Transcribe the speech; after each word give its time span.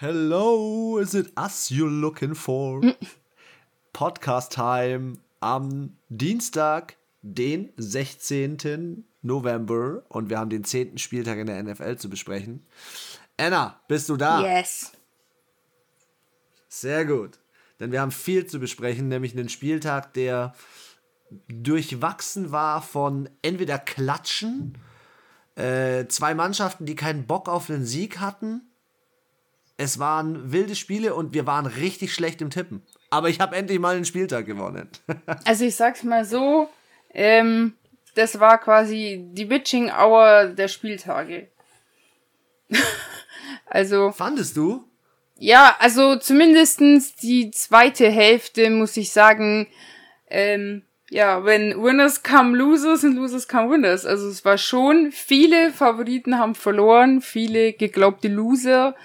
Hello, 0.00 0.96
is 0.98 1.12
it 1.12 1.32
us 1.36 1.72
you're 1.72 1.90
looking 1.90 2.36
for? 2.36 2.80
Podcast 3.92 4.52
Time 4.52 5.18
am 5.40 5.96
Dienstag, 6.08 6.94
den 7.22 7.72
16. 7.78 9.04
November 9.22 10.04
und 10.08 10.30
wir 10.30 10.38
haben 10.38 10.50
den 10.50 10.62
10. 10.62 10.98
Spieltag 10.98 11.38
in 11.38 11.48
der 11.48 11.60
NFL 11.60 11.96
zu 11.96 12.08
besprechen. 12.08 12.64
Anna, 13.36 13.80
bist 13.88 14.08
du 14.08 14.16
da? 14.16 14.40
Yes. 14.40 14.92
Sehr 16.68 17.04
gut. 17.04 17.40
Denn 17.80 17.90
wir 17.90 18.00
haben 18.00 18.12
viel 18.12 18.46
zu 18.46 18.60
besprechen, 18.60 19.08
nämlich 19.08 19.32
einen 19.32 19.48
Spieltag, 19.48 20.14
der 20.14 20.54
durchwachsen 21.48 22.52
war 22.52 22.82
von 22.82 23.28
entweder 23.42 23.80
Klatschen, 23.80 24.78
äh, 25.56 26.06
zwei 26.06 26.36
Mannschaften, 26.36 26.86
die 26.86 26.94
keinen 26.94 27.26
Bock 27.26 27.48
auf 27.48 27.68
einen 27.68 27.84
Sieg 27.84 28.20
hatten. 28.20 28.67
Es 29.80 30.00
waren 30.00 30.50
wilde 30.50 30.74
Spiele 30.74 31.14
und 31.14 31.34
wir 31.34 31.46
waren 31.46 31.64
richtig 31.64 32.12
schlecht 32.12 32.42
im 32.42 32.50
Tippen. 32.50 32.82
Aber 33.10 33.28
ich 33.28 33.38
habe 33.38 33.54
endlich 33.54 33.78
mal 33.78 33.94
einen 33.94 34.04
Spieltag 34.04 34.44
gewonnen. 34.44 34.88
also 35.44 35.64
ich 35.64 35.76
sag's 35.76 36.02
mal 36.02 36.24
so, 36.24 36.68
ähm, 37.14 37.74
das 38.16 38.40
war 38.40 38.58
quasi 38.58 39.24
die 39.30 39.44
Bitching 39.44 39.90
Hour 39.90 40.46
der 40.48 40.66
Spieltage. 40.66 41.46
also. 43.66 44.10
Fandest 44.10 44.56
du? 44.56 44.84
Ja, 45.36 45.76
also 45.78 46.16
zumindestens 46.16 47.14
die 47.14 47.52
zweite 47.52 48.10
Hälfte, 48.10 48.70
muss 48.70 48.96
ich 48.96 49.12
sagen, 49.12 49.68
ähm, 50.28 50.82
ja, 51.08 51.44
wenn 51.44 51.80
Winners 51.80 52.24
come 52.24 52.56
Losers 52.56 53.04
und 53.04 53.14
Losers 53.14 53.46
come 53.46 53.70
Winners. 53.70 54.04
Also 54.04 54.28
es 54.28 54.44
war 54.44 54.58
schon, 54.58 55.12
viele 55.12 55.70
Favoriten 55.70 56.36
haben 56.36 56.56
verloren, 56.56 57.22
viele 57.22 57.72
geglaubte 57.72 58.26
Loser 58.26 58.96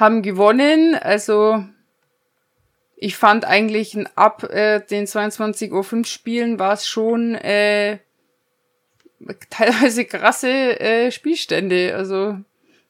haben 0.00 0.22
gewonnen. 0.22 0.94
Also 0.94 1.64
ich 2.96 3.16
fand 3.16 3.44
eigentlich 3.44 3.96
ab 4.16 4.42
äh, 4.44 4.80
den 4.80 5.06
22.05 5.06 5.72
Uhr 5.72 6.04
Spielen 6.04 6.58
war 6.58 6.72
es 6.72 6.88
schon 6.88 7.34
äh, 7.34 7.98
teilweise 9.50 10.04
krasse 10.04 10.80
äh, 10.80 11.12
Spielstände. 11.12 11.94
Also 11.94 12.38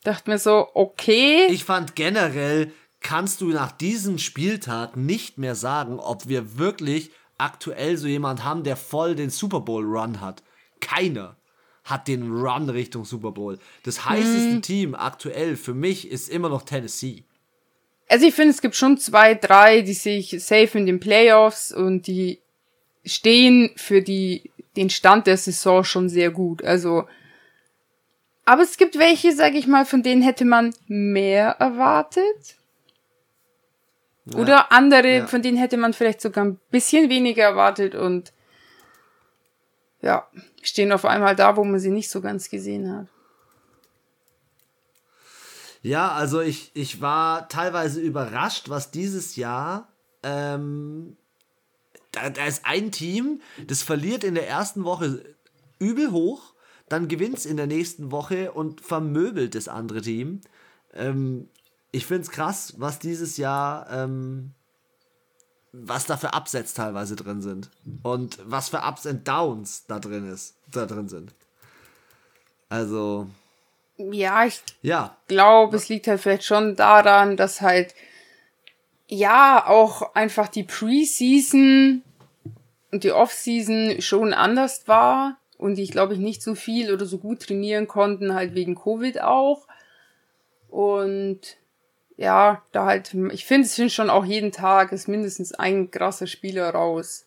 dachte 0.05 0.31
mir 0.31 0.39
so, 0.39 0.69
okay. 0.75 1.47
Ich 1.51 1.65
fand 1.65 1.95
generell, 1.97 2.73
kannst 3.01 3.41
du 3.41 3.51
nach 3.51 3.73
diesem 3.73 4.19
Spieltag 4.19 4.97
nicht 4.97 5.39
mehr 5.39 5.55
sagen, 5.55 5.99
ob 5.99 6.29
wir 6.29 6.59
wirklich 6.59 7.11
aktuell 7.39 7.97
so 7.97 8.07
jemand 8.07 8.45
haben, 8.45 8.65
der 8.65 8.77
voll 8.77 9.15
den 9.15 9.31
Super 9.31 9.61
Bowl 9.61 9.85
Run 9.85 10.21
hat. 10.21 10.43
Keiner 10.81 11.37
hat 11.85 12.09
den 12.09 12.31
Run 12.31 12.69
Richtung 12.69 13.05
Super 13.05 13.33
Bowl. 13.33 13.59
Das 13.85 14.05
heißeste 14.05 14.53
hm. 14.53 14.63
Team 14.63 14.95
aktuell 14.95 15.57
für 15.57 15.75
mich 15.75 16.11
ist 16.11 16.29
immer 16.29 16.49
noch 16.49 16.63
Tennessee. 16.63 17.25
Also 18.09 18.27
ich 18.27 18.35
finde, 18.35 18.51
es 18.51 18.61
gibt 18.61 18.75
schon 18.75 18.99
zwei, 18.99 19.35
drei, 19.35 19.83
die 19.83 19.95
sich 19.95 20.37
safe 20.45 20.79
in 20.79 20.87
den 20.87 21.01
Playoffs 21.01 21.73
und 21.73 22.07
die 22.07 22.41
stehen 23.05 23.71
für 23.77 24.03
die, 24.03 24.51
den 24.77 24.91
Stand 24.91 25.27
der 25.27 25.37
Saison 25.37 25.85
schon 25.85 26.09
sehr 26.09 26.31
gut. 26.31 26.65
Also, 26.65 27.05
aber 28.45 28.63
es 28.63 28.77
gibt 28.77 28.99
welche, 28.99 29.33
sage 29.33 29.59
ich 29.59 29.67
mal, 29.67 29.87
von 29.87 30.03
denen 30.03 30.23
hätte 30.23 30.45
man 30.45 30.75
mehr 30.89 31.57
erwartet. 31.61 32.57
Oder 34.35 34.71
andere, 34.71 35.17
ja. 35.17 35.27
von 35.27 35.43
denen 35.43 35.57
hätte 35.57 35.77
man 35.77 35.93
vielleicht 35.93 36.21
sogar 36.21 36.45
ein 36.45 36.59
bisschen 36.71 37.11
weniger 37.11 37.45
erwartet 37.45 37.95
und 37.95 38.33
ja, 40.03 40.27
stehen 40.63 40.93
auf 40.93 41.05
einmal 41.05 41.37
da, 41.37 41.57
wo 41.57 41.65
man 41.65 41.81
sie 41.81 41.91
nicht 41.91 42.11
so 42.11 42.21
ganz 42.21 42.49
gesehen 42.51 42.91
hat. 42.91 43.07
Ja, 45.83 46.13
also 46.13 46.41
ich, 46.41 46.71
ich 46.75 47.01
war 47.01 47.49
teilweise 47.49 48.01
überrascht, 48.01 48.69
was 48.69 48.91
dieses 48.91 49.37
Jahr. 49.37 49.89
Ähm, 50.23 51.17
da, 52.13 52.29
da 52.29 52.45
ist 52.47 52.67
ein 52.67 52.93
Team, 52.93 53.41
das 53.67 53.83
verliert 53.83 54.25
in 54.25 54.35
der 54.35 54.49
ersten 54.49 54.85
Woche 54.85 55.25
übel 55.79 56.11
hoch, 56.11 56.55
dann 56.89 57.09
gewinnt 57.09 57.39
es 57.39 57.47
in 57.47 57.57
der 57.57 57.67
nächsten 57.67 58.11
Woche 58.11 58.53
und 58.53 58.81
vermöbelt 58.81 59.55
das 59.55 59.69
andere 59.69 60.03
Team. 60.03 60.41
Ähm, 60.93 61.49
ich 61.93 62.07
finde 62.07 62.23
es 62.23 62.31
krass, 62.31 62.75
was 62.79 62.99
dieses 62.99 63.37
Jahr, 63.37 63.89
ähm, 63.91 64.53
was 65.73 66.07
da 66.07 66.17
für 66.17 66.35
Upsets 66.35 66.75
teilweise 66.75 67.17
drin 67.17 67.43
sind. 67.43 67.71
Und 68.03 68.39
was 68.45 68.69
für 68.69 68.79
Ups 68.79 69.07
and 69.07 69.27
Downs 69.27 69.87
da 69.87 69.99
drin 69.99 70.31
ist, 70.31 70.57
da 70.71 70.87
drin 70.87 71.09
sind. 71.09 71.35
Also. 72.69 73.29
Ja, 73.97 74.47
ich 74.47 74.63
ja. 74.83 75.17
glaube, 75.29 75.77
es 75.77 75.89
liegt 75.89 76.07
halt 76.07 76.21
vielleicht 76.21 76.45
schon 76.45 76.75
daran, 76.75 77.37
dass 77.37 77.61
halt 77.61 77.95
ja 79.09 79.67
auch 79.67 80.15
einfach 80.15 80.49
die 80.49 80.63
Preseason 80.63 82.03
und 82.93 83.05
die 83.05 83.13
Offseason 83.13 84.01
schon 84.01 84.33
anders 84.33 84.89
war 84.89 85.37
und 85.59 85.75
die, 85.75 85.87
glaube 85.87 86.15
ich, 86.15 86.19
nicht 86.19 86.43
so 86.43 86.55
viel 86.55 86.93
oder 86.93 87.05
so 87.05 87.19
gut 87.19 87.41
trainieren 87.41 87.87
konnten, 87.87 88.35
halt 88.35 88.55
wegen 88.55 88.75
Covid 88.75 89.21
auch. 89.21 89.67
Und 90.69 91.41
ja, 92.21 92.63
da 92.73 92.85
halt, 92.85 93.15
ich 93.33 93.47
finde, 93.47 93.67
es 93.67 93.77
sind 93.77 93.91
schon 93.91 94.11
auch 94.11 94.27
jeden 94.27 94.53
Tag 94.53 94.93
ist 94.93 95.09
mindestens 95.09 95.55
ein 95.55 95.91
krasser 95.91 96.27
Spieler 96.27 96.69
raus. 96.69 97.25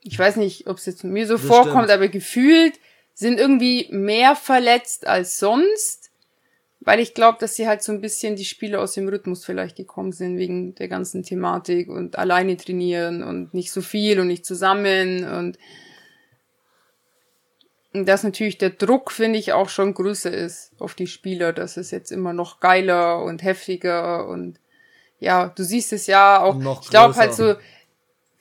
Ich 0.00 0.16
weiß 0.16 0.36
nicht, 0.36 0.68
ob 0.68 0.76
es 0.76 0.86
jetzt 0.86 1.02
mir 1.02 1.26
so 1.26 1.34
das 1.34 1.44
vorkommt, 1.44 1.86
stimmt. 1.86 1.90
aber 1.90 2.06
gefühlt 2.06 2.78
sind 3.14 3.40
irgendwie 3.40 3.88
mehr 3.90 4.36
verletzt 4.36 5.08
als 5.08 5.40
sonst, 5.40 6.12
weil 6.78 7.00
ich 7.00 7.14
glaube, 7.14 7.38
dass 7.40 7.56
sie 7.56 7.66
halt 7.66 7.82
so 7.82 7.90
ein 7.90 8.00
bisschen 8.00 8.36
die 8.36 8.44
Spieler 8.44 8.80
aus 8.80 8.92
dem 8.92 9.08
Rhythmus 9.08 9.44
vielleicht 9.44 9.74
gekommen 9.74 10.12
sind 10.12 10.38
wegen 10.38 10.76
der 10.76 10.86
ganzen 10.86 11.24
Thematik 11.24 11.88
und 11.88 12.16
alleine 12.16 12.56
trainieren 12.56 13.24
und 13.24 13.54
nicht 13.54 13.72
so 13.72 13.82
viel 13.82 14.20
und 14.20 14.28
nicht 14.28 14.46
zusammen 14.46 15.28
und 15.28 15.58
dass 18.04 18.24
natürlich 18.24 18.58
der 18.58 18.70
Druck, 18.70 19.10
finde 19.10 19.38
ich, 19.38 19.52
auch 19.52 19.68
schon 19.68 19.94
größer 19.94 20.32
ist 20.32 20.72
auf 20.78 20.94
die 20.94 21.06
Spieler, 21.06 21.52
dass 21.52 21.76
es 21.76 21.90
jetzt 21.90 22.12
immer 22.12 22.32
noch 22.32 22.60
geiler 22.60 23.22
und 23.22 23.42
heftiger 23.42 24.28
und 24.28 24.58
ja, 25.18 25.52
du 25.56 25.62
siehst 25.62 25.92
es 25.92 26.06
ja 26.06 26.40
auch. 26.40 26.56
ich 26.82 26.90
glaube 26.90 27.16
halt 27.16 27.32
so, 27.32 27.54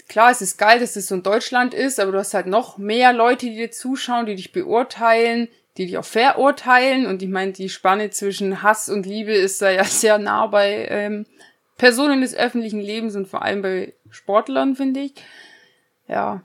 klar, 0.07 0.31
es 0.31 0.41
ist 0.41 0.57
geil, 0.57 0.79
dass 0.79 0.95
es 0.95 1.07
so 1.07 1.15
in 1.15 1.23
Deutschland 1.23 1.73
ist, 1.73 1.99
aber 1.99 2.11
du 2.11 2.17
hast 2.17 2.33
halt 2.33 2.47
noch 2.47 2.77
mehr 2.77 3.13
Leute, 3.13 3.45
die 3.45 3.55
dir 3.55 3.71
zuschauen, 3.71 4.25
die 4.25 4.35
dich 4.35 4.51
beurteilen, 4.51 5.47
die 5.77 5.85
dich 5.85 5.97
auch 5.97 6.05
verurteilen. 6.05 7.05
Und 7.05 7.21
ich 7.21 7.29
meine, 7.29 7.51
die 7.51 7.69
Spanne 7.69 8.09
zwischen 8.09 8.61
Hass 8.61 8.89
und 8.89 9.05
Liebe 9.05 9.33
ist 9.33 9.61
da 9.61 9.69
ja 9.69 9.83
sehr 9.85 10.17
nah 10.17 10.47
bei 10.47 10.87
ähm, 10.89 11.25
Personen 11.77 12.21
des 12.21 12.35
öffentlichen 12.35 12.79
Lebens 12.79 13.15
und 13.15 13.27
vor 13.27 13.41
allem 13.41 13.61
bei 13.61 13.93
Sportlern, 14.09 14.75
finde 14.75 15.01
ich. 15.01 15.13
Ja, 16.07 16.43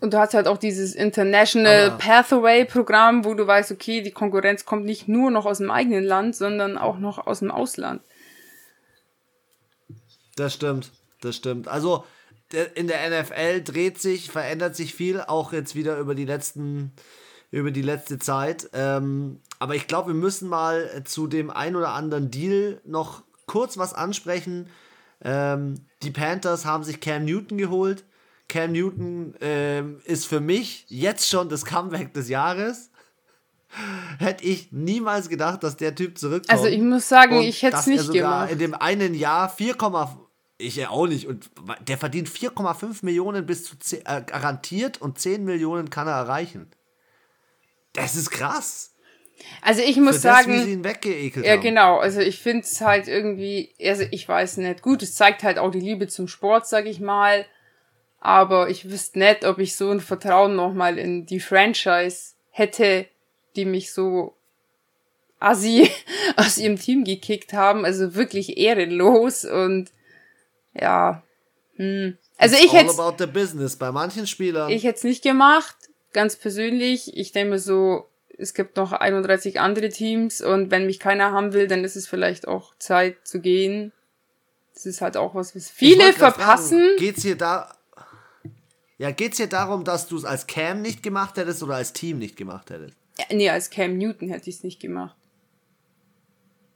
und 0.00 0.14
du 0.14 0.18
hast 0.18 0.34
halt 0.34 0.46
auch 0.46 0.58
dieses 0.58 0.94
International 0.94 1.86
Aber 1.86 1.98
Pathway 1.98 2.64
Programm, 2.64 3.24
wo 3.24 3.34
du 3.34 3.46
weißt, 3.46 3.72
okay, 3.72 4.00
die 4.00 4.12
Konkurrenz 4.12 4.64
kommt 4.64 4.84
nicht 4.84 5.08
nur 5.08 5.30
noch 5.30 5.44
aus 5.44 5.58
dem 5.58 5.70
eigenen 5.70 6.04
Land, 6.04 6.36
sondern 6.36 6.78
auch 6.78 6.98
noch 6.98 7.26
aus 7.26 7.40
dem 7.40 7.50
Ausland. 7.50 8.00
Das 10.36 10.54
stimmt, 10.54 10.92
das 11.20 11.36
stimmt. 11.36 11.66
Also 11.66 12.04
in 12.74 12.86
der 12.86 13.10
NFL 13.10 13.62
dreht 13.62 14.00
sich, 14.00 14.30
verändert 14.30 14.76
sich 14.76 14.94
viel, 14.94 15.20
auch 15.20 15.52
jetzt 15.52 15.74
wieder 15.74 15.98
über 15.98 16.14
die 16.14 16.24
letzten, 16.24 16.92
über 17.50 17.72
die 17.72 17.82
letzte 17.82 18.18
Zeit. 18.18 18.70
Ähm, 18.72 19.40
aber 19.58 19.74
ich 19.74 19.86
glaube, 19.88 20.08
wir 20.08 20.14
müssen 20.14 20.48
mal 20.48 21.02
zu 21.04 21.26
dem 21.26 21.50
ein 21.50 21.74
oder 21.74 21.90
anderen 21.90 22.30
Deal 22.30 22.80
noch 22.84 23.22
kurz 23.46 23.76
was 23.76 23.94
ansprechen. 23.94 24.70
Ähm, 25.22 25.86
die 26.02 26.12
Panthers 26.12 26.64
haben 26.64 26.84
sich 26.84 27.00
Cam 27.00 27.24
Newton 27.24 27.58
geholt 27.58 28.04
Cam 28.48 28.72
Newton 28.72 29.34
ähm, 29.40 30.00
ist 30.04 30.26
für 30.26 30.40
mich 30.40 30.86
jetzt 30.88 31.28
schon 31.28 31.48
das 31.48 31.64
Comeback 31.64 32.14
des 32.14 32.28
Jahres. 32.28 32.90
Hätte 34.18 34.44
ich 34.44 34.72
niemals 34.72 35.28
gedacht, 35.28 35.62
dass 35.62 35.76
der 35.76 35.94
Typ 35.94 36.16
zurückkommt. 36.16 36.50
Also 36.50 36.66
ich 36.66 36.80
muss 36.80 37.08
sagen, 37.08 37.40
ich 37.42 37.62
hätte 37.62 37.76
es 37.76 37.86
nicht 37.86 37.98
er 37.98 38.04
sogar 38.04 38.22
gemacht. 38.22 38.52
In 38.52 38.58
dem 38.58 38.74
einen 38.74 39.14
Jahr 39.14 39.50
4, 39.50 39.76
ich 40.56 40.76
ja 40.76 40.88
auch 40.90 41.06
nicht. 41.06 41.26
Und 41.26 41.50
der 41.86 41.98
verdient 41.98 42.28
4,5 42.28 43.04
Millionen 43.04 43.44
bis 43.44 43.64
zu 43.64 43.78
10, 43.78 44.00
äh, 44.06 44.22
garantiert 44.26 45.00
und 45.00 45.18
10 45.18 45.44
Millionen 45.44 45.90
kann 45.90 46.08
er 46.08 46.14
erreichen. 46.14 46.70
Das 47.92 48.16
ist 48.16 48.30
krass. 48.30 48.94
Also 49.62 49.82
ich 49.82 49.98
muss 49.98 50.16
Für 50.16 50.22
sagen, 50.22 50.52
das, 50.52 50.60
wie 50.60 50.64
sie 50.64 50.72
ihn 50.72 50.84
weggeekelt 50.84 51.46
ja 51.46 51.52
haben. 51.52 51.60
genau, 51.60 51.98
also 51.98 52.20
ich 52.20 52.40
finde 52.40 52.64
es 52.64 52.80
halt 52.80 53.06
irgendwie, 53.06 53.72
also 53.80 54.02
ich 54.10 54.28
weiß 54.28 54.56
nicht, 54.56 54.82
gut, 54.82 55.02
es 55.02 55.14
zeigt 55.14 55.44
halt 55.44 55.58
auch 55.58 55.70
die 55.70 55.80
Liebe 55.80 56.08
zum 56.08 56.26
Sport, 56.26 56.66
sag 56.66 56.86
ich 56.86 57.00
mal. 57.00 57.46
Aber 58.20 58.68
ich 58.68 58.90
wüsste 58.90 59.18
nicht, 59.18 59.44
ob 59.44 59.58
ich 59.58 59.76
so 59.76 59.90
ein 59.90 60.00
Vertrauen 60.00 60.56
nochmal 60.56 60.98
in 60.98 61.26
die 61.26 61.40
Franchise 61.40 62.34
hätte, 62.50 63.06
die 63.56 63.64
mich 63.64 63.92
so 63.92 64.34
assi 65.38 65.90
aus 66.36 66.58
ihrem 66.58 66.78
Team 66.78 67.04
gekickt 67.04 67.52
haben. 67.52 67.84
Also 67.84 68.14
wirklich 68.14 68.58
ehrenlos 68.58 69.44
und 69.44 69.90
ja. 70.74 71.22
Hm. 71.76 72.18
Also 72.36 72.56
It's 72.56 72.64
ich 72.64 72.72
hätte. 72.72 72.90
about 72.90 73.16
the 73.18 73.26
business 73.26 73.76
bei 73.76 73.92
manchen 73.92 74.26
Spielern. 74.26 74.70
Ich 74.70 74.84
hätte 74.84 74.98
es 74.98 75.04
nicht 75.04 75.22
gemacht, 75.22 75.76
ganz 76.12 76.36
persönlich. 76.36 77.16
Ich 77.16 77.32
denke 77.32 77.50
mir 77.50 77.58
so, 77.58 78.08
es 78.36 78.54
gibt 78.54 78.76
noch 78.76 78.92
31 78.92 79.60
andere 79.60 79.88
Teams 79.88 80.40
und 80.40 80.70
wenn 80.70 80.86
mich 80.86 81.00
keiner 81.00 81.32
haben 81.32 81.52
will, 81.52 81.66
dann 81.66 81.84
ist 81.84 81.96
es 81.96 82.06
vielleicht 82.06 82.46
auch 82.46 82.74
Zeit 82.78 83.26
zu 83.26 83.40
gehen. 83.40 83.92
Das 84.74 84.86
ist 84.86 85.00
halt 85.00 85.16
auch 85.16 85.34
was, 85.34 85.56
was 85.56 85.68
viele 85.68 86.12
verpassen. 86.12 86.78
Fragen, 86.78 86.96
geht's 86.98 87.22
hier 87.22 87.36
da, 87.36 87.74
ja, 88.98 89.12
geht's 89.12 89.36
hier 89.36 89.46
darum, 89.46 89.84
dass 89.84 90.08
du 90.08 90.16
es 90.16 90.24
als 90.24 90.48
Cam 90.48 90.82
nicht 90.82 91.04
gemacht 91.04 91.36
hättest 91.36 91.62
oder 91.62 91.76
als 91.76 91.92
Team 91.92 92.18
nicht 92.18 92.36
gemacht 92.36 92.70
hättest? 92.70 92.96
Ja, 93.16 93.24
nee, 93.30 93.48
als 93.48 93.70
Cam 93.70 93.96
Newton 93.96 94.28
hätte 94.28 94.50
ich 94.50 94.56
es 94.56 94.64
nicht 94.64 94.80
gemacht. 94.80 95.16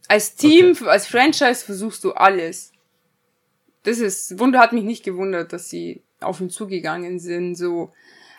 Als 0.06 0.36
Team, 0.36 0.72
okay. 0.72 0.88
als 0.88 1.06
Franchise 1.06 1.64
versuchst 1.64 2.04
du 2.04 2.12
alles. 2.12 2.72
Das 3.82 3.98
ist, 3.98 4.38
Wunder 4.38 4.60
hat 4.60 4.72
mich 4.72 4.84
nicht 4.84 5.04
gewundert, 5.04 5.52
dass 5.52 5.68
sie 5.68 6.02
auf 6.20 6.40
ihn 6.40 6.50
zugegangen 6.50 7.18
sind, 7.18 7.56
so. 7.56 7.92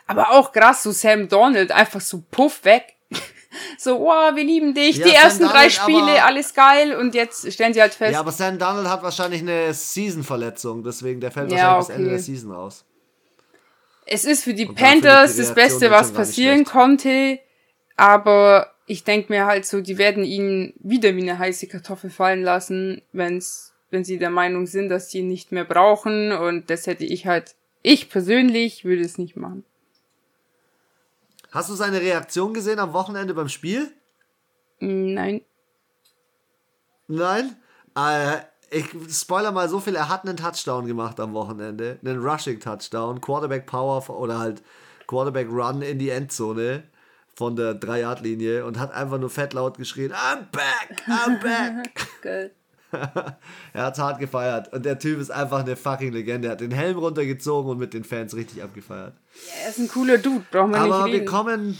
Aber 0.08 0.32
auch 0.32 0.54
krass, 0.54 0.84
so 0.84 0.92
Sam 0.92 1.28
Donald, 1.28 1.72
einfach 1.72 2.02
so 2.02 2.24
puff 2.32 2.64
weg. 2.64 2.94
so, 3.78 4.00
oh, 4.00 4.36
wir 4.36 4.44
lieben 4.44 4.74
dich, 4.74 4.98
ja, 4.98 5.06
die 5.06 5.12
Sam 5.12 5.22
ersten 5.24 5.44
Donald, 5.44 5.58
drei 5.58 5.70
Spiele, 5.70 6.24
alles 6.24 6.54
geil, 6.54 6.96
und 6.96 7.16
jetzt 7.16 7.52
stellen 7.52 7.74
sie 7.74 7.82
halt 7.82 7.94
fest. 7.94 8.14
Ja, 8.14 8.22
aber 8.22 8.32
Sam 8.32 8.58
Donald 8.58 8.88
hat 8.88 9.04
wahrscheinlich 9.04 9.42
eine 9.42 9.74
Season-Verletzung, 9.74 10.84
deswegen 10.84 11.20
der 11.20 11.32
fällt 11.32 11.52
ja, 11.52 11.76
wahrscheinlich 11.76 11.84
okay. 11.84 11.88
bis 11.88 11.96
Ende 11.98 12.10
der 12.12 12.20
Season 12.20 12.52
raus. 12.52 12.86
Es 14.06 14.26
ist 14.26 14.44
für 14.44 14.54
die 14.54 14.68
und 14.68 14.76
Panthers 14.76 15.36
die 15.36 15.42
das 15.42 15.56
Beste, 15.56 15.92
was 15.92 16.12
passieren 16.12 16.66
konnte, 16.66 17.40
aber 17.96 18.74
ich 18.86 19.04
denke 19.04 19.32
mir 19.32 19.46
halt 19.46 19.66
so, 19.66 19.82
die 19.82 19.98
werden 19.98 20.24
ihn 20.24 20.74
wieder 20.80 21.16
wie 21.16 21.22
eine 21.22 21.40
heiße 21.40 21.68
Kartoffel 21.68 22.10
fallen 22.10 22.44
lassen, 22.44 23.02
wenn's, 23.14 23.74
wenn 23.92 24.04
sie 24.04 24.18
der 24.18 24.30
Meinung 24.30 24.68
sind, 24.68 24.90
dass 24.90 25.10
sie 25.10 25.20
ihn 25.20 25.30
nicht 25.30 25.52
mehr 25.52 25.66
brauchen. 25.66 26.32
Und 26.32 26.70
das 26.70 26.88
hätte 26.88 27.06
ich 27.06 27.26
halt, 27.26 27.56
ich 27.82 28.10
persönlich 28.10 28.84
würde 28.84 29.04
es 29.04 29.18
nicht 29.18 29.36
machen. 29.38 29.64
Hast 31.52 31.70
du 31.70 31.76
seine 31.76 32.02
Reaktion 32.02 32.54
gesehen 32.54 32.80
am 32.80 32.94
Wochenende 32.94 33.34
beim 33.34 33.48
Spiel? 33.48 33.92
Nein. 34.80 35.42
Nein? 37.08 37.56
Äh, 37.96 38.40
ich 38.74 38.86
spoiler 39.16 39.52
mal 39.52 39.70
so 39.70 39.80
viel, 39.80 39.96
er 39.96 40.10
hat 40.10 40.26
einen 40.28 40.38
Touchdown 40.38 40.86
gemacht 40.88 41.20
am 41.20 41.34
Wochenende. 41.34 42.00
Einen 42.04 42.22
Rushing 42.22 42.60
Touchdown, 42.60 43.22
Quarterback 43.22 43.66
Power 43.66 44.10
oder 44.10 44.40
halt 44.40 44.62
Quarterback 45.08 45.48
Run 45.50 45.82
in 45.82 46.00
die 46.00 46.10
Endzone 46.10 46.84
von 47.36 47.56
der 47.56 47.80
3-Yard-Linie 47.80 48.66
und 48.66 48.80
hat 48.80 48.94
einfach 48.94 49.18
nur 49.20 49.30
fett 49.30 49.54
laut 49.54 49.78
geschrien, 49.78 50.12
I'm 50.14 50.44
back, 50.52 51.04
I'm 51.08 51.42
back. 52.24 52.52
Er 53.74 53.86
hat's 53.86 53.98
hart 53.98 54.20
gefeiert 54.20 54.72
und 54.72 54.86
der 54.86 55.00
Typ 55.00 55.20
ist 55.20 55.32
einfach 55.32 55.62
eine 55.62 55.76
fucking 55.76 56.14
Legende. 56.14 56.48
Er 56.48 56.52
hat 56.52 56.62
den 56.62 56.70
Helm 56.70 57.00
runtergezogen 57.00 57.72
und 57.72 57.80
mit 57.80 57.96
den 57.96 58.04
Fans 58.04 58.36
richtig 58.36 58.62
abgefeiert. 58.62 59.14
Ja, 59.48 59.64
er 59.64 59.70
ist 59.72 59.80
ein 59.80 59.88
cooler 59.88 60.20
Dude, 60.20 60.46
brauchen 60.52 60.72
wir 60.74 60.78
Aber 60.80 60.98
nicht 60.98 61.06
reden. 61.06 61.20
wir 61.22 61.26
kommen 61.26 61.78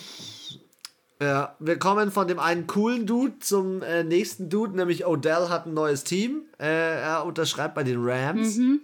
ja, 1.22 1.56
wir 1.60 1.80
kommen 1.80 2.12
von 2.12 2.28
dem 2.28 2.40
einen 2.40 2.68
coolen 2.68 3.06
Dude 3.06 3.40
zum 3.40 3.82
äh, 3.82 4.04
nächsten 4.04 4.50
Dude, 4.50 4.76
nämlich 4.76 5.06
Odell 5.06 5.50
hat 5.50 5.66
ein 5.66 5.74
neues 5.74 6.04
Team. 6.04 6.44
Äh, 6.60 7.02
er 7.02 7.26
unterschreibt 7.26 7.76
bei 7.76 7.84
den 7.84 8.04
Rams. 8.04 8.58
Mhm. 8.58 8.82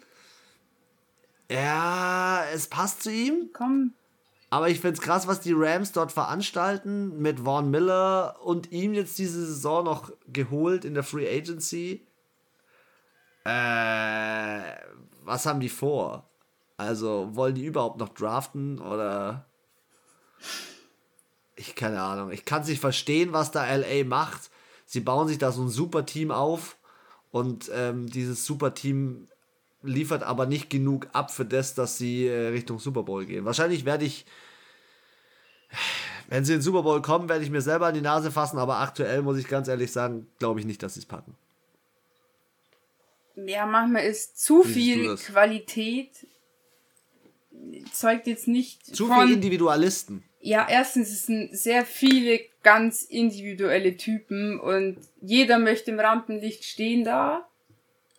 Ja, 1.51 2.43
es 2.53 2.67
passt 2.67 3.03
zu 3.03 3.11
ihm. 3.11 3.49
Komm, 3.53 3.93
aber 4.49 4.69
ich 4.69 4.79
finde 4.79 4.95
es 4.95 5.01
krass, 5.01 5.27
was 5.27 5.41
die 5.41 5.53
Rams 5.55 5.91
dort 5.91 6.11
veranstalten. 6.11 7.21
Mit 7.21 7.41
Vaughn 7.41 7.69
Miller 7.69 8.37
und 8.43 8.71
ihm 8.71 8.93
jetzt 8.93 9.17
diese 9.19 9.45
Saison 9.45 9.85
noch 9.85 10.11
geholt 10.27 10.85
in 10.85 10.93
der 10.95 11.03
Free 11.03 11.29
Agency. 11.29 12.07
Äh, 13.43 14.61
was 15.23 15.45
haben 15.45 15.59
die 15.59 15.69
vor? 15.69 16.29
Also, 16.77 17.29
wollen 17.35 17.55
die 17.55 17.65
überhaupt 17.65 17.99
noch 17.99 18.09
draften 18.09 18.79
oder. 18.79 19.45
Ich 21.59 21.75
keine 21.75 22.01
Ahnung. 22.01 22.31
Ich 22.31 22.45
kann 22.45 22.61
es 22.61 22.69
nicht 22.69 22.79
verstehen, 22.79 23.33
was 23.33 23.51
da 23.51 23.69
LA 23.69 24.05
macht. 24.05 24.49
Sie 24.85 25.01
bauen 25.01 25.27
sich 25.27 25.37
da 25.37 25.51
so 25.51 25.61
ein 25.61 25.69
super 25.69 26.05
Team 26.05 26.31
auf 26.31 26.77
und 27.31 27.69
ähm, 27.73 28.09
dieses 28.09 28.45
super 28.45 28.73
Team 28.73 29.27
liefert 29.83 30.23
aber 30.23 30.45
nicht 30.45 30.69
genug 30.69 31.07
ab 31.11 31.31
für 31.31 31.43
das, 31.43 31.75
dass 31.75 31.97
sie 31.97 32.27
äh, 32.27 32.47
Richtung 32.47 32.79
Super 32.79 33.03
Bowl 33.03 33.25
gehen. 33.25 33.43
Wahrscheinlich 33.43 33.83
werde 33.83 34.05
ich, 34.05 34.25
wenn 36.29 36.45
sie 36.45 36.53
in 36.53 36.59
den 36.59 36.63
Super 36.63 36.83
Bowl 36.83 37.01
kommen, 37.01 37.27
werde 37.27 37.43
ich 37.43 37.49
mir 37.49 37.61
selber 37.61 37.87
an 37.87 37.93
die 37.93 38.01
Nase 38.01 38.31
fassen, 38.31 38.57
aber 38.57 38.77
aktuell 38.77 39.21
muss 39.21 39.37
ich 39.37 39.47
ganz 39.47 39.67
ehrlich 39.67 39.91
sagen, 39.91 40.27
glaube 40.39 40.61
ich 40.61 40.65
nicht, 40.65 40.81
dass 40.81 40.93
sie 40.93 41.01
es 41.01 41.05
packen. 41.05 41.35
Ja, 43.35 43.65
manchmal 43.65 44.03
ist 44.03 44.41
zu 44.41 44.63
viel 44.63 45.15
Qualität 45.17 46.25
zeugt 47.91 48.27
jetzt 48.27 48.47
nicht 48.47 48.95
zu 48.95 49.07
von, 49.07 49.27
viel 49.27 49.35
Individualisten. 49.35 50.23
Ja, 50.41 50.67
erstens 50.69 51.09
es 51.09 51.25
sind 51.25 51.55
sehr 51.57 51.85
viele 51.85 52.39
ganz 52.63 53.03
individuelle 53.03 53.97
Typen 53.97 54.59
und 54.59 54.97
jeder 55.21 55.59
möchte 55.59 55.91
im 55.91 55.99
Rampenlicht 55.99 56.63
stehen 56.63 57.03
da. 57.03 57.45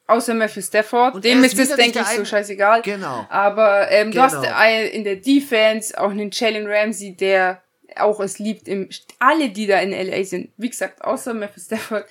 Außer 0.07 0.35
Matthew 0.35 0.63
Stafford. 0.63 1.15
Und 1.15 1.25
Dem 1.25 1.45
ist 1.45 1.57
es, 1.59 1.75
denke 1.77 2.01
ich, 2.01 2.07
so 2.07 2.25
scheißegal. 2.25 2.83
Genau. 2.83 3.27
Aber 3.31 3.91
ähm, 3.91 4.11
genau. 4.11 4.27
du 4.27 4.35
hast 4.35 4.43
genau. 4.43 4.91
in 4.93 5.05
der 5.05 5.17
Defense 5.17 5.99
auch 5.99 6.11
einen 6.11 6.31
Jalen 6.33 6.67
Ramsey, 6.67 7.15
der 7.15 7.63
auch 7.97 8.21
es 8.21 8.39
liebt, 8.39 8.69
im, 8.69 8.89
alle, 9.19 9.51
die 9.51 9.67
da 9.67 9.81
in 9.81 9.91
LA 9.93 10.25
sind, 10.25 10.51
wie 10.57 10.69
gesagt, 10.69 11.03
außer 11.03 11.35
Matthew 11.35 11.61
Stafford, 11.61 12.07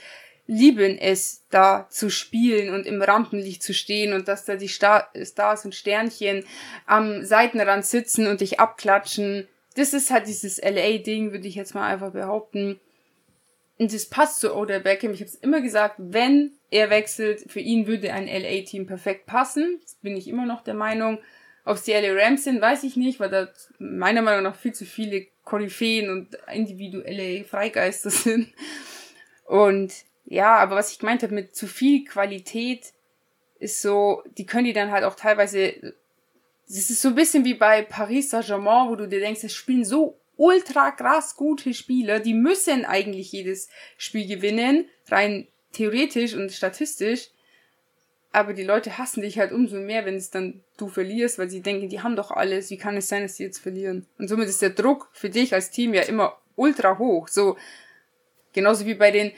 lieben 0.47 0.97
es, 0.97 1.43
da 1.51 1.87
zu 1.89 2.09
spielen 2.09 2.73
und 2.73 2.85
im 2.87 3.01
Rampenlicht 3.01 3.61
zu 3.61 3.73
stehen 3.73 4.13
und 4.13 4.27
dass 4.27 4.45
da 4.45 4.55
die 4.55 4.67
Star 4.67 5.09
Stars 5.21 5.63
und 5.63 5.75
Sternchen 5.75 6.43
am 6.87 7.23
Seitenrand 7.23 7.85
sitzen 7.85 8.27
und 8.27 8.41
dich 8.41 8.59
abklatschen. 8.59 9.47
Das 9.79 9.93
ist 9.93 10.11
halt 10.11 10.27
dieses 10.27 10.61
LA-Ding, 10.61 11.31
würde 11.31 11.47
ich 11.47 11.55
jetzt 11.55 11.73
mal 11.73 11.87
einfach 11.87 12.11
behaupten. 12.11 12.79
Und 13.77 13.93
das 13.93 14.07
passt 14.07 14.41
zu 14.41 14.53
Odell 14.53 14.81
Beckham. 14.81 15.13
Ich 15.13 15.21
habe 15.21 15.29
es 15.29 15.35
immer 15.35 15.61
gesagt, 15.61 15.95
wenn 15.99 16.51
er 16.69 16.89
wechselt, 16.89 17.49
für 17.49 17.61
ihn 17.61 17.87
würde 17.87 18.11
ein 18.11 18.27
LA-Team 18.27 18.87
perfekt 18.87 19.25
passen. 19.25 19.79
Das 19.81 19.95
bin 19.95 20.17
ich 20.17 20.27
immer 20.27 20.45
noch 20.45 20.61
der 20.61 20.73
Meinung. 20.73 21.19
Ob 21.63 21.77
es 21.77 21.83
die 21.83 21.93
LA 21.93 22.11
Rams 22.11 22.43
sind, 22.43 22.59
weiß 22.59 22.83
ich 22.83 22.97
nicht, 22.97 23.21
weil 23.21 23.29
da 23.29 23.47
meiner 23.77 24.21
Meinung 24.21 24.43
nach 24.43 24.55
viel 24.55 24.73
zu 24.73 24.85
viele 24.85 25.27
Koryphäen 25.45 26.09
und 26.09 26.37
individuelle 26.53 27.45
Freigeister 27.45 28.09
sind. 28.09 28.53
Und 29.45 29.93
ja, 30.25 30.57
aber 30.57 30.75
was 30.75 30.91
ich 30.91 30.99
gemeint 30.99 31.23
habe 31.23 31.33
mit 31.33 31.55
zu 31.55 31.67
viel 31.67 32.03
Qualität, 32.03 32.91
ist 33.59 33.81
so, 33.81 34.23
die 34.37 34.45
können 34.45 34.65
die 34.65 34.73
dann 34.73 34.91
halt 34.91 35.05
auch 35.05 35.15
teilweise, 35.15 35.93
es 36.77 36.89
ist 36.89 37.01
so 37.01 37.09
ein 37.09 37.15
bisschen 37.15 37.45
wie 37.45 37.55
bei 37.55 37.81
Paris 37.81 38.29
Saint-Germain, 38.29 38.89
wo 38.89 38.95
du 38.95 39.07
dir 39.07 39.19
denkst, 39.19 39.43
es 39.43 39.53
spielen 39.53 39.83
so 39.83 40.19
ultra 40.37 40.91
krass 40.91 41.35
gute 41.35 41.73
Spieler, 41.73 42.19
die 42.19 42.33
müssen 42.33 42.85
eigentlich 42.85 43.31
jedes 43.31 43.69
Spiel 43.97 44.27
gewinnen, 44.27 44.87
rein 45.09 45.47
theoretisch 45.73 46.35
und 46.35 46.51
statistisch. 46.51 47.29
Aber 48.31 48.53
die 48.53 48.63
Leute 48.63 48.99
hassen 48.99 49.21
dich 49.21 49.39
halt 49.39 49.51
umso 49.51 49.77
mehr, 49.77 50.05
wenn 50.05 50.15
es 50.15 50.29
dann 50.29 50.63
du 50.77 50.87
verlierst, 50.87 51.39
weil 51.39 51.49
sie 51.49 51.61
denken, 51.61 51.89
die 51.89 52.01
haben 52.01 52.15
doch 52.15 52.29
alles, 52.29 52.69
wie 52.69 52.77
kann 52.77 52.95
es 52.95 53.09
sein, 53.09 53.23
dass 53.23 53.37
sie 53.37 53.43
jetzt 53.43 53.57
verlieren? 53.57 54.05
Und 54.19 54.27
somit 54.27 54.47
ist 54.47 54.61
der 54.61 54.69
Druck 54.69 55.09
für 55.13 55.31
dich 55.31 55.55
als 55.55 55.71
Team 55.71 55.95
ja 55.95 56.03
immer 56.03 56.39
ultra 56.55 56.99
hoch. 56.99 57.27
So, 57.27 57.57
genauso 58.53 58.85
wie 58.85 58.93
bei 58.93 59.09
den, 59.09 59.31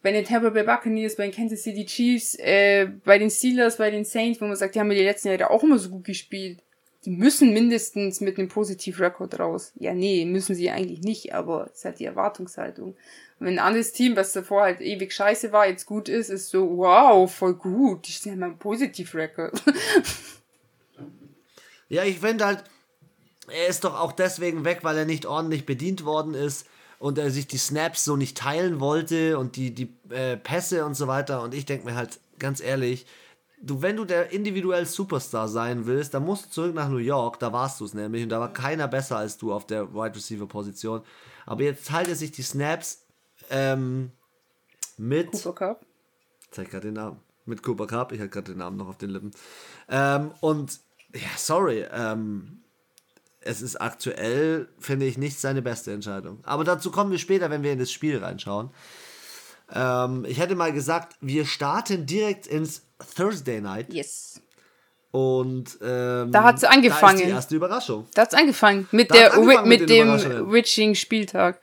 bei 0.00 0.12
den 0.12 0.24
Tampa 0.24 0.50
Bay 0.50 0.62
Buccaneers, 0.62 1.16
bei 1.16 1.24
den 1.24 1.34
Kansas 1.34 1.64
City 1.64 1.84
Chiefs, 1.84 2.36
äh, 2.36 2.86
bei 3.04 3.18
den 3.18 3.30
Steelers, 3.30 3.78
bei 3.78 3.90
den 3.90 4.04
Saints, 4.04 4.40
wo 4.40 4.44
man 4.44 4.54
sagt, 4.54 4.76
die 4.76 4.80
haben 4.80 4.92
ja 4.92 4.98
die 4.98 5.04
letzten 5.04 5.28
Jahre 5.28 5.50
auch 5.50 5.64
immer 5.64 5.78
so 5.78 5.90
gut 5.90 6.04
gespielt 6.04 6.62
die 7.06 7.12
müssen 7.12 7.52
mindestens 7.52 8.20
mit 8.20 8.36
einem 8.36 8.48
Positiv-Rekord 8.48 9.38
raus. 9.38 9.70
Ja, 9.76 9.94
nee, 9.94 10.24
müssen 10.24 10.56
sie 10.56 10.70
eigentlich 10.70 11.02
nicht, 11.02 11.34
aber 11.34 11.68
es 11.70 11.78
ist 11.78 11.84
halt 11.84 12.00
die 12.00 12.04
Erwartungshaltung. 12.04 12.88
Und 12.88 13.46
wenn 13.46 13.60
ein 13.60 13.64
anderes 13.64 13.92
Team, 13.92 14.16
was 14.16 14.32
davor 14.32 14.62
halt 14.62 14.80
ewig 14.80 15.12
scheiße 15.12 15.52
war, 15.52 15.68
jetzt 15.68 15.86
gut 15.86 16.08
ist, 16.08 16.30
ist 16.30 16.50
so, 16.50 16.78
wow, 16.78 17.32
voll 17.32 17.54
gut, 17.54 18.08
die 18.08 18.12
sind 18.12 18.40
ja 18.40 18.46
ein 18.46 18.58
Positiv-Rekord. 18.58 19.52
ja, 21.88 22.02
ich 22.02 22.18
finde 22.18 22.44
halt, 22.44 22.64
er 23.46 23.68
ist 23.68 23.84
doch 23.84 24.00
auch 24.00 24.10
deswegen 24.10 24.64
weg, 24.64 24.80
weil 24.82 24.98
er 24.98 25.04
nicht 25.04 25.26
ordentlich 25.26 25.64
bedient 25.64 26.04
worden 26.04 26.34
ist 26.34 26.66
und 26.98 27.18
er 27.18 27.30
sich 27.30 27.46
die 27.46 27.58
Snaps 27.58 28.04
so 28.04 28.16
nicht 28.16 28.36
teilen 28.36 28.80
wollte 28.80 29.38
und 29.38 29.54
die, 29.54 29.72
die 29.72 29.94
äh, 30.10 30.36
Pässe 30.36 30.84
und 30.84 30.94
so 30.94 31.06
weiter. 31.06 31.42
Und 31.42 31.54
ich 31.54 31.66
denke 31.66 31.86
mir 31.86 31.94
halt, 31.94 32.18
ganz 32.40 32.60
ehrlich, 32.60 33.06
du, 33.60 33.82
wenn 33.82 33.96
du 33.96 34.04
der 34.04 34.32
individuell 34.32 34.86
Superstar 34.86 35.48
sein 35.48 35.86
willst, 35.86 36.14
dann 36.14 36.24
musst 36.24 36.46
du 36.46 36.50
zurück 36.50 36.74
nach 36.74 36.88
New 36.88 36.96
York, 36.98 37.38
da 37.38 37.52
warst 37.52 37.80
du 37.80 37.84
es 37.84 37.94
nämlich 37.94 38.22
und 38.22 38.28
da 38.28 38.40
war 38.40 38.52
keiner 38.52 38.88
besser 38.88 39.18
als 39.18 39.38
du 39.38 39.52
auf 39.52 39.66
der 39.66 39.94
Wide 39.94 40.14
Receiver 40.14 40.46
Position. 40.46 41.02
Aber 41.46 41.62
jetzt 41.62 41.86
teilt 41.86 42.08
er 42.08 42.16
sich 42.16 42.32
die 42.32 42.42
Snaps 42.42 43.04
ähm, 43.50 44.10
mit. 44.96 45.32
Cooper 45.32 45.52
Cup. 45.54 45.86
Zeig 46.50 46.70
gerade 46.70 46.88
den 46.88 46.94
Namen. 46.94 47.20
Mit 47.44 47.62
Cooper 47.62 47.86
Cup, 47.86 48.12
ich 48.12 48.20
hatte 48.20 48.30
gerade 48.30 48.52
den 48.52 48.58
Namen 48.58 48.76
noch 48.76 48.88
auf 48.88 48.98
den 48.98 49.10
Lippen. 49.10 49.30
Ähm, 49.88 50.32
und 50.40 50.80
ja, 51.14 51.28
sorry, 51.36 51.86
ähm, 51.92 52.62
es 53.40 53.62
ist 53.62 53.76
aktuell, 53.76 54.68
finde 54.78 55.06
ich, 55.06 55.16
nicht 55.16 55.38
seine 55.38 55.62
beste 55.62 55.92
Entscheidung. 55.92 56.40
Aber 56.42 56.64
dazu 56.64 56.90
kommen 56.90 57.12
wir 57.12 57.18
später, 57.18 57.48
wenn 57.50 57.62
wir 57.62 57.72
in 57.72 57.78
das 57.78 57.92
Spiel 57.92 58.18
reinschauen. 58.18 58.70
Ähm, 59.72 60.24
ich 60.28 60.38
hätte 60.38 60.54
mal 60.54 60.72
gesagt, 60.72 61.16
wir 61.20 61.44
starten 61.46 62.06
direkt 62.06 62.46
ins 62.46 62.82
Thursday 63.16 63.60
Night. 63.60 63.92
Yes. 63.92 64.40
Und 65.10 65.78
ähm, 65.82 66.30
da 66.30 66.44
hat 66.44 66.58
es 66.58 66.64
angefangen. 66.64 67.16
Da 67.16 67.22
ist 67.22 67.28
die 67.28 67.30
erste 67.30 67.56
Überraschung. 67.56 68.06
Da 68.14 68.22
hat 68.22 68.32
es 68.32 68.38
angefangen 68.38 68.86
mit, 68.90 69.12
der, 69.14 69.34
angefangen 69.34 69.68
mit, 69.68 69.80
mit 69.80 69.90
dem 69.90 70.52
Witching-Spieltag. 70.52 71.60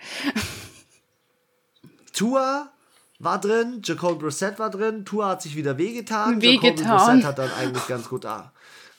Tua 2.14 2.72
war 3.20 3.40
drin, 3.40 3.82
Jacob 3.84 4.20
Brissett 4.20 4.60
war 4.60 4.70
drin, 4.70 5.06
Tua 5.06 5.30
hat 5.30 5.42
sich 5.42 5.56
wieder 5.56 5.78
wehgetan. 5.78 6.42
wehgetan. 6.42 6.78
Jacob 6.78 6.98
Brissett 6.98 7.26
hat 7.26 7.38
dann 7.38 7.52
eigentlich 7.60 7.88
ganz 7.88 8.10
gut, 8.10 8.26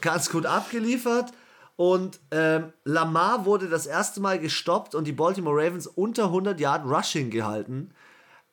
ganz 0.01 0.31
gut 0.31 0.47
abgeliefert. 0.47 1.33
Und 1.77 2.21
ähm, 2.31 2.73
Lamar 2.85 3.45
wurde 3.47 3.69
das 3.69 3.87
erste 3.87 4.21
Mal 4.21 4.39
gestoppt 4.39 4.95
und 4.95 5.05
die 5.05 5.13
Baltimore 5.13 5.57
Ravens 5.57 5.89
unter 5.89 6.27
100 6.27 6.61
Yard 6.61 6.85
Rushing 6.85 7.31
gehalten. 7.31 7.91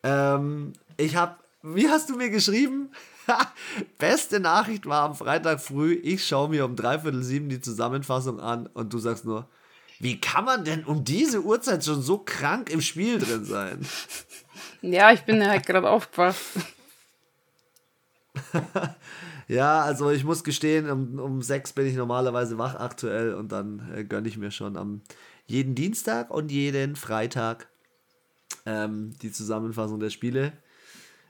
Ähm, 0.03 0.73
ich 0.97 1.15
habe, 1.15 1.35
wie 1.61 1.89
hast 1.89 2.09
du 2.09 2.15
mir 2.15 2.29
geschrieben? 2.29 2.91
Beste 3.97 4.39
Nachricht 4.39 4.85
war 4.85 5.03
am 5.03 5.15
Freitag 5.15 5.61
früh, 5.61 5.93
ich 5.93 6.25
schaue 6.25 6.49
mir 6.49 6.65
um 6.65 6.75
dreiviertel 6.75 7.23
sieben 7.23 7.49
die 7.49 7.61
Zusammenfassung 7.61 8.39
an 8.39 8.67
und 8.67 8.93
du 8.93 8.99
sagst 8.99 9.25
nur, 9.25 9.47
wie 9.99 10.19
kann 10.19 10.45
man 10.45 10.65
denn 10.65 10.83
um 10.83 11.03
diese 11.03 11.43
Uhrzeit 11.43 11.85
schon 11.85 12.01
so 12.01 12.17
krank 12.17 12.71
im 12.71 12.81
Spiel 12.81 13.19
drin 13.19 13.45
sein? 13.45 13.85
Ja, 14.83 15.11
ich 15.11 15.21
bin 15.21 15.47
halt 15.47 15.65
gerade 15.67 15.87
aufgewacht. 15.87 16.39
ja, 19.47 19.81
also 19.81 20.09
ich 20.09 20.23
muss 20.23 20.43
gestehen, 20.43 20.89
um, 20.89 21.19
um 21.19 21.41
sechs 21.41 21.73
bin 21.73 21.85
ich 21.85 21.95
normalerweise 21.95 22.57
wach 22.57 22.75
aktuell 22.75 23.33
und 23.35 23.51
dann 23.51 23.91
äh, 23.95 24.03
gönne 24.03 24.27
ich 24.27 24.37
mir 24.37 24.51
schon 24.51 24.77
am 24.77 25.01
jeden 25.45 25.75
Dienstag 25.75 26.31
und 26.31 26.51
jeden 26.51 26.95
Freitag 26.95 27.67
ähm, 28.65 29.13
die 29.21 29.31
Zusammenfassung 29.31 29.99
der 29.99 30.09
Spiele. 30.09 30.53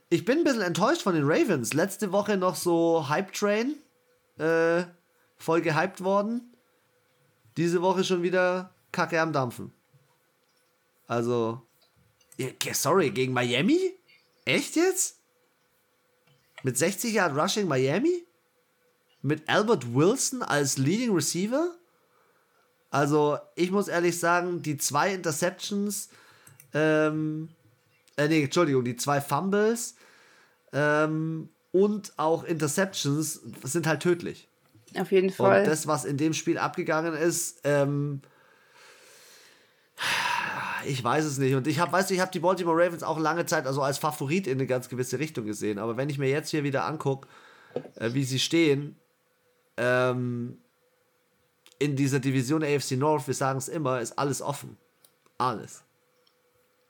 Ich 0.09 0.25
bin 0.25 0.39
ein 0.39 0.43
bisschen 0.43 0.61
enttäuscht 0.61 1.03
von 1.03 1.15
den 1.15 1.23
Ravens. 1.25 1.73
Letzte 1.73 2.11
Woche 2.11 2.37
noch 2.37 2.55
so 2.55 3.07
Hype 3.07 3.31
Train 3.33 3.75
äh, 4.37 4.83
voll 5.37 5.61
gehypt 5.61 6.03
worden. 6.03 6.53
Diese 7.57 7.81
Woche 7.81 8.03
schon 8.03 8.23
wieder 8.23 8.73
Kacke 8.91 9.19
am 9.21 9.33
Dampfen. 9.33 9.71
Also, 11.07 11.61
sorry, 12.73 13.09
gegen 13.11 13.33
Miami? 13.33 13.93
Echt 14.45 14.75
jetzt? 14.75 15.19
Mit 16.63 16.77
60 16.77 17.13
Yard 17.13 17.35
Rushing 17.35 17.67
Miami? 17.67 18.25
Mit 19.21 19.47
Albert 19.47 19.93
Wilson 19.93 20.41
als 20.41 20.77
Leading 20.77 21.13
Receiver? 21.13 21.75
Also, 22.89 23.37
ich 23.55 23.71
muss 23.71 23.87
ehrlich 23.87 24.19
sagen, 24.19 24.61
die 24.61 24.77
zwei 24.77 25.13
Interceptions, 25.13 26.09
ähm, 26.73 27.49
äh, 28.17 28.27
nee, 28.27 28.43
Entschuldigung, 28.43 28.83
die 28.83 28.95
zwei 28.95 29.21
Fumbles 29.21 29.95
ähm, 30.73 31.49
und 31.71 32.13
auch 32.17 32.43
Interceptions 32.43 33.41
sind 33.63 33.87
halt 33.87 34.01
tödlich. 34.01 34.47
Auf 34.99 35.11
jeden 35.11 35.29
Fall. 35.29 35.61
Und 35.61 35.67
das, 35.67 35.87
was 35.87 36.05
in 36.05 36.17
dem 36.17 36.33
Spiel 36.33 36.57
abgegangen 36.57 37.13
ist, 37.13 37.61
ähm, 37.63 38.21
ich 40.85 41.03
weiß 41.03 41.25
es 41.25 41.37
nicht. 41.37 41.55
Und 41.55 41.67
ich 41.67 41.79
habe, 41.79 41.91
weißt 41.91 42.09
du, 42.09 42.13
ich 42.13 42.19
habe 42.19 42.31
die 42.31 42.39
Baltimore 42.39 42.77
Ravens 42.77 43.03
auch 43.03 43.19
lange 43.19 43.45
Zeit 43.45 43.67
also 43.67 43.81
als 43.81 43.97
Favorit 43.97 44.47
in 44.47 44.57
eine 44.57 44.67
ganz 44.67 44.89
gewisse 44.89 45.19
Richtung 45.19 45.45
gesehen. 45.45 45.79
Aber 45.79 45.97
wenn 45.97 46.09
ich 46.09 46.17
mir 46.17 46.29
jetzt 46.29 46.49
hier 46.49 46.63
wieder 46.63 46.85
angucke, 46.85 47.27
äh, 47.95 48.13
wie 48.13 48.23
sie 48.23 48.39
stehen, 48.39 48.95
ähm, 49.77 50.57
in 51.79 51.95
dieser 51.95 52.19
Division 52.19 52.63
AFC 52.63 52.91
North, 52.91 53.27
wir 53.27 53.33
sagen 53.33 53.57
es 53.57 53.67
immer, 53.67 54.01
ist 54.01 54.17
alles 54.17 54.41
offen. 54.41 54.77
Alles. 55.37 55.83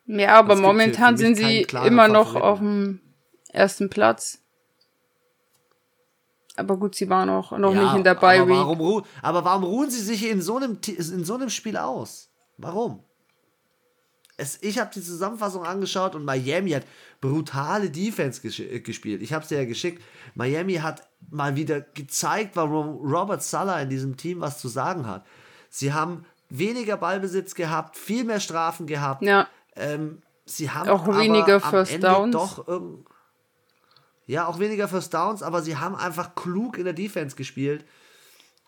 Ja, 0.05 0.39
aber 0.39 0.55
momentan 0.55 1.17
sind 1.17 1.35
sie 1.35 1.61
immer 1.85 2.07
noch 2.07 2.35
auf 2.35 2.59
dem 2.59 2.99
ersten 3.51 3.89
Platz. 3.89 4.39
Aber 6.57 6.77
gut, 6.77 6.95
sie 6.95 7.09
waren 7.09 7.29
auch 7.29 7.57
noch 7.57 7.73
ja, 7.73 7.83
nicht 7.83 7.95
in 7.95 8.03
der 8.03 8.15
Bye 8.15 8.47
Week. 8.47 8.57
Aber 8.57 8.77
warum, 8.77 9.03
aber 9.21 9.45
warum 9.45 9.63
ruhen 9.63 9.89
sie 9.89 10.01
sich 10.01 10.29
in 10.29 10.41
so 10.41 10.57
einem, 10.57 10.77
in 10.85 11.23
so 11.23 11.35
einem 11.35 11.49
Spiel 11.49 11.77
aus? 11.77 12.29
Warum? 12.57 13.03
Es, 14.37 14.57
ich 14.61 14.79
habe 14.79 14.91
die 14.93 15.01
Zusammenfassung 15.01 15.63
angeschaut 15.63 16.15
und 16.15 16.25
Miami 16.25 16.71
hat 16.71 16.83
brutale 17.21 17.89
Defense 17.89 18.41
ges 18.41 18.59
äh, 18.59 18.79
gespielt. 18.79 19.21
Ich 19.21 19.33
habe 19.33 19.43
es 19.43 19.49
dir 19.49 19.59
ja 19.59 19.65
geschickt. 19.65 20.01
Miami 20.35 20.75
hat 20.75 21.07
mal 21.29 21.55
wieder 21.55 21.81
gezeigt, 21.81 22.55
warum 22.55 22.97
Robert 23.11 23.43
Sala 23.43 23.79
in 23.81 23.89
diesem 23.89 24.17
Team 24.17 24.41
was 24.41 24.59
zu 24.59 24.67
sagen 24.67 25.07
hat. 25.07 25.25
Sie 25.69 25.93
haben 25.93 26.25
weniger 26.49 26.97
Ballbesitz 26.97 27.55
gehabt, 27.55 27.97
viel 27.97 28.23
mehr 28.23 28.39
Strafen 28.39 28.87
gehabt. 28.87 29.21
Ja. 29.21 29.47
Ähm, 29.75 30.21
sie 30.45 30.69
haben 30.69 30.89
auch 30.89 31.07
weniger 31.07 31.59
First 31.59 32.03
Downs. 32.03 32.33
Doch 32.33 32.65
ja, 34.31 34.47
auch 34.47 34.59
weniger 34.59 34.87
First 34.87 35.13
Downs, 35.13 35.43
aber 35.43 35.61
sie 35.61 35.75
haben 35.75 35.95
einfach 35.95 36.35
klug 36.35 36.77
in 36.77 36.85
der 36.85 36.93
Defense 36.93 37.35
gespielt. 37.35 37.83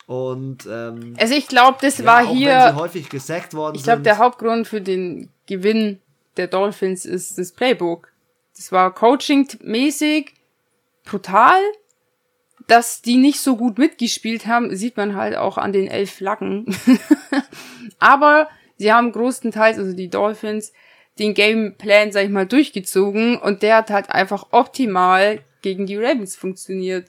Und 0.07 0.67
ähm, 0.69 1.15
also 1.17 1.33
ich 1.33 1.47
glaube, 1.47 1.77
das 1.79 1.99
ja, 1.99 2.05
war 2.05 2.25
hier. 2.25 2.75
Häufig 2.75 3.09
gesackt 3.09 3.53
worden 3.53 3.75
ich 3.75 3.83
glaube, 3.83 4.01
der 4.01 4.17
Hauptgrund 4.17 4.67
für 4.67 4.81
den 4.81 5.29
Gewinn 5.45 6.01
der 6.35 6.47
Dolphins 6.47 7.05
ist 7.05 7.37
das 7.37 7.53
Playbook. 7.53 8.11
Das 8.57 8.71
war 8.71 8.93
coaching-mäßig 8.93 10.33
brutal. 11.05 11.61
Dass 12.67 13.01
die 13.01 13.17
nicht 13.17 13.41
so 13.41 13.57
gut 13.57 13.77
mitgespielt 13.77 14.47
haben, 14.47 14.73
sieht 14.75 14.95
man 14.95 15.15
halt 15.15 15.35
auch 15.35 15.57
an 15.57 15.73
den 15.73 15.87
elf 15.87 16.11
Flaggen. 16.11 16.65
Aber 17.99 18.47
sie 18.77 18.93
haben 18.93 19.11
größtenteils, 19.11 19.77
also 19.77 19.93
die 19.93 20.09
Dolphins, 20.09 20.71
den 21.19 21.33
Gameplan, 21.33 22.11
sag 22.11 22.25
ich 22.25 22.29
mal, 22.29 22.47
durchgezogen 22.47 23.37
und 23.37 23.61
der 23.61 23.77
hat 23.77 23.89
halt 23.89 24.09
einfach 24.09 24.47
optimal 24.51 25.41
gegen 25.61 25.85
die 25.85 25.97
Ravens 25.97 26.35
funktioniert. 26.35 27.07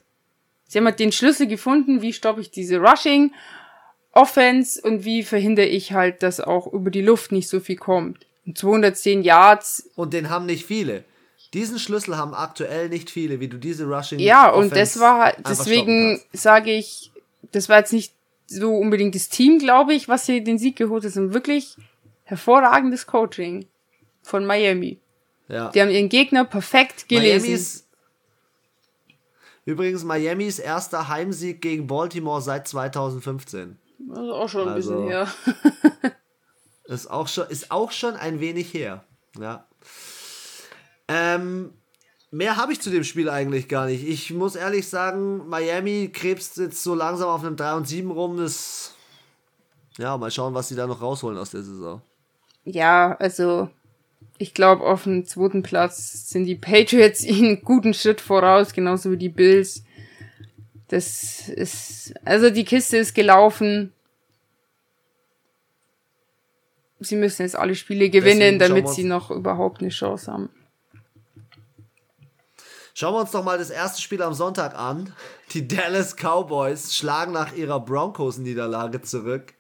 Sie 0.67 0.79
haben 0.79 0.87
halt 0.87 1.01
den 1.01 1.13
Schlüssel 1.13 1.47
gefunden, 1.47 2.03
wie 2.03 2.13
stoppe 2.13 2.41
ich 2.41 2.51
diese 2.51 2.79
Rushing 2.79 3.33
Offense 4.13 4.81
und 4.81 5.05
wie 5.05 5.23
verhindere 5.23 5.67
ich 5.67 5.93
halt, 5.93 6.23
dass 6.23 6.41
auch 6.41 6.73
über 6.73 6.91
die 6.91 7.03
Luft 7.03 7.33
nicht 7.33 7.49
so 7.49 7.61
viel 7.61 7.77
kommt. 7.77 8.27
Und 8.47 8.57
210 8.57 9.23
Yards. 9.23 9.91
Und 9.97 10.13
den 10.13 10.31
haben 10.31 10.47
nicht 10.47 10.65
viele. 10.65 11.05
Diesen 11.53 11.79
Schlüssel 11.79 12.17
haben 12.17 12.35
aktuell 12.35 12.89
nicht 12.89 13.11
viele, 13.11 13.41
wie 13.41 13.49
du 13.49 13.59
diese 13.59 13.85
Rushing 13.85 14.19
Ja, 14.19 14.51
Offense 14.51 14.59
und 14.59 14.77
das 14.77 15.01
war 15.01 15.25
halt, 15.25 15.37
deswegen 15.49 16.21
sage 16.33 16.73
ich, 16.73 17.13
das 17.53 17.69
war 17.69 17.79
jetzt 17.79 17.93
nicht 17.93 18.13
so 18.47 18.77
unbedingt 18.77 19.15
das 19.15 19.29
Team, 19.29 19.59
glaube 19.59 19.95
ich, 19.95 20.09
was 20.09 20.27
hier 20.27 20.43
den 20.43 20.59
Sieg 20.59 20.77
geholt 20.77 21.05
hat, 21.05 21.13
sondern 21.13 21.35
wirklich 21.35 21.77
hervorragendes 22.25 23.07
Coaching 23.07 23.67
von 24.25 24.45
Miami. 24.45 24.99
Ja. 25.49 25.71
Die 25.71 25.81
haben 25.81 25.91
ihren 25.91 26.09
Gegner 26.09 26.45
perfekt 26.45 27.09
gelesen. 27.09 27.47
Miamis 27.47 27.85
Übrigens 29.67 30.05
Miamis 30.05 30.59
erster 30.59 31.09
Heimsieg 31.09 31.63
gegen 31.63 31.87
Baltimore 31.87 32.43
seit 32.43 32.69
2015. 32.69 33.79
Das 33.99 34.19
ist 34.19 34.31
auch 34.31 34.49
schon 34.49 34.69
ein 34.69 34.75
also, 34.75 34.91
bisschen 34.91 35.09
her. 35.09 35.29
ist, 36.85 37.11
auch 37.11 37.29
schon, 37.29 37.49
ist 37.49 37.71
auch 37.71 37.91
schon 37.91 38.15
ein 38.15 38.41
wenig 38.41 38.75
her. 38.75 39.05
Ja. 39.39 39.67
Ähm, 41.09 41.73
mehr 42.31 42.57
habe 42.57 42.73
ich 42.73 42.81
zu 42.83 42.91
dem 42.91 43.05
Spiel 43.05 43.31
eigentlich 43.31 43.69
gar 43.69 43.87
nicht. 43.87 44.07
Ich 44.07 44.33
muss 44.33 44.55
ehrlich 44.55 44.89
sagen, 44.89 45.49
Miami 45.49 46.11
krebst 46.13 46.59
jetzt 46.59 46.83
so 46.83 46.95
langsam 46.95 47.29
auf 47.29 47.43
einem 47.43 47.57
3 47.57 47.75
und 47.75 47.89
7 47.89 48.11
rum. 48.11 48.37
Das, 48.37 48.93
ja, 49.97 50.19
mal 50.19 50.31
schauen, 50.31 50.53
was 50.53 50.69
sie 50.69 50.77
da 50.77 50.87
noch 50.87 51.01
rausholen 51.01 51.39
aus 51.39 51.51
der 51.51 51.63
Saison. 51.63 52.03
Ja, 52.65 53.17
also 53.19 53.71
ich 54.39 54.55
glaube, 54.55 54.85
auf 54.85 55.05
dem 55.05 55.25
zweiten 55.27 55.63
Platz 55.63 56.29
sind 56.31 56.45
die 56.45 56.57
Patriots 56.57 57.25
ihnen 57.25 57.63
guten 57.63 57.95
Schritt 57.95 58.21
voraus, 58.21 58.73
genauso 58.73 59.11
wie 59.13 59.17
die 59.17 59.29
Bills. 59.29 59.85
Das 60.89 61.49
ist, 61.49 62.15
also 62.25 62.51
die 62.51 62.65
Kiste 62.65 62.99
ist 62.99 63.15
gelaufen. 63.15 63.93
Sie 67.01 67.17
müssen 67.17 67.43
jetzt 67.43 67.57
alle 67.57 67.75
Spiele 67.75 68.09
gewinnen, 68.11 68.59
damit 68.59 68.89
sie 68.89 69.05
noch 69.05 69.31
überhaupt 69.31 69.81
eine 69.81 69.91
Chance 69.91 70.33
haben. 70.33 70.51
Schauen 72.97 73.15
wir 73.15 73.21
uns 73.23 73.33
doch 73.33 73.43
mal 73.43 73.59
das 73.59 73.71
erste 73.71 74.01
Spiel 74.01 74.23
am 74.23 74.35
Sonntag 74.35 74.79
an. 74.79 75.13
Die 75.51 75.67
Dallas 75.67 76.15
Cowboys 76.15 76.95
schlagen 76.95 77.33
nach 77.33 77.53
ihrer 77.55 77.81
Broncos-Niederlage 77.81 79.03
zurück. 79.03 79.55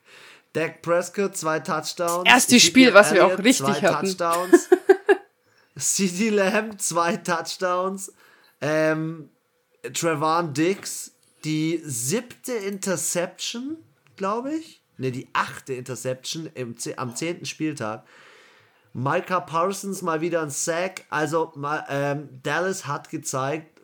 Dak 0.55 0.83
Prescott, 0.83 1.37
zwei 1.37 1.61
Touchdowns. 1.61 2.29
Erste 2.29 2.61
Spiel, 2.61 2.95
was 2.95 3.13
wir 3.13 3.27
auch 3.27 3.39
richtig 3.39 3.67
zwei 3.67 3.83
hatten. 3.83 4.07
Touchdowns. 4.07 4.69
CeeDee 5.77 6.31
Lamb, 6.31 6.81
zwei 6.81 7.17
Touchdowns. 7.17 8.13
Ähm, 8.61 9.31
Trevon 9.93 10.55
Dix, 10.55 11.13
die 11.45 11.83
siebte 11.85 12.53
Interception, 12.53 13.77
glaube 14.17 14.55
ich. 14.55 14.81
Ne, 14.97 15.11
die 15.11 15.29
achte 15.33 15.75
Interception 15.75 16.49
im, 16.55 16.77
am 16.97 17.17
zehnten 17.17 17.47
Spieltag. 17.47 18.05
Micah 18.93 19.41
Parsons 19.41 20.03
mal 20.03 20.21
wieder 20.21 20.41
ein 20.41 20.51
Sack. 20.51 21.05
Also 21.11 21.51
mal, 21.57 21.85
ähm, 21.89 22.29
Dallas 22.45 22.87
hat 22.87 23.11
gezeigt, 23.11 23.81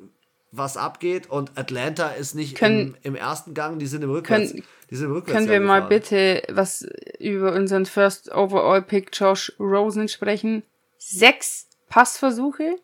was 0.53 0.77
abgeht 0.77 1.31
und 1.31 1.57
Atlanta 1.57 2.09
ist 2.11 2.35
nicht 2.35 2.57
können, 2.57 2.97
im, 3.03 3.15
im, 3.15 3.17
ersten 3.17 3.55
Gang, 3.55 3.79
die 3.79 3.87
sind 3.87 4.03
im 4.03 4.11
Rückwärts. 4.11 4.53
Können, 4.53 4.65
die 4.91 4.97
sind 4.97 5.07
im 5.07 5.13
Rückwärts 5.13 5.37
können 5.37 5.51
wir 5.51 5.61
mal 5.61 5.83
bitte 5.83 6.43
was 6.49 6.87
über 7.19 7.53
unseren 7.53 7.87
First 7.87 8.33
Overall 8.33 8.83
Pick 8.83 9.11
Josh 9.13 9.53
Rosen 9.61 10.09
sprechen? 10.09 10.65
Sechs 10.99 11.69
Passversuche, 11.89 12.77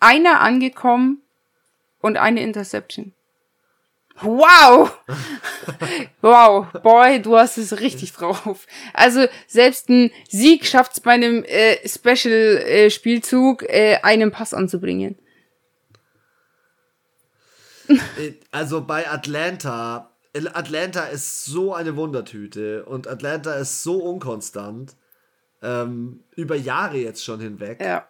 einer 0.00 0.40
angekommen 0.40 1.22
und 2.00 2.16
eine 2.16 2.42
Interception. 2.42 3.12
Wow! 4.20 4.96
wow, 6.20 6.66
boy, 6.82 7.20
du 7.20 7.36
hast 7.36 7.58
es 7.58 7.80
richtig 7.80 8.12
drauf. 8.12 8.66
Also 8.92 9.26
selbst 9.48 9.88
ein 9.88 10.10
Sieg 10.28 10.66
schafft 10.66 10.92
es 10.92 11.00
bei 11.00 11.12
einem 11.12 11.42
äh, 11.44 11.76
Special-Spielzug, 11.86 13.64
äh, 13.64 13.98
einen 14.02 14.30
Pass 14.30 14.54
anzubringen. 14.54 15.18
Äh, 17.88 18.32
also 18.50 18.80
bei 18.82 19.10
Atlanta, 19.10 20.10
Atlanta 20.32 21.04
ist 21.04 21.44
so 21.44 21.74
eine 21.74 21.96
Wundertüte 21.96 22.84
und 22.84 23.06
Atlanta 23.06 23.54
ist 23.54 23.82
so 23.82 23.98
unkonstant. 23.98 24.96
Ähm, 25.62 26.20
über 26.36 26.56
Jahre 26.56 26.98
jetzt 26.98 27.24
schon 27.24 27.40
hinweg. 27.40 27.80
Ja. 27.80 28.06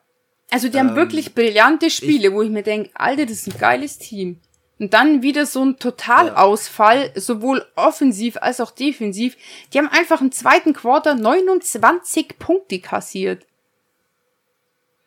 Also 0.50 0.68
die 0.68 0.78
haben 0.78 0.90
ähm, 0.90 0.96
wirklich 0.96 1.34
brillante 1.34 1.90
Spiele, 1.90 2.28
ich, 2.28 2.34
wo 2.34 2.42
ich 2.42 2.50
mir 2.50 2.62
denke, 2.62 2.90
Alter, 2.94 3.26
das 3.26 3.46
ist 3.46 3.48
ein 3.48 3.58
geiles 3.58 3.98
Team. 3.98 4.40
Und 4.78 4.92
dann 4.92 5.22
wieder 5.22 5.46
so 5.46 5.64
ein 5.64 5.78
Totalausfall, 5.78 7.12
ja. 7.14 7.20
sowohl 7.20 7.64
offensiv 7.76 8.36
als 8.40 8.60
auch 8.60 8.72
defensiv. 8.72 9.36
Die 9.72 9.78
haben 9.78 9.88
einfach 9.88 10.20
im 10.20 10.32
zweiten 10.32 10.72
Quarter 10.72 11.14
29 11.14 12.38
Punkte 12.38 12.80
kassiert. 12.80 13.46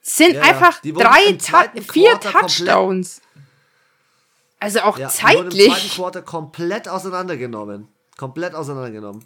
Sind 0.02 0.36
ja, 0.36 0.42
einfach 0.42 0.82
drei, 0.82 1.34
Ta 1.34 1.66
vier 1.92 2.12
Quarter 2.12 2.32
Touchdowns. 2.32 3.22
Also 4.60 4.82
auch 4.82 4.98
ja, 4.98 5.10
zeitlich. 5.10 5.68
Im 5.68 5.74
zweiten 5.74 5.90
Quarter 5.90 6.22
komplett 6.22 6.90
auseinandergenommen. 6.90 7.88
Komplett 8.18 8.56
auseinandergenommen. 8.56 9.24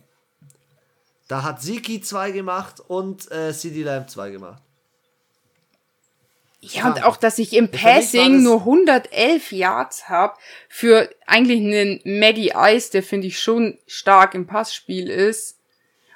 Da 1.27 1.43
hat 1.43 1.61
Siki 1.61 2.01
zwei 2.01 2.31
gemacht 2.31 2.81
und 2.85 3.31
äh, 3.31 3.53
CD 3.53 3.83
Lamb 3.83 4.09
zwei 4.09 4.31
gemacht. 4.31 4.61
Ja, 6.63 6.87
und 6.87 7.03
auch, 7.03 7.17
dass 7.17 7.39
ich 7.39 7.53
im 7.53 7.71
Passing 7.71 8.43
nur 8.43 8.59
111 8.59 9.51
Yards 9.51 10.09
habe 10.09 10.37
für 10.69 11.09
eigentlich 11.25 11.59
einen 11.59 12.01
Maddie 12.03 12.53
Ice, 12.55 12.91
der 12.91 13.01
finde 13.01 13.27
ich 13.27 13.39
schon 13.39 13.79
stark 13.87 14.35
im 14.35 14.45
Passspiel 14.45 15.09
ist. 15.09 15.57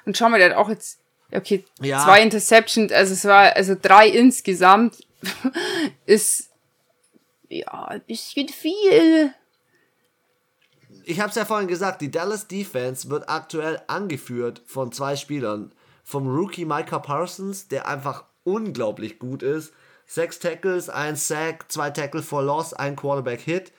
Und 0.04 0.16
schau 0.16 0.28
mal, 0.28 0.38
der 0.38 0.50
hat 0.50 0.56
auch 0.56 0.68
jetzt, 0.68 1.00
okay, 1.32 1.64
ja. 1.80 2.04
zwei 2.04 2.22
Interceptions, 2.22 2.92
also 2.92 3.12
es 3.12 3.24
war, 3.24 3.56
also 3.56 3.74
drei 3.80 4.06
insgesamt, 4.06 5.04
ist, 6.06 6.45
ja, 7.48 7.84
ein 7.86 8.02
bisschen 8.02 8.48
viel. 8.48 9.32
Ich 11.04 11.20
habe 11.20 11.30
es 11.30 11.36
ja 11.36 11.44
vorhin 11.44 11.68
gesagt, 11.68 12.00
die 12.00 12.10
Dallas 12.10 12.48
Defense 12.48 13.10
wird 13.10 13.28
aktuell 13.28 13.80
angeführt 13.86 14.62
von 14.66 14.92
zwei 14.92 15.16
Spielern. 15.16 15.72
Vom 16.04 16.28
Rookie 16.28 16.64
Micah 16.64 16.98
Parsons, 16.98 17.68
der 17.68 17.88
einfach 17.88 18.24
unglaublich 18.44 19.18
gut 19.18 19.42
ist, 19.42 19.72
Sechs 20.06 20.38
Tackles, 20.38 20.88
ein 20.88 21.16
Sack, 21.16 21.70
zwei 21.70 21.90
Tackle 21.90 22.22
for 22.22 22.42
Loss, 22.42 22.72
ein 22.72 22.94
Quarterback-Hit. 22.94 23.72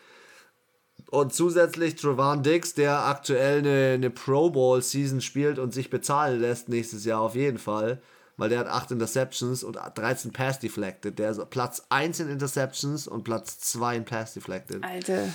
Und 1.09 1.33
zusätzlich 1.33 1.95
Trevon 1.95 2.43
Diggs, 2.43 2.73
der 2.73 3.05
aktuell 3.05 3.59
eine, 3.59 3.93
eine 3.93 4.09
Pro 4.09 4.49
Bowl-Season 4.49 5.21
spielt 5.21 5.57
und 5.57 5.73
sich 5.73 5.89
bezahlen 5.89 6.41
lässt 6.41 6.67
nächstes 6.67 7.05
Jahr 7.05 7.21
auf 7.21 7.35
jeden 7.35 7.59
Fall. 7.59 8.01
Weil 8.37 8.49
der 8.49 8.59
hat 8.59 8.67
8 8.67 8.91
Interceptions 8.91 9.63
und 9.63 9.77
13 9.95 10.31
Pass 10.31 10.59
Deflected. 10.59 11.17
Der 11.17 11.31
ist 11.31 11.49
Platz 11.49 11.83
1 11.89 12.19
in 12.19 12.29
Interceptions 12.29 13.07
und 13.07 13.23
Platz 13.23 13.59
2 13.59 13.97
in 13.97 14.05
Pass 14.05 14.35
Deflected. 14.35 14.83
Alter. 14.83 15.29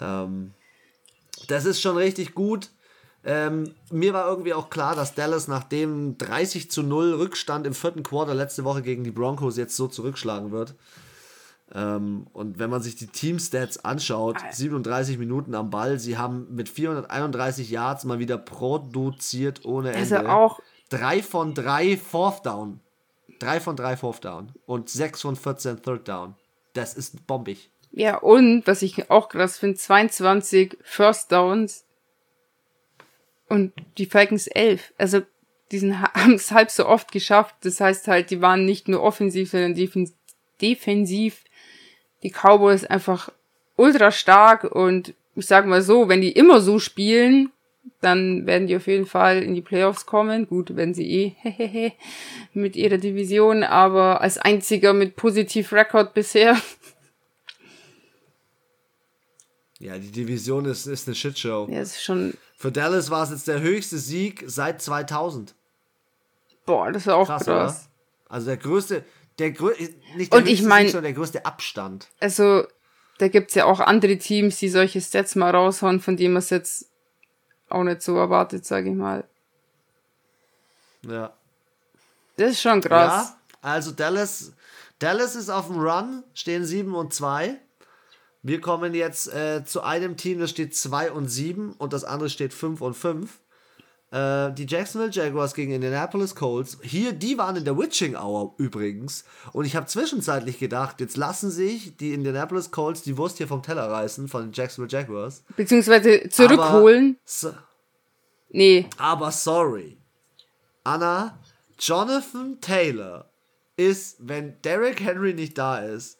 Ähm, 0.00 0.54
das 1.48 1.64
ist 1.64 1.80
schon 1.80 1.96
richtig 1.96 2.34
gut. 2.34 2.70
Ähm, 3.24 3.74
mir 3.90 4.12
war 4.14 4.26
irgendwie 4.28 4.54
auch 4.54 4.68
klar, 4.70 4.96
dass 4.96 5.14
Dallas 5.14 5.46
nach 5.46 5.64
dem 5.64 6.18
30 6.18 6.70
zu 6.70 6.82
0 6.82 7.14
Rückstand 7.14 7.66
im 7.66 7.74
vierten 7.74 8.02
Quarter 8.02 8.34
letzte 8.34 8.64
Woche 8.64 8.82
gegen 8.82 9.04
die 9.04 9.12
Broncos 9.12 9.56
jetzt 9.56 9.76
so 9.76 9.86
zurückschlagen 9.86 10.50
wird. 10.50 10.74
Ähm, 11.74 12.26
und 12.32 12.58
wenn 12.58 12.68
man 12.68 12.82
sich 12.82 12.96
die 12.96 13.06
Team-Stats 13.06 13.84
anschaut, 13.84 14.36
37 14.50 15.18
Minuten 15.18 15.54
am 15.54 15.70
Ball, 15.70 15.98
sie 15.98 16.18
haben 16.18 16.48
mit 16.54 16.68
431 16.68 17.70
Yards 17.70 18.04
mal 18.04 18.18
wieder 18.18 18.38
produziert 18.38 19.64
ohne 19.64 19.92
Ende. 19.92 20.18
Also 20.18 20.28
auch. 20.28 20.60
Drei 20.92 21.22
von 21.22 21.54
drei 21.54 21.96
Fourth 21.96 22.44
Down. 22.44 22.80
Drei 23.38 23.60
von 23.60 23.76
drei 23.76 23.96
Fourth 23.96 24.26
Down. 24.26 24.52
Und 24.66 24.90
sechs 24.90 25.22
von 25.22 25.36
14 25.36 25.80
Third 25.82 26.06
Down. 26.06 26.34
Das 26.74 26.92
ist 26.92 27.26
bombig. 27.26 27.70
Ja, 27.92 28.18
und 28.18 28.66
was 28.66 28.82
ich 28.82 29.10
auch 29.10 29.30
krass 29.30 29.56
finde, 29.56 29.78
22 29.78 30.76
First 30.82 31.32
Downs 31.32 31.86
und 33.48 33.72
die 33.96 34.04
Falcons 34.04 34.48
elf. 34.48 34.92
Also 34.98 35.22
die 35.70 35.94
haben 35.94 36.34
es 36.34 36.50
halb 36.50 36.70
so 36.70 36.86
oft 36.86 37.10
geschafft. 37.10 37.54
Das 37.62 37.80
heißt 37.80 38.06
halt, 38.08 38.30
die 38.30 38.42
waren 38.42 38.66
nicht 38.66 38.86
nur 38.86 39.02
offensiv, 39.02 39.50
sondern 39.50 39.74
defensiv. 40.60 41.44
Die 42.22 42.30
Cowboys 42.30 42.84
einfach 42.84 43.32
ultra 43.76 44.10
stark 44.10 44.64
und 44.64 45.14
ich 45.36 45.46
sag 45.46 45.64
mal 45.64 45.80
so, 45.80 46.10
wenn 46.10 46.20
die 46.20 46.32
immer 46.32 46.60
so 46.60 46.78
spielen, 46.78 47.50
dann 48.00 48.46
werden 48.46 48.66
die 48.66 48.76
auf 48.76 48.86
jeden 48.86 49.06
Fall 49.06 49.42
in 49.42 49.54
die 49.54 49.62
Playoffs 49.62 50.06
kommen. 50.06 50.46
Gut, 50.46 50.76
wenn 50.76 50.94
sie 50.94 51.36
eh 51.44 51.92
mit 52.52 52.76
ihrer 52.76 52.98
Division, 52.98 53.62
aber 53.62 54.20
als 54.20 54.38
einziger 54.38 54.92
mit 54.92 55.16
positiv 55.16 55.72
Rekord 55.72 56.14
bisher. 56.14 56.56
Ja, 59.78 59.98
die 59.98 60.12
Division 60.12 60.64
ist, 60.64 60.86
ist 60.86 61.08
eine 61.08 61.14
Shitshow. 61.14 61.68
Ja, 61.68 61.80
ist 61.80 62.02
schon 62.02 62.34
für 62.62 62.70
Dallas 62.70 63.10
war 63.10 63.24
es 63.24 63.30
jetzt 63.30 63.48
der 63.48 63.60
höchste 63.60 63.98
Sieg 63.98 64.44
seit 64.46 64.80
2000. 64.80 65.52
Boah, 66.64 66.92
das 66.92 67.02
ist 67.02 67.08
auch 67.08 67.26
krass. 67.26 67.44
krass. 67.44 67.88
Also 68.28 68.46
der 68.46 68.56
größte, 68.56 69.04
der 69.40 69.50
grö 69.50 69.72
nicht 70.14 70.32
der 70.32 70.38
Und 70.38 70.48
ich 70.48 70.62
mein, 70.62 70.84
Sieg, 70.84 70.92
sondern 70.92 71.12
der 71.12 71.20
größte 71.20 71.44
Abstand. 71.44 72.06
Also, 72.20 72.64
da 73.18 73.26
gibt 73.26 73.48
es 73.48 73.56
ja 73.56 73.64
auch 73.64 73.80
andere 73.80 74.16
Teams, 74.16 74.58
die 74.60 74.68
solche 74.68 75.00
Stats 75.00 75.34
mal 75.34 75.50
raushauen, 75.50 75.98
von 75.98 76.16
denen 76.16 76.34
man 76.34 76.38
es 76.38 76.50
jetzt 76.50 76.91
auch 77.72 77.84
nicht 77.84 78.02
so 78.02 78.16
erwartet, 78.16 78.64
sage 78.64 78.90
ich 78.90 78.96
mal. 78.96 79.24
Ja. 81.02 81.32
Das 82.36 82.52
ist 82.52 82.62
schon 82.62 82.80
krass. 82.80 83.34
Ja, 83.34 83.36
also 83.60 83.90
Dallas, 83.90 84.52
Dallas 84.98 85.34
ist 85.34 85.50
auf 85.50 85.66
dem 85.66 85.78
Run, 85.78 86.22
stehen 86.34 86.64
7 86.64 86.94
und 86.94 87.12
2. 87.12 87.58
Wir 88.42 88.60
kommen 88.60 88.94
jetzt 88.94 89.32
äh, 89.32 89.64
zu 89.64 89.82
einem 89.82 90.16
Team, 90.16 90.40
das 90.40 90.50
steht 90.50 90.74
2 90.76 91.12
und 91.12 91.28
7 91.28 91.74
und 91.74 91.92
das 91.92 92.04
andere 92.04 92.30
steht 92.30 92.52
5 92.52 92.80
und 92.80 92.94
5. 92.94 93.38
Äh, 94.12 94.52
die 94.52 94.66
Jacksonville 94.66 95.10
Jaguars 95.10 95.54
gegen 95.54 95.72
Indianapolis 95.72 96.34
Colts. 96.34 96.76
Hier, 96.82 97.12
die 97.14 97.38
waren 97.38 97.56
in 97.56 97.64
der 97.64 97.78
Witching 97.78 98.14
Hour 98.14 98.54
übrigens. 98.58 99.24
Und 99.52 99.64
ich 99.64 99.74
habe 99.74 99.86
zwischenzeitlich 99.86 100.58
gedacht, 100.58 101.00
jetzt 101.00 101.16
lassen 101.16 101.50
sich 101.50 101.96
die 101.96 102.12
Indianapolis 102.12 102.70
Colts 102.70 103.02
die 103.02 103.16
Wurst 103.16 103.38
hier 103.38 103.48
vom 103.48 103.62
Teller 103.62 103.90
reißen 103.90 104.28
von 104.28 104.42
den 104.42 104.52
Jacksonville 104.52 104.92
Jaguars. 104.92 105.44
Beziehungsweise 105.56 106.28
zurückholen. 106.28 107.16
Aber, 107.18 107.22
so, 107.24 107.54
nee. 108.50 108.86
Aber 108.98 109.30
sorry. 109.32 109.96
Anna, 110.84 111.38
Jonathan 111.78 112.60
Taylor 112.60 113.30
ist, 113.76 114.16
wenn 114.18 114.60
Derrick 114.60 115.00
Henry 115.00 115.32
nicht 115.32 115.56
da 115.56 115.78
ist, 115.78 116.18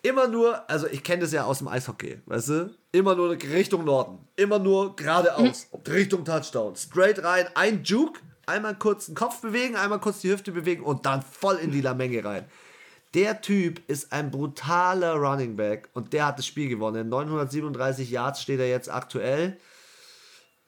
immer 0.00 0.26
nur, 0.26 0.68
also 0.70 0.86
ich 0.86 1.02
kenne 1.02 1.20
das 1.22 1.32
ja 1.32 1.44
aus 1.44 1.58
dem 1.58 1.68
Eishockey, 1.68 2.22
weißt 2.24 2.48
du? 2.48 2.74
Immer 2.94 3.16
nur 3.16 3.30
Richtung 3.32 3.84
Norden. 3.84 4.20
Immer 4.36 4.60
nur 4.60 4.94
geradeaus. 4.94 5.66
Mhm. 5.72 5.92
Richtung 5.92 6.24
Touchdown. 6.24 6.76
Straight 6.76 7.24
rein, 7.24 7.48
ein 7.56 7.82
Juke, 7.82 8.20
einmal 8.46 8.76
kurz 8.76 9.06
den 9.06 9.16
Kopf 9.16 9.40
bewegen, 9.40 9.74
einmal 9.74 9.98
kurz 9.98 10.20
die 10.20 10.30
Hüfte 10.30 10.52
bewegen 10.52 10.84
und 10.84 11.04
dann 11.04 11.20
voll 11.20 11.56
in 11.56 11.72
die 11.72 11.80
Lamenge 11.80 12.24
rein. 12.24 12.44
Der 13.14 13.40
Typ 13.40 13.82
ist 13.88 14.12
ein 14.12 14.30
brutaler 14.30 15.14
Running 15.14 15.56
Back 15.56 15.88
und 15.92 16.12
der 16.12 16.26
hat 16.26 16.38
das 16.38 16.46
Spiel 16.46 16.68
gewonnen. 16.68 17.08
937 17.08 18.08
Yards 18.12 18.40
steht 18.40 18.60
er 18.60 18.68
jetzt 18.68 18.88
aktuell. 18.88 19.58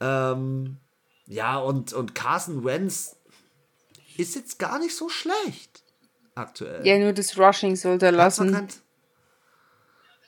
Ähm, 0.01 0.79
ja, 1.29 1.59
und, 1.59 1.93
und 1.93 2.17
Carson 2.17 2.65
Wentz 2.65 3.15
ist 4.17 4.35
jetzt 4.35 4.59
gar 4.59 4.81
nicht 4.81 4.97
so 4.97 5.09
schlecht 5.09 5.85
aktuell. 6.35 6.85
Ja, 6.85 6.99
nur 6.99 7.13
das 7.13 7.39
Rushing 7.39 7.77
sollte 7.77 8.07
er 8.07 8.13
lassen. 8.13 8.67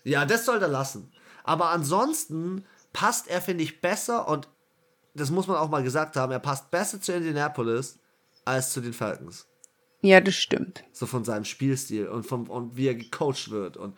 Ja, 0.05 0.25
das 0.25 0.45
soll 0.45 0.63
er 0.63 0.69
lassen. 0.69 1.13
Aber 1.49 1.71
ansonsten 1.71 2.67
passt 2.93 3.27
er, 3.27 3.41
finde 3.41 3.65
ich, 3.65 3.81
besser 3.81 4.29
und 4.29 4.49
das 5.15 5.31
muss 5.31 5.47
man 5.47 5.57
auch 5.57 5.71
mal 5.71 5.83
gesagt 5.83 6.15
haben, 6.17 6.31
er 6.31 6.39
passt 6.39 6.71
besser 6.71 7.01
zu 7.01 7.15
Indianapolis 7.15 7.99
als 8.45 8.75
zu 8.75 8.83
den 8.83 8.93
Falcons. 8.93 9.47
Ja, 10.03 10.21
das 10.21 10.35
stimmt. 10.35 10.85
So 10.93 11.07
von 11.07 11.25
seinem 11.25 11.47
Spielstil 11.47 12.07
und, 12.07 12.25
vom, 12.25 12.51
und 12.51 12.77
wie 12.77 12.89
er 12.89 12.95
gecoacht 12.95 13.51
wird 13.51 13.79
und 13.79 13.97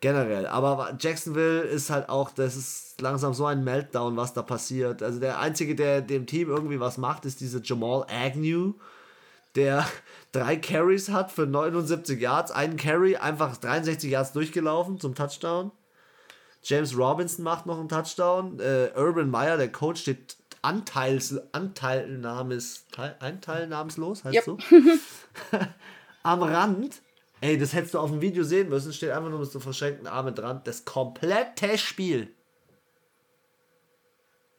generell. 0.00 0.48
Aber 0.48 0.96
Jacksonville 0.98 1.62
ist 1.62 1.88
halt 1.88 2.08
auch, 2.08 2.30
das 2.30 2.56
ist 2.56 3.00
langsam 3.00 3.32
so 3.32 3.46
ein 3.46 3.62
Meltdown, 3.62 4.16
was 4.16 4.34
da 4.34 4.42
passiert. 4.42 5.04
Also 5.04 5.20
der 5.20 5.38
Einzige, 5.38 5.76
der 5.76 6.02
dem 6.02 6.26
Team 6.26 6.50
irgendwie 6.50 6.80
was 6.80 6.98
macht, 6.98 7.24
ist 7.26 7.40
dieser 7.40 7.62
Jamal 7.62 8.04
Agnew 8.10 8.74
der 9.54 9.86
drei 10.32 10.56
Carries 10.56 11.10
hat 11.10 11.30
für 11.30 11.46
79 11.46 12.20
Yards. 12.20 12.50
Einen 12.50 12.76
Carry, 12.76 13.16
einfach 13.16 13.56
63 13.56 14.10
Yards 14.10 14.32
durchgelaufen 14.32 14.98
zum 14.98 15.14
Touchdown. 15.14 15.70
James 16.62 16.96
Robinson 16.96 17.44
macht 17.44 17.66
noch 17.66 17.78
einen 17.78 17.88
Touchdown. 17.88 18.58
Äh, 18.60 18.90
Urban 18.96 19.30
Meyer, 19.30 19.56
der 19.56 19.70
Coach, 19.70 20.02
steht 20.02 20.36
Anteils, 20.62 21.34
Anteilnahmes, 21.52 22.86
Anteilnahmslos, 23.18 24.24
heißt 24.24 24.34
yep. 24.34 24.44
so? 24.44 24.58
Am 26.22 26.42
Rand. 26.42 27.02
Ey, 27.40 27.58
das 27.58 27.72
hättest 27.72 27.94
du 27.94 27.98
auf 27.98 28.10
dem 28.10 28.20
Video 28.20 28.44
sehen 28.44 28.68
müssen. 28.68 28.92
Steht 28.92 29.10
einfach 29.10 29.28
nur 29.28 29.40
mit 29.40 29.50
so 29.50 29.58
verschränkten 29.58 30.06
Armen 30.06 30.36
dran. 30.36 30.60
Das 30.62 30.84
komplette 30.84 31.76
Spiel. 31.76 32.28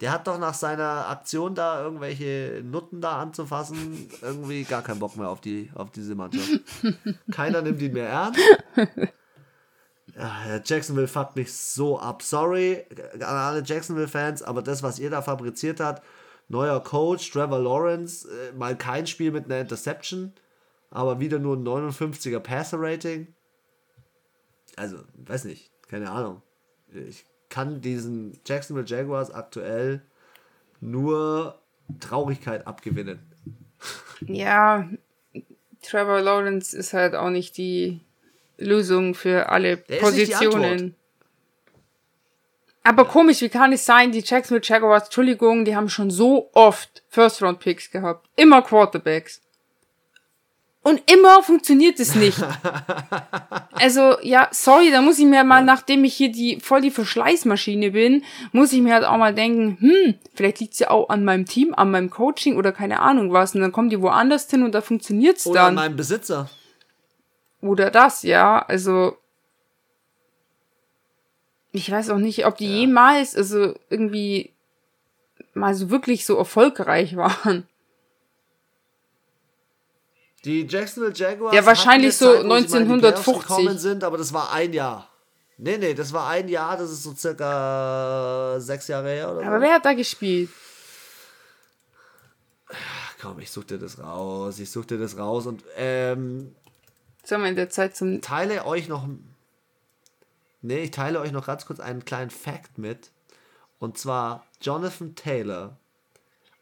Der 0.02 0.12
hat 0.12 0.28
doch 0.28 0.38
nach 0.38 0.54
seiner 0.54 1.08
Aktion 1.08 1.56
da 1.56 1.82
irgendwelche 1.82 2.62
Nutten 2.66 3.00
da 3.00 3.22
anzufassen, 3.22 4.10
irgendwie 4.22 4.66
gar 4.66 4.82
keinen 4.82 5.00
Bock 5.00 5.16
mehr 5.16 5.30
auf, 5.30 5.40
die, 5.40 5.72
auf 5.76 5.92
diese 5.92 6.16
Mannschaft. 6.16 6.60
Keiner 7.32 7.62
nimmt 7.62 7.82
ihn 7.82 7.94
mehr 7.94 8.10
ernst. 8.10 8.42
Ja, 10.16 10.62
Jacksonville 10.64 11.08
fuckt 11.08 11.36
mich 11.36 11.54
so 11.54 12.00
ab. 12.00 12.22
Sorry 12.22 12.86
an 13.16 13.22
alle 13.22 13.64
Jacksonville-Fans, 13.64 14.44
aber 14.44 14.62
das, 14.62 14.84
was 14.84 15.00
ihr 15.00 15.10
da 15.10 15.22
fabriziert 15.22 15.80
habt, 15.80 16.04
neuer 16.50 16.82
Coach, 16.84 17.32
Trevor 17.32 17.60
Lawrence, 17.60 18.28
äh, 18.30 18.52
mal 18.54 18.78
kein 18.78 19.08
Spiel 19.08 19.32
mit 19.32 19.46
einer 19.46 19.62
Interception, 19.62 20.34
aber 20.92 21.20
wieder 21.20 21.40
nur 21.40 21.56
ein 21.56 21.66
59er 21.66 22.40
Passer-Rating. 22.40 23.34
Also, 24.76 24.98
weiß 25.16 25.46
nicht, 25.46 25.72
keine 25.88 26.12
Ahnung. 26.12 26.42
Ich 26.92 27.26
kann 27.50 27.82
diesen 27.82 28.40
Jacksonville 28.46 28.88
Jaguars 28.88 29.32
aktuell 29.32 30.02
nur 30.80 31.60
Traurigkeit 32.00 32.68
abgewinnen. 32.68 33.20
Ja, 34.26 34.88
Trevor 35.82 36.22
Lawrence 36.22 36.78
ist 36.78 36.94
halt 36.94 37.14
auch 37.14 37.30
nicht 37.30 37.58
die 37.58 38.00
Lösung 38.64 39.16
für 39.16 39.50
alle 39.50 39.78
Der 39.78 39.98
Positionen. 39.98 40.96
Aber 42.84 43.06
komisch, 43.06 43.42
wie 43.42 43.50
kann 43.50 43.72
es 43.72 43.86
sein, 43.86 44.12
die 44.12 44.24
Jacksonville 44.26 44.62
Jaguars, 44.64 45.06
Entschuldigung, 45.06 45.64
die 45.64 45.76
haben 45.76 45.88
schon 45.88 46.12
so 46.12 46.50
oft 46.54 47.04
First-Round-Picks 47.10 47.92
gehabt. 47.92 48.28
Immer 48.36 48.62
Quarterbacks. 48.62 49.42
Und 50.86 51.02
immer 51.10 51.42
funktioniert 51.44 51.98
es 52.02 52.14
nicht. 52.14 52.38
also, 53.72 54.18
ja, 54.22 54.50
sorry, 54.52 54.92
da 54.92 55.02
muss 55.02 55.18
ich 55.18 55.26
mir 55.26 55.46
mal, 55.46 55.64
nachdem 55.64 56.04
ich 56.04 56.14
hier 56.14 56.30
die 56.30 56.60
voll 56.60 56.82
die 56.82 56.92
Verschleißmaschine 56.92 57.92
bin, 57.92 58.24
muss 58.52 58.74
ich 58.74 58.82
mir 58.82 58.94
halt 58.94 59.06
auch 59.06 59.16
mal 59.16 59.34
denken, 59.34 59.78
hm, 59.80 60.16
vielleicht 60.36 60.60
liegt's 60.60 60.80
ja 60.80 60.92
auch 60.92 61.08
an 61.08 61.24
meinem 61.24 61.46
Team, 61.46 61.74
an 61.74 61.90
meinem 61.90 62.10
Coaching 62.10 62.58
oder 62.58 62.74
keine 62.74 63.00
Ahnung 63.00 63.32
was. 63.32 63.56
Und 63.56 63.62
dann 63.62 63.72
kommen 63.72 63.90
die 63.90 64.02
woanders 64.02 64.50
hin 64.50 64.64
und 64.64 64.76
da 64.76 64.82
funktioniert's 64.82 65.48
oder 65.48 65.62
dann. 65.62 65.74
Oder 65.74 65.82
an 65.82 65.88
meinem 65.88 65.96
Besitzer. 65.96 66.50
Oder 67.64 67.90
das, 67.92 68.24
ja. 68.24 68.60
Also, 68.68 69.18
ich 71.72 71.90
weiß 71.90 72.10
auch 72.10 72.18
nicht, 72.18 72.46
ob 72.46 72.58
die 72.58 72.68
ja. 72.68 72.80
jemals, 72.80 73.38
also 73.38 73.74
irgendwie 73.90 74.52
mal 75.54 75.74
so 75.74 75.90
wirklich 75.90 76.26
so 76.26 76.38
erfolgreich 76.38 77.16
waren. 77.16 77.66
Die 80.44 80.68
Jacksonville 80.68 81.14
Jaguars. 81.16 81.56
Ja, 81.56 81.66
wahrscheinlich 81.66 82.18
so 82.18 82.34
Zeit, 82.34 82.44
1950. 82.44 83.80
sind, 83.80 84.04
aber 84.04 84.18
das 84.18 84.34
war 84.34 84.52
ein 84.52 84.74
Jahr. 84.74 85.08
Nee, 85.58 85.78
nee, 85.78 85.94
das 85.94 86.12
war 86.12 86.28
ein 86.28 86.50
Jahr, 86.50 86.76
das 86.76 86.92
ist 86.92 87.04
so 87.04 87.14
circa 87.16 88.60
sechs 88.60 88.90
Jahre 88.90 89.10
her 89.10 89.32
oder 89.32 89.48
Aber 89.48 89.56
so. 89.56 89.62
wer 89.62 89.76
hat 89.76 89.86
da 89.86 89.94
gespielt? 89.94 90.50
Komm, 93.22 93.40
ich 93.40 93.50
such 93.50 93.64
dir 93.64 93.78
das 93.78 94.00
raus. 94.00 94.60
Ich 94.60 94.70
such 94.70 94.86
dir 94.86 94.98
das 94.98 95.18
raus 95.18 95.46
und 95.46 95.64
ähm. 95.78 96.54
Sollen 97.24 97.42
wir 97.42 97.50
in 97.50 97.56
der 97.56 97.70
Zeit 97.70 97.96
zum. 97.96 98.22
Teile 98.22 98.66
euch 98.66 98.88
noch. 98.88 99.08
Nee, 100.62 100.84
ich 100.84 100.92
teile 100.92 101.20
euch 101.20 101.32
noch 101.32 101.46
ganz 101.46 101.66
kurz 101.66 101.80
einen 101.80 102.06
kleinen 102.06 102.30
Fact 102.30 102.78
mit. 102.78 103.12
Und 103.80 103.98
zwar 103.98 104.46
Jonathan 104.62 105.16
Taylor 105.16 105.78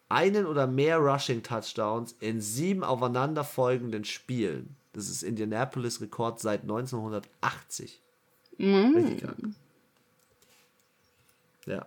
einen 0.10 0.46
oder 0.46 0.68
mehr 0.68 0.98
Rushing 0.98 1.42
Touchdowns 1.42 2.16
in 2.20 2.42
sieben 2.42 2.84
aufeinanderfolgenden 2.84 4.04
Spielen. 4.04 4.76
Das 4.94 5.10
ist 5.10 5.24
Indianapolis 5.24 6.02
Rekord 6.02 6.40
seit 6.40 6.64
1980. 6.64 8.02
Mhm. 8.58 8.94
Richtig 8.96 9.22
krank. 9.22 9.56
Ja. 11.66 11.86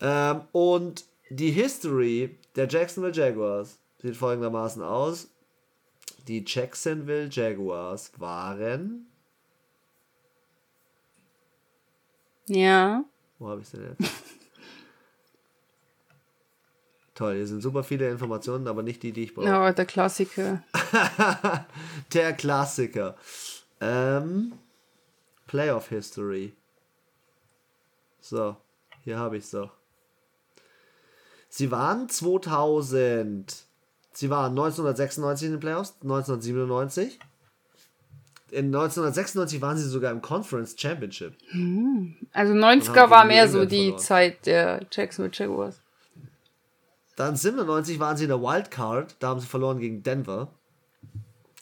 Ähm, 0.00 0.42
und 0.52 1.04
die 1.30 1.50
History 1.50 2.36
der 2.56 2.68
Jacksonville 2.68 3.14
Jaguars 3.14 3.78
sieht 4.02 4.16
folgendermaßen 4.16 4.82
aus. 4.82 5.28
Die 6.28 6.44
Jacksonville 6.46 7.28
Jaguars 7.30 8.12
waren. 8.18 9.06
Ja. 12.46 13.04
Wo 13.38 13.48
habe 13.48 13.62
ich 13.62 13.70
denn 13.70 13.96
jetzt? 13.98 14.12
Toll, 17.14 17.36
hier 17.36 17.46
sind 17.46 17.60
super 17.60 17.84
viele 17.84 18.08
Informationen, 18.08 18.66
aber 18.66 18.82
nicht 18.82 19.02
die, 19.02 19.12
die 19.12 19.24
ich 19.24 19.34
brauche. 19.34 19.46
Ja, 19.46 19.72
der 19.72 19.84
Klassiker. 19.84 20.62
der 22.12 22.32
Klassiker. 22.32 23.16
Ähm, 23.80 24.52
Playoff 25.46 25.88
History. 25.88 26.54
So, 28.20 28.56
hier 29.02 29.18
habe 29.18 29.36
ich 29.36 29.44
es 29.44 29.50
doch. 29.50 29.72
Sie 31.48 31.70
waren 31.70 32.08
2000. 32.08 33.66
Sie 34.12 34.30
waren 34.30 34.50
1996 34.50 35.46
in 35.46 35.52
den 35.52 35.60
Playoffs, 35.60 35.94
1997. 36.02 37.18
In 38.50 38.66
1996 38.66 39.62
waren 39.62 39.78
sie 39.78 39.88
sogar 39.88 40.12
im 40.12 40.20
Conference 40.20 40.74
Championship. 40.76 41.34
Hm. 41.50 42.16
Also 42.32 42.52
90er 42.52 43.08
war 43.08 43.24
mehr 43.24 43.48
so 43.48 43.64
die 43.64 43.84
verloren. 43.84 43.98
Zeit 43.98 44.46
der 44.46 44.86
Jacksonville 44.90 45.32
Jaguars. 45.34 45.80
Dann 47.16 47.36
97 47.36 47.98
waren 47.98 48.16
sie 48.16 48.24
in 48.24 48.28
der 48.28 48.42
Wildcard, 48.42 49.16
da 49.20 49.28
haben 49.28 49.40
sie 49.40 49.46
verloren 49.46 49.78
gegen 49.78 50.02
Denver. 50.02 50.48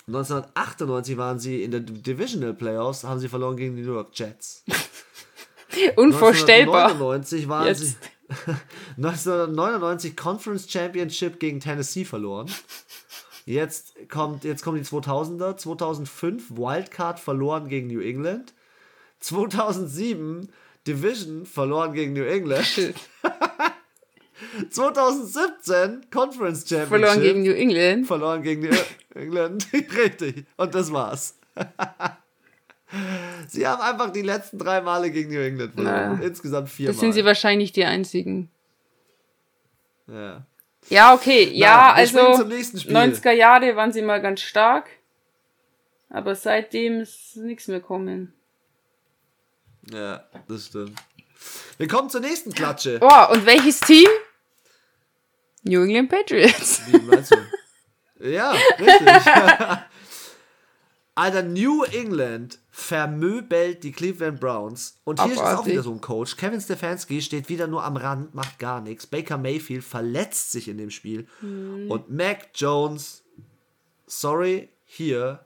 1998 0.08 1.16
waren 1.16 1.38
sie 1.38 1.62
in 1.62 1.70
der 1.70 1.80
Divisional 1.80 2.54
Playoffs, 2.54 3.04
haben 3.04 3.20
sie 3.20 3.28
verloren 3.28 3.56
gegen 3.56 3.76
die 3.76 3.82
New 3.82 3.94
York 3.94 4.10
Jets. 4.14 4.64
Unvorstellbar. 5.96 6.90
1999 6.90 7.48
waren 7.48 7.66
Jetzt. 7.66 7.80
sie 7.80 7.96
1999 8.96 10.16
Conference 10.16 10.70
Championship 10.70 11.40
gegen 11.40 11.60
Tennessee 11.60 12.04
verloren. 12.04 12.50
Jetzt 13.46 13.94
kommt 14.08 14.44
jetzt 14.44 14.62
kommen 14.62 14.78
die 14.78 14.88
2000er, 14.88 15.56
2005 15.56 16.50
Wildcard 16.50 17.18
verloren 17.18 17.68
gegen 17.68 17.88
New 17.88 18.00
England. 18.00 18.54
2007 19.20 20.50
Division 20.86 21.46
verloren 21.46 21.92
gegen 21.92 22.12
New 22.12 22.24
England. 22.24 22.94
2017 24.70 26.06
Conference 26.10 26.68
Championship. 26.68 26.88
Verloren 26.88 27.20
gegen 27.20 27.42
New 27.42 27.52
England. 27.52 28.06
Verloren 28.06 28.42
gegen 28.42 28.62
New 28.62 28.76
England. 29.14 29.66
Richtig. 29.72 30.46
Und 30.56 30.74
das 30.74 30.92
war's. 30.92 31.36
sie 33.48 33.66
haben 33.66 33.80
einfach 33.80 34.10
die 34.10 34.22
letzten 34.22 34.58
drei 34.58 34.80
Male 34.80 35.10
gegen 35.10 35.32
New 35.32 35.40
England 35.40 35.74
verloren. 35.74 36.14
Naja. 36.14 36.26
Insgesamt 36.26 36.68
vier 36.68 36.88
Das 36.88 37.00
sind 37.00 37.12
sie 37.12 37.24
wahrscheinlich 37.24 37.72
die 37.72 37.84
einzigen. 37.84 38.50
Ja. 40.06 40.44
Ja, 40.88 41.14
okay. 41.14 41.50
Ja, 41.52 41.92
also 41.92 42.18
90er 42.18 43.32
Jahre 43.32 43.76
waren 43.76 43.92
sie 43.92 44.02
mal 44.02 44.20
ganz 44.20 44.40
stark. 44.40 44.88
Aber 46.08 46.34
seitdem 46.34 47.00
ist 47.00 47.36
nichts 47.36 47.68
mehr 47.68 47.80
kommen. 47.80 48.32
Ja, 49.92 50.24
das 50.48 50.66
stimmt. 50.66 50.98
Wir 51.78 51.86
kommen 51.86 52.10
zur 52.10 52.20
nächsten 52.20 52.52
Klatsche. 52.52 52.98
Oh, 53.00 53.32
und 53.32 53.46
welches 53.46 53.80
Team? 53.80 54.08
New 55.62 55.82
England 55.82 56.10
Patriots. 56.10 56.82
Wie 56.86 56.98
meinst 56.98 57.32
du? 57.32 57.36
Ja, 58.22 58.52
richtig. 58.78 59.08
Alter, 61.14 61.42
New 61.42 61.82
England 61.84 62.58
vermöbelt 62.70 63.82
die 63.82 63.92
Cleveland 63.92 64.40
Browns. 64.40 65.00
Und 65.04 65.22
hier 65.22 65.32
Abartig. 65.32 65.52
ist 65.52 65.58
auch 65.58 65.66
wieder 65.66 65.82
so 65.82 65.92
ein 65.92 66.00
Coach. 66.00 66.36
Kevin 66.36 66.60
Stefanski 66.60 67.20
steht 67.20 67.48
wieder 67.48 67.66
nur 67.66 67.84
am 67.84 67.96
Rand, 67.96 68.34
macht 68.34 68.58
gar 68.58 68.80
nichts. 68.80 69.06
Baker 69.06 69.36
Mayfield 69.36 69.84
verletzt 69.84 70.52
sich 70.52 70.68
in 70.68 70.78
dem 70.78 70.90
Spiel. 70.90 71.26
Hm. 71.40 71.90
Und 71.90 72.10
Mac 72.10 72.50
Jones, 72.54 73.24
sorry, 74.06 74.70
hier, 74.84 75.44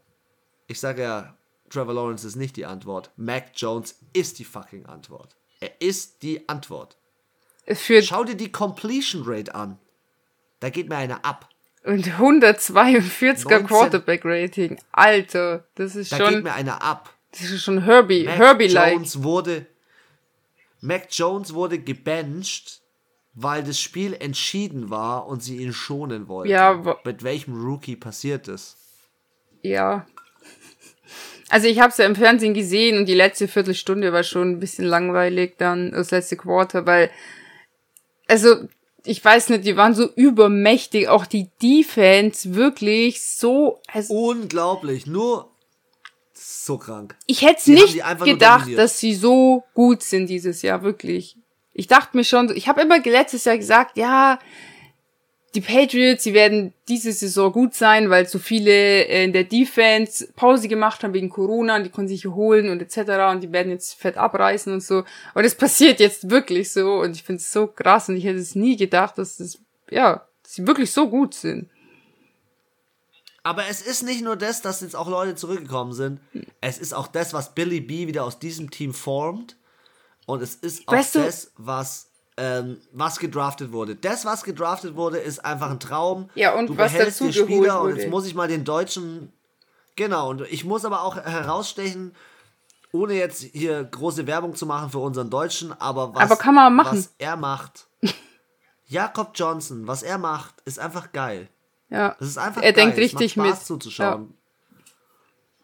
ich 0.67 0.81
sage 0.81 1.03
ja, 1.03 1.37
Trevor 1.71 1.95
Lawrence 1.95 2.27
ist 2.27 2.37
nicht 2.37 2.57
die 2.57 2.67
Antwort. 2.67 3.11
Mac 3.17 3.53
Jones 3.57 3.99
ist 4.13 4.39
die 4.39 4.45
fucking 4.45 4.87
Antwort. 4.87 5.37
Er 5.61 5.81
ist 5.81 6.23
die 6.23 6.49
Antwort. 6.49 6.97
Schau 8.03 8.25
dir 8.25 8.37
die 8.37 8.53
Completion 8.53 9.23
Rate 9.25 9.55
an. 9.55 9.79
Da 10.61 10.71
geht 10.71 10.89
mir 10.89 10.97
einer 10.97 11.25
ab. 11.25 11.49
Und 11.85 12.07
142er 12.07 13.63
Quarterback-Rating. 13.63 14.79
Alter, 14.91 15.65
das 15.75 15.95
ist 15.95 16.13
da 16.13 16.17
schon. 16.17 16.27
Da 16.27 16.33
geht 16.33 16.45
mir 16.45 16.55
einer 16.55 16.83
ab. 16.83 17.15
Das 17.33 17.51
ist 17.51 17.63
schon 17.63 17.83
Herbie, 17.83 18.25
Mac 18.25 18.39
Herbie-like. 18.39 18.93
Jones 18.95 19.23
wurde, 19.23 19.67
Mac 20.81 21.09
Jones 21.11 21.53
wurde 21.53 21.79
gebencht, 21.79 22.81
weil 23.35 23.63
das 23.63 23.79
Spiel 23.79 24.15
entschieden 24.15 24.89
war 24.89 25.27
und 25.27 25.43
sie 25.43 25.59
ihn 25.59 25.73
schonen 25.73 26.29
wollten. 26.29 26.51
Ja, 26.51 26.97
Mit 27.05 27.23
welchem 27.23 27.55
Rookie 27.55 27.97
passiert 27.97 28.49
das? 28.49 28.77
Ja. 29.63 30.07
Also 31.51 31.67
ich 31.67 31.81
habe 31.81 31.91
es 31.91 31.99
ja 31.99 32.07
im 32.07 32.17
Fernsehen 32.17 32.55
gesehen 32.55 32.99
und 32.99 33.07
die 33.07 33.15
letzte 33.15 33.47
Viertelstunde 33.47 34.13
war 34.13 34.23
schon 34.23 34.53
ein 34.53 34.61
bisschen 34.61 34.87
langweilig 34.87 35.57
dann, 35.59 35.91
das 35.91 36.11
letzte 36.11 36.37
Quarter, 36.37 36.87
weil 36.87 37.11
also 38.27 38.69
ich 39.05 39.25
weiß 39.25 39.51
nicht, 39.51 39.65
die 39.65 39.77
waren 39.77 39.95
so 39.95 40.09
übermächtig, 40.15 41.09
auch 41.09 41.27
die 41.27 41.49
Defense 41.63 42.55
wirklich 42.55 43.23
so. 43.23 43.81
Also 43.93 44.15
Unglaublich, 44.15 45.07
nur 45.07 45.51
so 46.33 46.79
krank. 46.79 47.15
Ich 47.27 47.43
hätte 47.43 47.71
nicht 47.71 48.03
gedacht, 48.25 48.69
dass 48.77 48.99
sie 48.99 49.15
so 49.15 49.65
gut 49.75 50.03
sind 50.03 50.29
dieses 50.29 50.63
Jahr, 50.63 50.83
wirklich. 50.83 51.37
Ich 51.73 51.87
dachte 51.87 52.17
mir 52.17 52.25
schon, 52.25 52.55
ich 52.57 52.69
habe 52.69 52.83
immer 52.83 52.99
letztes 53.01 53.45
Jahr 53.45 53.59
gesagt, 53.59 53.97
ja, 53.97 54.39
die 55.55 55.61
Patriots, 55.61 56.25
sie 56.25 56.35
werden 56.35 56.75
diese 56.89 57.13
Saison 57.13 57.53
gut 57.53 57.75
sein, 57.75 58.11
weil 58.11 58.27
so 58.27 58.39
viele 58.39 59.03
in 59.03 59.33
der 59.33 59.45
Defense 59.45 60.27
Pause 60.35 60.67
gemacht 60.67 61.05
haben 61.05 61.15
wegen 61.15 61.31
Corona 61.31 61.77
und 61.77 61.85
die 61.85 61.91
konnten 61.91 62.09
sich 62.09 62.27
holen 62.27 62.69
und 62.71 62.83
etc. 62.83 63.33
und 63.33 63.43
die 63.43 63.53
werden 63.53 63.71
jetzt 63.71 63.95
fett 63.95 64.17
abreißen 64.17 64.73
und 64.73 64.83
so. 64.83 65.05
Und 65.35 65.45
es 65.45 65.55
passiert 65.55 66.01
jetzt 66.01 66.29
wirklich 66.29 66.73
so 66.73 67.01
und 67.01 67.15
ich 67.15 67.23
finde 67.23 67.41
es 67.41 67.53
so 67.53 67.69
krass 67.69 68.09
und 68.09 68.17
ich 68.17 68.25
hätte 68.25 68.39
es 68.39 68.57
nie 68.57 68.77
gedacht, 68.77 69.17
dass 69.17 69.37
das, 69.37 69.59
ja, 69.91 70.27
dass 70.43 70.55
sie 70.55 70.67
wirklich 70.67 70.91
so 70.93 71.09
gut 71.09 71.35
sind. 71.35 71.71
Aber 73.45 73.69
es 73.69 73.83
ist 73.83 74.03
nicht 74.03 74.25
nur 74.25 74.37
das, 74.37 74.63
dass 74.63 74.81
jetzt 74.81 74.97
auch 74.97 75.09
Leute 75.09 75.37
zurückgekommen 75.37 75.93
sind. 75.93 76.19
Es 76.61 76.79
ist 76.79 76.95
auch 76.95 77.07
das, 77.07 77.35
was 77.35 77.55
Billy 77.55 77.81
B 77.81 78.07
wieder 78.07 78.25
aus 78.25 78.39
diesem 78.39 78.71
Team 78.71 78.95
formt. 78.95 79.57
Und 80.27 80.43
es 80.43 80.55
ist 80.55 80.89
auch 80.89 80.95
weißt 80.95 81.17
das, 81.17 81.53
was 81.59 82.09
ähm, 82.37 82.81
was 82.93 83.19
gedraftet 83.19 83.73
wurde. 83.73 83.97
Das, 83.97 84.25
was 84.25 84.45
gedraftet 84.45 84.97
wurde, 84.97 85.19
ist 85.19 85.45
einfach 85.45 85.71
ein 85.71 85.81
Traum. 85.81 86.31
Ja, 86.35 86.55
und 86.55 86.69
du 86.69 86.77
was 86.77 86.93
dazu 86.93 87.27
die 87.27 87.33
Spieler 87.33 87.81
und 87.81 87.97
jetzt 87.97 88.09
muss 88.09 88.27
ich 88.27 88.35
mal 88.35 88.49
den 88.49 88.65
deutschen. 88.65 89.33
Genau, 89.97 90.31
und 90.31 90.41
ich 90.43 90.65
muss 90.65 90.85
aber 90.85 91.03
auch 91.03 91.17
herausstechen, 91.17 92.15
ohne 92.93 93.15
jetzt 93.15 93.43
hier 93.43 93.85
große 93.85 94.27
Werbung 94.27 94.55
zu 94.57 94.67
machen 94.67 94.91
für 94.91 94.99
unseren 94.99 95.31
Deutschen, 95.31 95.73
aber 95.81 96.15
was, 96.15 96.23
aber 96.23 96.37
kann 96.37 96.55
man 96.55 96.75
machen. 96.75 96.99
was 96.99 97.15
er 97.19 97.37
macht. 97.37 97.87
Jakob 98.87 99.31
Johnson, 99.35 99.87
was 99.87 100.03
er 100.03 100.19
macht, 100.19 100.55
ist 100.65 100.79
einfach 100.79 101.13
geil. 101.13 101.49
Ja. 101.89 102.17
Das 102.19 102.29
ist 102.29 102.39
einfach 102.39 102.63
er 102.63 102.73
geil. 102.73 102.85
denkt 102.85 102.99
richtig 102.99 103.33
es 103.33 103.37
macht 103.37 103.49
Spaß 103.49 103.59
mit. 103.59 103.67
zuzuschauen. 103.67 104.35
Ja. 104.35 104.85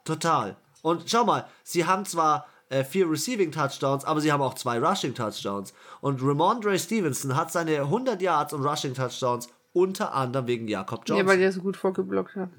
Total. 0.04 0.56
Und 0.82 1.10
schau 1.10 1.24
mal, 1.24 1.46
sie 1.62 1.84
haben 1.84 2.04
zwar 2.04 2.46
äh, 2.70 2.84
vier 2.84 3.10
Receiving 3.10 3.52
Touchdowns, 3.52 4.04
aber 4.04 4.20
sie 4.20 4.32
haben 4.32 4.40
auch 4.40 4.54
zwei 4.54 4.78
Rushing 4.78 5.14
Touchdowns. 5.14 5.74
Und 6.00 6.22
Ramondre 6.22 6.78
Stevenson 6.78 7.36
hat 7.36 7.52
seine 7.52 7.80
100 7.80 8.22
Yards 8.22 8.52
und 8.54 8.64
Rushing 8.64 8.94
Touchdowns 8.94 9.48
unter 9.72 10.14
anderem 10.14 10.46
wegen 10.46 10.68
Jakob 10.68 11.00
Johnson. 11.06 11.26
Ja, 11.26 11.26
weil 11.26 11.38
der 11.38 11.52
so 11.52 11.60
gut 11.60 11.76
vorgeblockt 11.76 12.36
hat. 12.36 12.50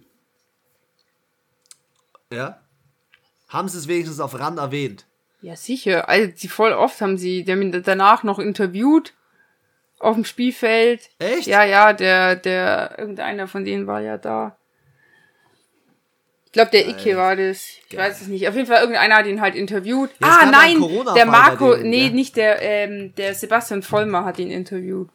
Ja? 2.32 2.60
Haben 3.50 3.68
sie 3.68 3.78
es 3.78 3.88
wenigstens 3.88 4.20
auf 4.20 4.38
Rand 4.38 4.60
erwähnt? 4.60 5.06
Ja, 5.42 5.56
sicher. 5.56 6.08
Also, 6.08 6.32
die 6.32 6.48
voll 6.48 6.72
oft 6.72 7.02
haben 7.02 7.18
sie, 7.18 7.44
die 7.44 7.52
haben 7.52 7.84
danach 7.84 8.24
noch 8.24 8.38
interviewt 8.38 9.14
auf 10.00 10.16
dem 10.16 10.26
Spielfeld. 10.26 11.10
Echt? 11.20 11.48
Ja, 11.48 11.64
ja, 11.64 11.94
der, 11.94 12.36
der, 12.36 12.98
irgendeiner 12.98 13.48
von 13.48 13.66
denen 13.66 13.88
war 13.88 14.02
ja 14.02 14.18
da. 14.18 14.58
Ich 16.52 16.54
glaube, 16.54 16.72
der 16.72 16.90
Icke 16.90 17.16
war 17.16 17.38
das. 17.38 17.64
Ich 17.64 17.90
Geil. 17.92 18.10
weiß 18.10 18.24
es 18.24 18.28
nicht. 18.28 18.46
Auf 18.46 18.56
jeden 18.56 18.68
Fall, 18.68 18.82
irgendeiner 18.82 19.16
hat 19.16 19.26
ihn 19.26 19.40
halt 19.40 19.56
interviewt. 19.56 20.10
Jetzt 20.20 20.22
ah, 20.22 20.52
nein, 20.52 20.84
der 21.16 21.26
Marco, 21.26 21.76
denen, 21.76 21.90
nee, 21.90 22.08
ja? 22.08 22.12
nicht 22.12 22.36
der, 22.36 22.62
ähm, 22.62 23.16
der 23.16 23.34
Sebastian 23.36 23.84
Vollmer 23.84 24.26
hat 24.26 24.38
ihn 24.38 24.52
interviewt. 24.52 25.08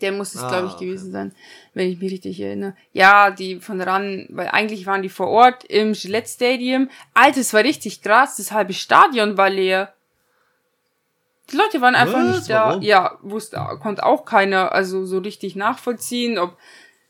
Der 0.00 0.12
muss 0.12 0.36
es, 0.36 0.40
ah, 0.40 0.48
glaube 0.48 0.68
ich, 0.68 0.74
okay. 0.74 0.86
gewesen 0.86 1.10
sein, 1.10 1.34
wenn 1.74 1.88
ich 1.90 1.98
mich 1.98 2.12
richtig 2.12 2.40
erinnere. 2.40 2.76
Ja, 2.92 3.32
die 3.32 3.58
von 3.58 3.80
ran, 3.80 4.28
weil 4.30 4.46
eigentlich 4.46 4.86
waren 4.86 5.02
die 5.02 5.08
vor 5.08 5.26
Ort 5.26 5.64
im 5.64 5.94
Gillette 5.94 6.28
Stadium. 6.28 6.88
Alter, 7.14 7.40
es 7.40 7.52
war 7.52 7.64
richtig 7.64 8.00
krass, 8.00 8.36
das 8.36 8.52
halbe 8.52 8.74
Stadion 8.74 9.36
war 9.36 9.50
leer. 9.50 9.92
Die 11.50 11.56
Leute 11.56 11.80
waren 11.80 11.96
einfach 11.96 12.20
Was? 12.20 12.36
nicht 12.36 12.50
da. 12.50 12.68
Warum? 12.68 12.82
Ja, 12.82 13.18
wusste, 13.22 13.56
konnte 13.82 14.06
auch 14.06 14.24
keiner, 14.24 14.70
also 14.70 15.04
so 15.04 15.18
richtig 15.18 15.56
nachvollziehen, 15.56 16.38
ob 16.38 16.56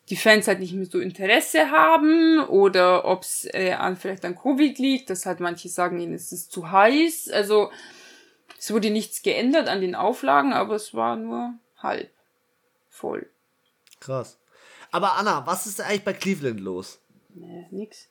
die 0.08 0.16
Fans 0.16 0.48
halt 0.48 0.60
nicht 0.60 0.72
mehr 0.72 0.86
so 0.86 0.98
Interesse 0.98 1.70
haben 1.70 2.40
oder 2.48 3.04
ob 3.04 3.22
es 3.22 3.46
äh, 3.52 3.72
an, 3.72 3.96
vielleicht 3.96 4.24
an 4.24 4.36
Covid 4.36 4.78
liegt, 4.78 5.10
dass 5.10 5.26
halt 5.26 5.40
manche 5.40 5.68
sagen, 5.68 6.00
ihnen 6.00 6.14
ist 6.14 6.32
es 6.32 6.48
zu 6.48 6.70
heiß. 6.70 7.30
Also 7.30 7.70
es 8.58 8.72
wurde 8.72 8.90
nichts 8.90 9.22
geändert 9.22 9.68
an 9.68 9.80
den 9.80 9.94
Auflagen, 9.94 10.52
aber 10.52 10.74
es 10.74 10.94
war 10.94 11.16
nur 11.16 11.54
halb 11.76 12.10
voll. 12.88 13.30
Krass. 14.00 14.38
Aber 14.90 15.16
Anna, 15.16 15.46
was 15.46 15.66
ist 15.66 15.80
eigentlich 15.80 16.04
bei 16.04 16.12
Cleveland 16.12 16.60
los? 16.60 17.00
Nee, 17.34 17.66
nix. 17.70 18.08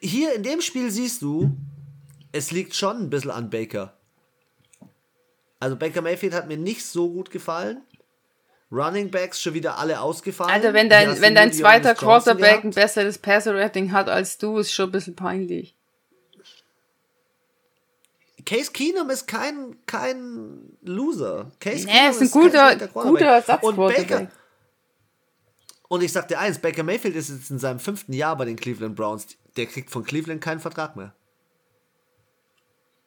Hier 0.00 0.34
in 0.34 0.42
dem 0.42 0.60
Spiel 0.60 0.90
siehst 0.90 1.22
du, 1.22 1.56
es 2.32 2.50
liegt 2.50 2.74
schon 2.74 2.98
ein 2.98 3.10
bisschen 3.10 3.30
an 3.30 3.50
Baker. 3.50 3.96
Also 5.60 5.76
Baker 5.76 6.02
Mayfield 6.02 6.34
hat 6.34 6.48
mir 6.48 6.56
nicht 6.56 6.84
so 6.84 7.10
gut 7.10 7.30
gefallen. 7.30 7.82
Running 8.70 9.10
Backs 9.10 9.40
schon 9.40 9.54
wieder 9.54 9.78
alle 9.78 10.00
ausgefallen. 10.00 10.50
Also 10.50 10.72
wenn 10.74 10.90
dein, 10.90 11.20
wenn 11.20 11.34
dein 11.34 11.52
zweiter 11.52 11.94
Quarterback 11.94 12.64
ein 12.64 12.70
besseres 12.70 13.18
Passer-Rating 13.18 13.92
hat 13.92 14.08
als 14.08 14.38
du, 14.38 14.58
ist 14.58 14.72
schon 14.72 14.90
ein 14.90 14.92
bisschen 14.92 15.16
peinlich. 15.16 15.74
Case 18.44 18.70
Keenum 18.72 19.10
ist 19.10 19.26
kein, 19.26 19.76
kein 19.86 20.76
Loser. 20.82 21.50
Case 21.60 21.86
nee, 21.86 21.92
Keenum 21.92 22.10
ist 22.10 22.22
ein 22.22 22.30
guter, 22.30 22.88
guter 22.88 23.26
Ersatz 23.26 23.62
und 23.62 23.76
Baker, 23.76 24.28
und 25.88 26.02
ich 26.02 26.12
sag 26.12 26.28
dir 26.28 26.38
eins, 26.38 26.58
Baker 26.58 26.82
Mayfield 26.82 27.16
ist 27.16 27.30
jetzt 27.30 27.50
in 27.50 27.58
seinem 27.58 27.80
fünften 27.80 28.12
Jahr 28.12 28.36
bei 28.36 28.44
den 28.44 28.56
Cleveland 28.56 28.94
Browns. 28.94 29.26
Der 29.56 29.66
kriegt 29.66 29.90
von 29.90 30.04
Cleveland 30.04 30.42
keinen 30.42 30.60
Vertrag 30.60 30.96
mehr. 30.96 31.14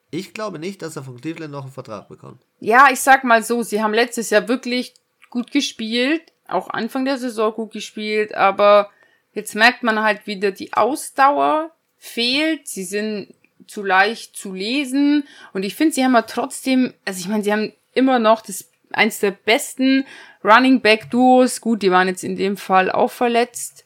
Ich 0.10 0.34
glaube 0.34 0.60
nicht, 0.60 0.82
dass 0.82 0.96
er 0.96 1.04
von 1.04 1.22
Cleveland 1.22 1.52
noch 1.52 1.64
einen 1.64 1.72
Vertrag 1.72 2.10
bekommt. 2.10 2.46
Ja, 2.60 2.90
ich 2.92 3.00
sag 3.00 3.24
mal 3.24 3.44
so, 3.44 3.64
sie 3.64 3.82
haben 3.82 3.94
letztes 3.94 4.32
Jahr 4.32 4.48
wirklich 4.48 4.94
gut 5.32 5.52
gespielt, 5.52 6.22
auch 6.48 6.70
Anfang 6.70 7.06
der 7.06 7.18
Saison 7.18 7.54
gut 7.54 7.72
gespielt, 7.72 8.36
aber 8.36 8.92
jetzt 9.34 9.56
merkt 9.56 9.82
man 9.82 10.04
halt 10.04 10.28
wieder, 10.28 10.52
die 10.52 10.74
Ausdauer 10.74 11.72
fehlt, 11.98 12.68
sie 12.68 12.84
sind 12.84 13.34
zu 13.68 13.84
leicht 13.84 14.36
zu 14.36 14.54
lesen 14.54 15.28
und 15.54 15.64
ich 15.64 15.76
finde, 15.76 15.96
sie 15.96 16.04
haben 16.04 16.14
ja 16.14 16.22
trotzdem, 16.22 16.94
also 17.06 17.20
ich 17.20 17.28
meine, 17.28 17.44
sie 17.44 17.52
haben 17.52 17.74
immer 17.94 18.20
noch 18.20 18.42
das 18.42 18.70
eins 18.92 19.20
der 19.20 19.32
besten 19.32 20.06
Running 20.44 20.82
Back 20.82 21.10
Duos, 21.10 21.62
gut, 21.62 21.82
die 21.82 21.92
waren 21.92 22.08
jetzt 22.08 22.24
in 22.24 22.36
dem 22.36 22.58
Fall 22.58 22.92
auch 22.92 23.12
verletzt. 23.12 23.86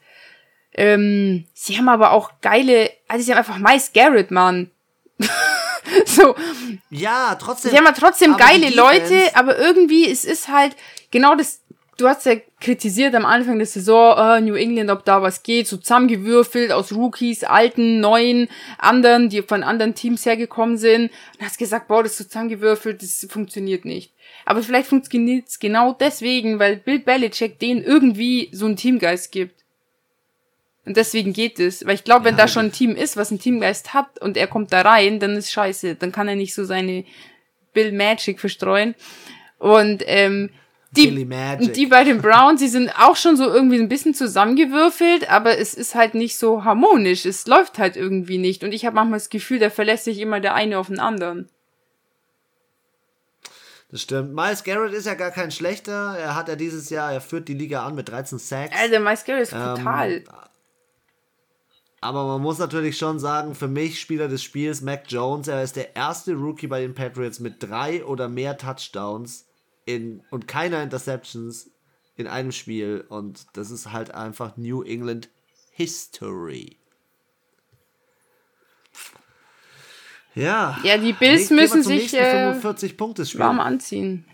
Ähm, 0.74 1.46
sie 1.54 1.78
haben 1.78 1.88
aber 1.88 2.10
auch 2.10 2.32
geile, 2.42 2.90
also 3.08 3.24
sie 3.24 3.32
haben 3.32 3.38
einfach 3.38 3.58
Miles 3.58 3.92
Garrett, 3.92 4.30
Mann. 4.30 4.70
so. 6.04 6.34
Ja, 6.90 7.36
trotzdem. 7.36 7.70
Sie 7.70 7.76
haben 7.78 7.86
ja 7.86 7.92
trotzdem 7.92 8.36
geile 8.36 8.70
Leute, 8.70 9.30
aber 9.34 9.58
irgendwie, 9.58 10.10
es 10.10 10.24
ist 10.24 10.48
halt, 10.48 10.76
genau 11.16 11.34
das, 11.34 11.62
du 11.96 12.06
hast 12.06 12.26
ja 12.26 12.34
kritisiert 12.60 13.14
am 13.14 13.24
Anfang 13.24 13.56
der 13.56 13.66
Saison, 13.66 14.18
uh, 14.18 14.38
New 14.38 14.54
England, 14.54 14.90
ob 14.90 15.06
da 15.06 15.22
was 15.22 15.42
geht, 15.42 15.66
so 15.66 15.78
zusammengewürfelt 15.78 16.72
aus 16.72 16.92
Rookies, 16.92 17.42
alten, 17.42 18.00
neuen, 18.00 18.48
anderen, 18.76 19.30
die 19.30 19.40
von 19.40 19.62
anderen 19.62 19.94
Teams 19.94 20.26
hergekommen 20.26 20.76
sind. 20.76 21.10
Und 21.38 21.46
hast 21.46 21.58
gesagt, 21.58 21.88
boah, 21.88 22.02
das 22.02 22.12
ist 22.12 22.18
so 22.18 22.24
zusammengewürfelt, 22.24 23.02
das 23.02 23.26
funktioniert 23.30 23.86
nicht. 23.86 24.12
Aber 24.44 24.62
vielleicht 24.62 24.88
funktioniert 24.88 25.48
es 25.48 25.58
genau 25.58 25.94
deswegen, 25.94 26.58
weil 26.58 26.76
Bill 26.76 26.98
Belichick 26.98 27.58
denen 27.58 27.82
irgendwie 27.82 28.50
so 28.52 28.66
einen 28.66 28.76
Teamgeist 28.76 29.32
gibt. 29.32 29.64
Und 30.84 30.98
deswegen 30.98 31.32
geht 31.32 31.58
es. 31.58 31.86
Weil 31.86 31.94
ich 31.94 32.04
glaube, 32.04 32.26
wenn 32.26 32.36
ja, 32.36 32.42
da 32.42 32.48
schon 32.48 32.66
ein 32.66 32.72
Team 32.72 32.94
ist, 32.94 33.16
was 33.16 33.30
einen 33.30 33.40
Teamgeist 33.40 33.94
hat 33.94 34.20
und 34.20 34.36
er 34.36 34.46
kommt 34.48 34.72
da 34.72 34.82
rein, 34.82 35.18
dann 35.18 35.34
ist 35.34 35.50
scheiße. 35.50 35.94
Dann 35.94 36.12
kann 36.12 36.28
er 36.28 36.36
nicht 36.36 36.54
so 36.54 36.64
seine 36.64 37.04
Bill 37.72 37.90
Magic 37.90 38.38
verstreuen. 38.38 38.94
Und 39.58 40.04
ähm, 40.06 40.50
die, 40.92 41.72
die 41.72 41.86
bei 41.86 42.04
den 42.04 42.22
Browns, 42.22 42.60
die 42.60 42.68
sind 42.68 42.90
auch 42.98 43.16
schon 43.16 43.36
so 43.36 43.44
irgendwie 43.44 43.78
ein 43.78 43.88
bisschen 43.88 44.14
zusammengewürfelt, 44.14 45.30
aber 45.30 45.58
es 45.58 45.74
ist 45.74 45.94
halt 45.94 46.14
nicht 46.14 46.38
so 46.38 46.64
harmonisch. 46.64 47.26
Es 47.26 47.46
läuft 47.46 47.78
halt 47.78 47.96
irgendwie 47.96 48.38
nicht. 48.38 48.64
Und 48.64 48.72
ich 48.72 48.86
habe 48.86 48.96
manchmal 48.96 49.18
das 49.18 49.28
Gefühl, 49.28 49.58
da 49.58 49.68
verlässt 49.68 50.04
sich 50.04 50.20
immer 50.20 50.40
der 50.40 50.54
eine 50.54 50.78
auf 50.78 50.86
den 50.86 51.00
anderen. 51.00 51.48
Das 53.90 54.02
stimmt. 54.02 54.34
Miles 54.34 54.64
Garrett 54.64 54.92
ist 54.92 55.06
ja 55.06 55.14
gar 55.14 55.30
kein 55.30 55.50
schlechter. 55.50 56.16
Er 56.18 56.34
hat 56.34 56.48
ja 56.48 56.56
dieses 56.56 56.90
Jahr, 56.90 57.12
er 57.12 57.20
führt 57.20 57.48
die 57.48 57.54
Liga 57.54 57.84
an 57.84 57.94
mit 57.94 58.08
13 58.08 58.38
Sacks. 58.38 58.74
Also 58.76 58.98
Miles 59.00 59.24
Garrett 59.24 59.42
ist 59.42 59.52
brutal. 59.52 60.10
Ähm, 60.12 60.24
aber 62.00 62.26
man 62.26 62.42
muss 62.42 62.58
natürlich 62.58 62.98
schon 62.98 63.18
sagen, 63.18 63.54
für 63.54 63.68
mich 63.68 64.00
Spieler 64.00 64.28
des 64.28 64.42
Spiels 64.42 64.80
Mac 64.80 65.04
Jones, 65.08 65.48
er 65.48 65.62
ist 65.62 65.76
der 65.76 65.96
erste 65.96 66.34
Rookie 66.34 66.66
bei 66.66 66.80
den 66.80 66.94
Patriots 66.94 67.40
mit 67.40 67.62
drei 67.62 68.04
oder 68.04 68.28
mehr 68.28 68.56
Touchdowns 68.56 69.46
in, 69.86 70.22
und 70.30 70.46
keiner 70.46 70.82
Interceptions 70.82 71.70
in 72.16 72.26
einem 72.26 72.52
Spiel. 72.52 73.06
Und 73.08 73.46
das 73.54 73.70
ist 73.70 73.92
halt 73.92 74.10
einfach 74.10 74.58
New 74.58 74.82
England 74.82 75.30
History. 75.70 76.76
Ja. 80.34 80.78
Ja, 80.82 80.98
die 80.98 81.14
Bills 81.14 81.48
müssen 81.48 81.82
sich 81.82 82.12
äh, 82.12 82.52
45 82.52 82.98
Punkte 82.98 83.22
warm 83.38 83.58
anziehen. 83.58 84.26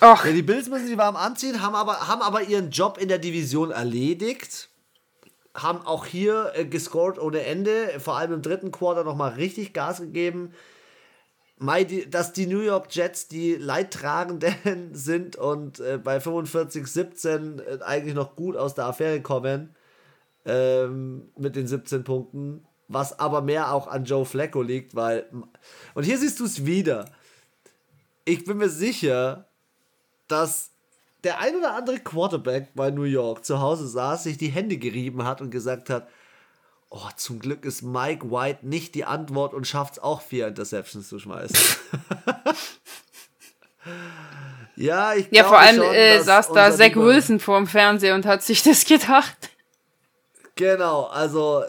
Och. 0.00 0.24
Ja, 0.24 0.32
die 0.32 0.42
Bills 0.42 0.68
müssen 0.70 0.86
sich 0.86 0.96
warm 0.96 1.16
anziehen, 1.16 1.60
haben 1.60 1.74
aber, 1.74 2.08
haben 2.08 2.22
aber 2.22 2.42
ihren 2.42 2.70
Job 2.70 2.96
in 2.96 3.08
der 3.08 3.18
Division 3.18 3.70
erledigt. 3.70 4.70
Haben 5.52 5.82
auch 5.82 6.06
hier 6.06 6.52
äh, 6.54 6.64
gescored 6.64 7.18
ohne 7.18 7.42
Ende. 7.42 7.98
Vor 7.98 8.16
allem 8.16 8.32
im 8.32 8.42
dritten 8.42 8.70
Quarter 8.70 9.04
nochmal 9.04 9.32
richtig 9.32 9.74
Gas 9.74 10.00
gegeben 10.00 10.54
dass 11.60 12.32
die 12.32 12.46
New 12.46 12.60
York 12.60 12.86
Jets 12.90 13.28
die 13.28 13.54
Leidtragenden 13.54 14.90
sind 14.94 15.36
und 15.36 15.78
äh, 15.80 15.98
bei 16.02 16.18
45-17 16.18 17.60
äh, 17.60 17.82
eigentlich 17.82 18.14
noch 18.14 18.34
gut 18.34 18.56
aus 18.56 18.74
der 18.74 18.86
Affäre 18.86 19.20
kommen 19.20 19.74
ähm, 20.46 21.28
mit 21.36 21.56
den 21.56 21.66
17 21.66 22.02
Punkten. 22.04 22.64
was 22.88 23.18
aber 23.18 23.42
mehr 23.42 23.72
auch 23.72 23.86
an 23.86 24.04
Joe 24.04 24.24
Flacco 24.24 24.62
liegt, 24.62 24.94
weil. 24.94 25.26
Und 25.94 26.04
hier 26.04 26.18
siehst 26.18 26.40
du 26.40 26.44
es 26.44 26.64
wieder. 26.64 27.04
Ich 28.24 28.44
bin 28.44 28.56
mir 28.56 28.68
sicher, 28.68 29.46
dass 30.28 30.70
der 31.24 31.40
ein 31.40 31.56
oder 31.56 31.74
andere 31.74 31.98
Quarterback 31.98 32.74
bei 32.74 32.90
New 32.90 33.04
York 33.04 33.44
zu 33.44 33.60
Hause 33.60 33.86
saß, 33.86 34.24
sich 34.24 34.38
die 34.38 34.48
Hände 34.48 34.78
gerieben 34.78 35.24
hat 35.24 35.40
und 35.40 35.50
gesagt 35.50 35.90
hat, 35.90 36.08
oh, 36.90 37.08
zum 37.16 37.38
Glück 37.38 37.64
ist 37.64 37.82
Mike 37.82 38.30
White 38.30 38.66
nicht 38.66 38.94
die 38.94 39.04
Antwort 39.04 39.54
und 39.54 39.66
schafft 39.66 39.94
es 39.94 39.98
auch 40.00 40.20
vier 40.20 40.48
Interceptions 40.48 41.08
zu 41.08 41.18
schmeißen. 41.18 41.56
ja, 44.76 45.14
ich 45.14 45.28
Ja, 45.30 45.44
vor 45.44 45.58
allem 45.58 45.76
schon, 45.76 45.94
äh, 45.94 46.20
saß 46.20 46.52
da 46.52 46.72
Zach 46.72 46.96
Wilson 46.96 47.40
vorm 47.40 47.66
Fernseher 47.66 48.14
und 48.14 48.26
hat 48.26 48.42
sich 48.42 48.62
das 48.62 48.84
gedacht. 48.84 49.50
Genau, 50.56 51.04
also 51.04 51.62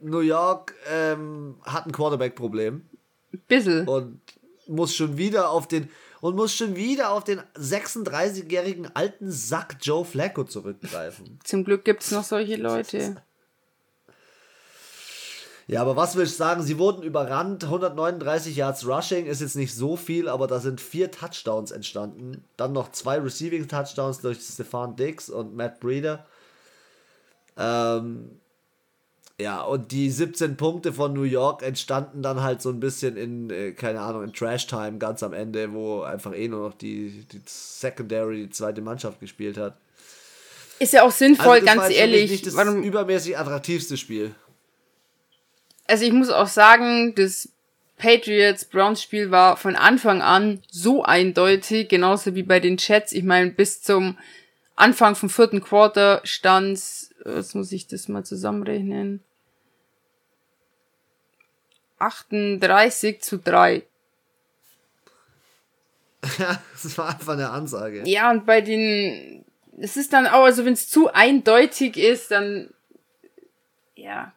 New 0.00 0.20
York 0.20 0.74
ähm, 0.88 1.56
hat 1.64 1.86
ein 1.86 1.92
Quarterback-Problem. 1.92 2.88
Bissel. 3.48 3.86
Und 3.86 4.20
muss 4.66 4.94
schon 4.94 5.18
wieder 5.18 5.50
auf 5.50 5.68
den 5.68 5.90
und 6.20 6.36
muss 6.36 6.54
schon 6.54 6.76
wieder 6.76 7.10
auf 7.10 7.24
den 7.24 7.40
36-jährigen 7.56 8.94
alten 8.94 9.32
Sack 9.32 9.78
Joe 9.80 10.04
Flacco 10.04 10.44
zurückgreifen. 10.44 11.40
Zum 11.44 11.64
Glück 11.64 11.84
gibt 11.84 12.02
es 12.02 12.10
noch 12.10 12.24
solche 12.24 12.56
Leute. 12.56 13.22
Ja, 15.70 15.82
aber 15.82 15.94
was 15.94 16.16
will 16.16 16.24
ich 16.24 16.34
sagen? 16.34 16.64
Sie 16.64 16.78
wurden 16.78 17.04
überrannt. 17.04 17.62
139 17.62 18.56
Yards 18.56 18.88
Rushing 18.88 19.26
ist 19.26 19.40
jetzt 19.40 19.54
nicht 19.54 19.72
so 19.72 19.94
viel, 19.94 20.28
aber 20.28 20.48
da 20.48 20.58
sind 20.58 20.80
vier 20.80 21.12
Touchdowns 21.12 21.70
entstanden. 21.70 22.42
Dann 22.56 22.72
noch 22.72 22.90
zwei 22.90 23.18
Receiving 23.18 23.68
Touchdowns 23.68 24.20
durch 24.20 24.40
Stefan 24.40 24.96
Dix 24.96 25.30
und 25.30 25.54
Matt 25.54 25.78
Breeder. 25.78 26.26
Ähm, 27.56 28.40
ja, 29.38 29.62
und 29.62 29.92
die 29.92 30.10
17 30.10 30.56
Punkte 30.56 30.92
von 30.92 31.12
New 31.12 31.22
York 31.22 31.62
entstanden 31.62 32.20
dann 32.20 32.42
halt 32.42 32.60
so 32.62 32.70
ein 32.70 32.80
bisschen 32.80 33.16
in, 33.16 33.50
äh, 33.50 33.70
keine 33.70 34.00
Ahnung, 34.00 34.24
in 34.24 34.32
Trash 34.32 34.66
Time 34.66 34.98
ganz 34.98 35.22
am 35.22 35.32
Ende, 35.32 35.72
wo 35.72 36.02
einfach 36.02 36.34
eh 36.34 36.48
nur 36.48 36.66
noch 36.66 36.74
die, 36.74 37.24
die 37.30 37.42
Secondary, 37.46 38.46
die 38.46 38.50
zweite 38.50 38.80
Mannschaft 38.80 39.20
gespielt 39.20 39.56
hat. 39.56 39.76
Ist 40.80 40.94
ja 40.94 41.04
auch 41.04 41.12
sinnvoll, 41.12 41.60
also 41.60 41.66
ganz 41.66 41.94
ehrlich. 41.94 42.28
Nicht 42.28 42.46
das 42.46 42.56
warum, 42.56 42.82
übermäßig 42.82 43.38
attraktivste 43.38 43.96
Spiel 43.96 44.34
also 45.90 46.04
ich 46.04 46.12
muss 46.12 46.30
auch 46.30 46.46
sagen, 46.46 47.14
das 47.14 47.48
Patriots-Browns-Spiel 47.98 49.30
war 49.30 49.56
von 49.56 49.76
Anfang 49.76 50.22
an 50.22 50.62
so 50.70 51.02
eindeutig, 51.02 51.88
genauso 51.88 52.34
wie 52.34 52.42
bei 52.42 52.60
den 52.60 52.78
Chats. 52.78 53.12
Ich 53.12 53.24
meine, 53.24 53.50
bis 53.50 53.82
zum 53.82 54.16
Anfang 54.76 55.14
vom 55.14 55.28
vierten 55.28 55.60
Quarter 55.60 56.20
stand, 56.24 56.80
was 57.24 57.54
muss 57.54 57.72
ich 57.72 57.86
das 57.86 58.08
mal 58.08 58.24
zusammenrechnen? 58.24 59.22
38 61.98 63.20
zu 63.20 63.38
3. 63.38 63.82
Ja, 66.38 66.62
das 66.82 66.98
war 66.98 67.08
einfach 67.08 67.32
eine 67.32 67.48
Ansage. 67.48 68.02
Ja, 68.06 68.30
und 68.30 68.44
bei 68.44 68.60
den, 68.60 69.42
es 69.78 69.96
ist 69.96 70.12
dann 70.12 70.26
auch, 70.26 70.44
also 70.44 70.66
wenn 70.66 70.74
es 70.74 70.86
zu 70.86 71.10
eindeutig 71.10 71.96
ist, 71.96 72.30
dann, 72.30 72.68
ja, 73.94 74.30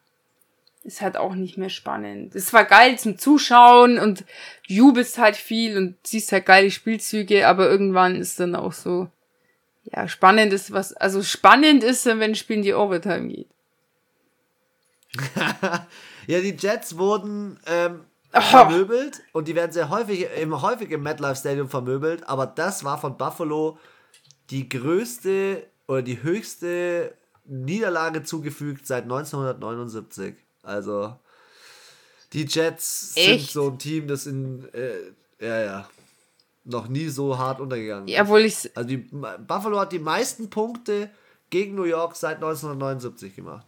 ist 0.84 1.00
halt 1.00 1.16
auch 1.16 1.34
nicht 1.34 1.56
mehr 1.56 1.70
spannend. 1.70 2.34
Es 2.34 2.52
war 2.52 2.64
geil 2.64 2.98
zum 2.98 3.18
Zuschauen 3.18 3.98
und 3.98 4.24
jubelst 4.66 5.18
halt 5.18 5.36
viel 5.36 5.76
und 5.78 5.96
siehst 6.06 6.30
halt 6.30 6.46
geile 6.46 6.70
Spielzüge, 6.70 7.48
aber 7.48 7.68
irgendwann 7.68 8.16
ist 8.16 8.38
dann 8.38 8.54
auch 8.54 8.74
so, 8.74 9.08
ja, 9.84 10.06
spannend 10.08 10.52
ist 10.52 10.72
was, 10.72 10.92
also 10.92 11.22
spannend 11.22 11.82
ist, 11.82 12.04
wenn 12.06 12.20
ein 12.20 12.34
Spiel 12.34 12.56
in 12.56 12.62
die 12.62 12.74
Overtime 12.74 13.28
geht. 13.28 13.48
ja, 16.26 16.40
die 16.40 16.56
Jets 16.58 16.98
wurden 16.98 17.58
ähm, 17.66 18.04
oh. 18.34 18.40
vermöbelt 18.40 19.22
und 19.32 19.48
die 19.48 19.54
werden 19.54 19.72
sehr 19.72 19.88
häufig 19.88 20.26
im, 20.40 20.60
häufig 20.60 20.90
im 20.90 21.02
MetLife 21.02 21.36
Stadium 21.36 21.68
vermöbelt, 21.68 22.28
aber 22.28 22.46
das 22.46 22.84
war 22.84 23.00
von 23.00 23.16
Buffalo 23.16 23.78
die 24.50 24.68
größte 24.68 25.66
oder 25.86 26.02
die 26.02 26.22
höchste 26.22 27.16
Niederlage 27.46 28.22
zugefügt 28.22 28.86
seit 28.86 29.04
1979. 29.04 30.43
Also, 30.64 31.16
die 32.32 32.44
Jets 32.44 33.12
Echt? 33.16 33.40
sind 33.40 33.50
so 33.50 33.70
ein 33.70 33.78
Team, 33.78 34.08
das 34.08 34.26
in, 34.26 34.68
äh, 34.72 35.12
ja, 35.44 35.62
ja, 35.62 35.88
noch 36.64 36.88
nie 36.88 37.08
so 37.08 37.38
hart 37.38 37.60
untergegangen 37.60 38.08
ist. 38.08 38.20
Obwohl 38.20 38.40
ich 38.40 38.76
Also, 38.76 38.88
die, 38.88 38.96
Buffalo 38.96 39.80
hat 39.80 39.92
die 39.92 39.98
meisten 39.98 40.50
Punkte 40.50 41.10
gegen 41.50 41.74
New 41.74 41.84
York 41.84 42.16
seit 42.16 42.36
1979 42.36 43.36
gemacht. 43.36 43.66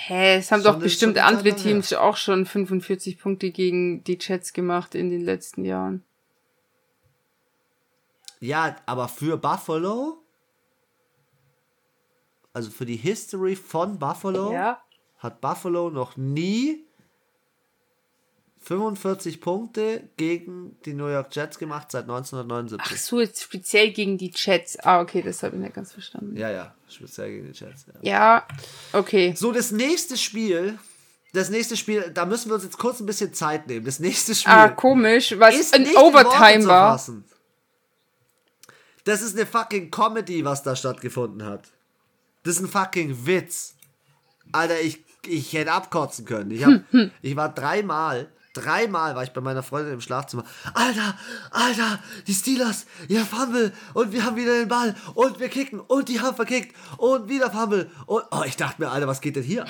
Hä, 0.00 0.36
es 0.36 0.52
haben 0.52 0.62
schon 0.62 0.74
doch 0.74 0.78
bestimmt 0.78 1.18
andere 1.18 1.56
Teams 1.56 1.92
auch 1.92 2.16
schon 2.16 2.46
45 2.46 3.18
Punkte 3.18 3.50
gegen 3.50 4.04
die 4.04 4.16
Jets 4.20 4.52
gemacht 4.52 4.94
in 4.94 5.10
den 5.10 5.24
letzten 5.24 5.64
Jahren. 5.64 6.04
Ja, 8.38 8.76
aber 8.86 9.08
für 9.08 9.36
Buffalo 9.36 10.22
also 12.58 12.72
für 12.72 12.86
die 12.86 12.96
History 12.96 13.54
von 13.54 14.00
Buffalo, 14.00 14.52
ja. 14.52 14.82
hat 15.18 15.40
Buffalo 15.40 15.90
noch 15.90 16.16
nie 16.16 16.84
45 18.62 19.40
Punkte 19.40 20.02
gegen 20.16 20.76
die 20.84 20.92
New 20.92 21.06
York 21.06 21.28
Jets 21.30 21.56
gemacht 21.56 21.92
seit 21.92 22.02
1979. 22.02 22.80
Ach 22.84 23.00
so, 23.00 23.20
jetzt 23.20 23.44
speziell 23.44 23.92
gegen 23.92 24.18
die 24.18 24.32
Jets. 24.34 24.76
Ah, 24.80 25.00
okay, 25.00 25.22
das 25.22 25.44
habe 25.44 25.54
ich 25.54 25.62
nicht 25.62 25.72
ganz 25.72 25.92
verstanden. 25.92 26.36
Ja, 26.36 26.50
ja, 26.50 26.74
speziell 26.88 27.30
gegen 27.30 27.52
die 27.52 27.56
Jets. 27.56 27.86
Ja. 28.02 28.10
ja, 28.10 28.46
okay. 28.92 29.34
So, 29.36 29.52
das 29.52 29.70
nächste 29.70 30.16
Spiel, 30.16 30.76
das 31.32 31.50
nächste 31.50 31.76
Spiel, 31.76 32.10
da 32.12 32.26
müssen 32.26 32.50
wir 32.50 32.56
uns 32.56 32.64
jetzt 32.64 32.78
kurz 32.78 32.98
ein 32.98 33.06
bisschen 33.06 33.32
Zeit 33.32 33.68
nehmen. 33.68 33.86
Das 33.86 34.00
nächste 34.00 34.34
Spiel. 34.34 34.52
Ah, 34.52 34.68
komisch, 34.70 35.32
was 35.38 35.54
ist 35.54 35.74
ein 35.76 35.86
Overtime 35.94 36.66
war. 36.66 37.00
Das 39.04 39.22
ist 39.22 39.36
eine 39.36 39.46
fucking 39.46 39.92
Comedy, 39.92 40.44
was 40.44 40.64
da 40.64 40.74
stattgefunden 40.74 41.46
hat. 41.46 41.70
Das 42.42 42.56
ist 42.56 42.62
ein 42.62 42.68
fucking 42.68 43.26
Witz. 43.26 43.74
Alter, 44.52 44.80
ich, 44.80 45.04
ich 45.26 45.52
hätte 45.52 45.72
abkotzen 45.72 46.24
können. 46.24 46.50
Ich, 46.50 46.64
hab, 46.64 46.82
ich 47.22 47.36
war 47.36 47.52
dreimal, 47.54 48.30
dreimal 48.54 49.14
war 49.14 49.22
ich 49.22 49.32
bei 49.32 49.40
meiner 49.40 49.62
Freundin 49.62 49.94
im 49.94 50.00
Schlafzimmer. 50.00 50.44
Alter, 50.74 51.16
Alter, 51.50 51.98
die 52.26 52.34
Steelers, 52.34 52.86
ihr 53.08 53.24
Fumble 53.24 53.72
und 53.94 54.12
wir 54.12 54.24
haben 54.24 54.36
wieder 54.36 54.58
den 54.58 54.68
Ball 54.68 54.94
und 55.14 55.38
wir 55.40 55.48
kicken 55.48 55.80
und 55.80 56.08
die 56.08 56.20
haben 56.20 56.36
verkickt 56.36 56.74
und 56.96 57.28
wieder 57.28 57.50
Fumble 57.50 57.90
und 58.06 58.24
oh, 58.30 58.42
ich 58.46 58.56
dachte 58.56 58.82
mir, 58.82 58.90
Alter, 58.90 59.06
was 59.06 59.20
geht 59.20 59.36
denn 59.36 59.42
hier? 59.42 59.64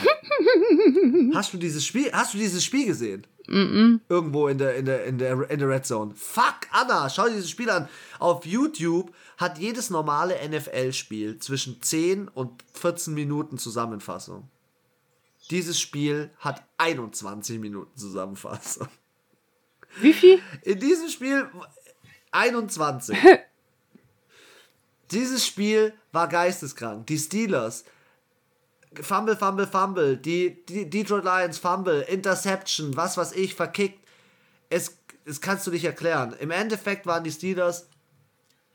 hast 1.35 1.52
du 1.52 1.59
dieses 1.59 1.85
Spiel, 1.85 2.11
hast 2.12 2.35
du 2.35 2.38
dieses 2.38 2.64
Spiel 2.64 2.87
gesehen? 2.87 3.26
Mm 3.48 3.57
-mm. 3.57 4.00
Irgendwo 4.11 4.48
in 4.48 4.59
der, 4.59 4.76
in, 4.76 4.85
der, 4.85 5.04
in, 5.04 5.16
der, 5.16 5.50
in 5.50 5.59
der 5.59 5.68
Red 5.68 5.87
Zone. 5.87 6.12
Fuck, 6.14 6.68
Anna, 6.70 7.09
schau 7.09 7.24
dir 7.24 7.37
dieses 7.37 7.48
Spiel 7.48 7.70
an. 7.70 7.88
Auf 8.18 8.44
YouTube 8.44 9.11
hat 9.38 9.59
jedes 9.59 9.88
normale 9.88 10.37
NFL-Spiel 10.46 11.38
zwischen 11.38 11.81
10 11.81 12.29
und 12.29 12.64
14 12.74 13.14
Minuten 13.14 13.57
Zusammenfassung. 13.57 14.51
Dieses 15.51 15.81
Spiel 15.81 16.31
hat 16.40 16.62
21 16.77 17.59
Minuten 17.59 17.96
Zusammenfassung. 17.96 18.88
Wie 20.01 20.12
viel? 20.12 20.42
In 20.62 20.79
diesem 20.79 21.09
Spiel 21.09 21.48
21. 22.33 23.16
Dieses 25.11 25.46
Spiel 25.46 25.94
war 26.12 26.29
geisteskrank. 26.29 27.07
Die 27.07 27.18
Steelers 27.18 27.85
Fumble, 29.01 29.37
Fumble, 29.37 29.66
Fumble, 29.66 30.16
die, 30.16 30.64
die 30.66 30.90
Detroit 30.90 31.24
Lions 31.24 31.59
Fumble, 31.59 32.03
Interception, 32.03 32.96
was 32.96 33.16
weiß 33.16 33.33
ich, 33.33 33.55
verkickt. 33.55 34.05
Es, 34.70 34.98
es 35.24 35.40
kannst 35.40 35.66
du 35.66 35.70
nicht 35.70 35.85
erklären. 35.85 36.35
Im 36.40 36.51
Endeffekt 36.51 37.07
waren 37.07 37.24
die 37.24 37.33
Steelers 37.33 37.88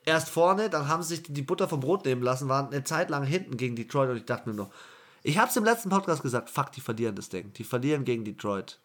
erst 0.06 0.30
vorne, 0.30 0.70
dann 0.70 0.88
haben 0.88 1.04
sie 1.04 1.16
sich 1.16 1.24
die 1.24 1.42
Butter 1.42 1.68
vom 1.68 1.80
Brot 1.80 2.06
nehmen 2.06 2.22
lassen, 2.22 2.50
waren 2.50 2.68
eine 2.68 2.84
Zeit 2.84 3.10
lang 3.10 3.24
hinten 3.24 3.58
gegen 3.58 3.76
Detroit 3.76 4.10
und 4.10 4.18
ich 4.18 4.26
dachte 4.26 4.50
mir 4.50 4.56
noch, 4.56 4.70
ich 5.24 5.38
habe 5.38 5.50
es 5.50 5.56
im 5.56 5.64
letzten 5.64 5.90
Podcast 5.90 6.22
gesagt, 6.22 6.50
fuck, 6.50 6.72
die 6.74 6.82
verlieren 6.82 7.16
das 7.16 7.30
Ding. 7.30 7.54
Die 7.54 7.64
verlieren 7.64 8.04
gegen 8.04 8.26
Detroit. 8.26 8.80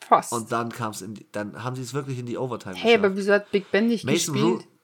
Fast. 0.00 0.32
Und 0.32 0.52
dann 0.52 0.70
kam 0.70 0.90
es 0.90 1.02
dann 1.32 1.64
haben 1.64 1.74
sie 1.76 1.82
es 1.82 1.94
wirklich 1.94 2.18
in 2.18 2.26
die 2.26 2.36
Overtime 2.36 2.74
Hey, 2.74 2.82
geschafft. 2.92 3.04
aber 3.04 3.16
wieso 3.16 3.32
hat 3.32 3.50
Big 3.50 3.70
Ben 3.70 3.86
nicht 3.86 4.04
Mason 4.04 4.34
gespielt? 4.34 4.60
Ru 4.60 4.74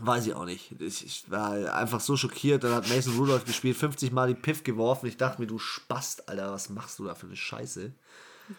Weiß 0.00 0.28
ich 0.28 0.34
auch 0.34 0.44
nicht. 0.44 0.80
Ich, 0.80 1.04
ich, 1.04 1.28
war 1.28 1.74
einfach 1.74 1.98
so 1.98 2.16
schockiert. 2.16 2.62
Dann 2.62 2.72
hat 2.72 2.88
Mason 2.88 3.16
Rudolph 3.16 3.44
gespielt, 3.44 3.76
50 3.76 4.12
Mal 4.12 4.28
die 4.28 4.40
Piff 4.40 4.62
geworfen. 4.62 5.06
Ich 5.06 5.16
dachte 5.16 5.40
mir, 5.40 5.48
du 5.48 5.58
spast, 5.58 6.28
Alter, 6.28 6.52
was 6.52 6.68
machst 6.68 7.00
du 7.00 7.04
da 7.06 7.16
für 7.16 7.26
eine 7.26 7.34
Scheiße? 7.34 7.92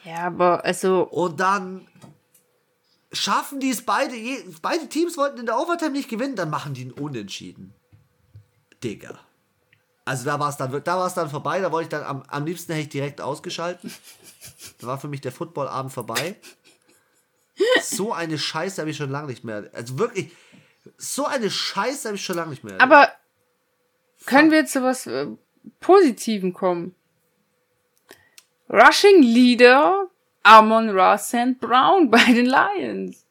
Ja, 0.04 0.28
aber 0.28 0.66
also. 0.66 1.04
Und 1.04 1.40
dann 1.40 1.88
schaffen 3.12 3.60
die 3.60 3.70
es 3.70 3.84
beide, 3.84 4.16
beide 4.62 4.88
Teams 4.88 5.18
wollten 5.18 5.40
in 5.40 5.46
der 5.46 5.58
Overtime 5.58 5.92
nicht 5.92 6.10
gewinnen, 6.10 6.36
dann 6.36 6.50
machen 6.50 6.74
die 6.74 6.82
einen 6.82 6.92
Unentschieden. 6.92 7.74
Digga. 8.84 9.20
Also 10.06 10.26
da 10.26 10.40
war 10.40 10.50
es 10.50 10.58
dann, 10.58 10.72
da 10.84 10.98
war 10.98 11.08
es 11.08 11.14
dann 11.14 11.30
vorbei, 11.30 11.60
da 11.60 11.72
wollte 11.72 11.86
ich 11.86 11.90
dann, 11.90 12.04
am, 12.04 12.24
am 12.28 12.46
liebsten 12.46 12.74
hätte 12.74 12.84
ich 12.84 12.90
direkt 12.90 13.22
ausgeschalten. 13.22 13.94
Da 14.80 14.88
war 14.88 15.00
für 15.00 15.08
mich 15.08 15.22
der 15.22 15.32
Footballabend 15.32 15.94
vorbei. 15.94 16.36
So 17.82 18.14
eine 18.14 18.38
Scheiße 18.38 18.82
habe 18.82 18.90
ich 18.90 18.98
schon 18.98 19.12
lange 19.12 19.28
nicht 19.28 19.44
mehr. 19.44 19.70
Also 19.74 20.00
wirklich, 20.00 20.32
so 20.98 21.26
eine 21.26 21.52
Scheiße 21.52 22.08
habe 22.08 22.16
ich 22.16 22.24
schon 22.24 22.38
lange 22.38 22.52
nicht 22.52 22.64
mehr. 22.64 22.80
Aber 22.80 23.12
können 24.26 24.52
wir 24.52 24.66
zu 24.66 24.82
was 24.82 25.06
äh, 25.08 25.28
Positivem 25.80 26.54
kommen? 26.54 26.96
Rushing 28.70 29.22
Leader 29.22 30.10
Amon 30.44 30.90
Ross 30.90 31.28
St. 31.28 31.60
Brown 31.60 32.10
bei 32.12 32.24
den 32.26 32.46
Lions. 32.46 33.26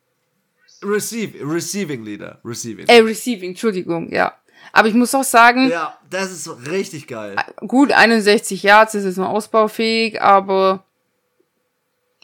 Receive, 0.83 1.35
receiving 1.43 2.05
Leader. 2.05 2.39
Receiving. 2.45 2.87
Äh, 2.87 3.01
Receiving, 3.01 3.51
Entschuldigung, 3.51 4.13
ja. 4.13 4.35
Aber 4.73 4.89
ich 4.89 4.95
muss 4.95 5.15
auch 5.15 5.25
sagen. 5.25 5.69
Ja, 5.71 5.99
das 6.11 6.31
ist 6.31 6.49
richtig 6.71 7.07
geil. 7.07 7.37
Gut, 7.67 7.91
61 7.93 8.63
Yards 8.63 8.95
ist 8.95 9.05
jetzt 9.05 9.17
noch 9.17 9.31
ausbaufähig, 9.31 10.21
aber 10.21 10.85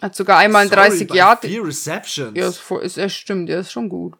hat 0.00 0.14
sogar 0.14 0.38
einmal 0.38 0.68
Sorry, 0.68 0.90
30 0.90 1.14
Yards. 1.14 1.46
Vier 1.46 1.64
Receptions. 1.64 2.36
Ja, 2.36 2.78
ist, 2.78 3.12
stimmt, 3.14 3.48
der 3.48 3.60
ist 3.60 3.72
schon 3.72 3.88
gut. 3.88 4.14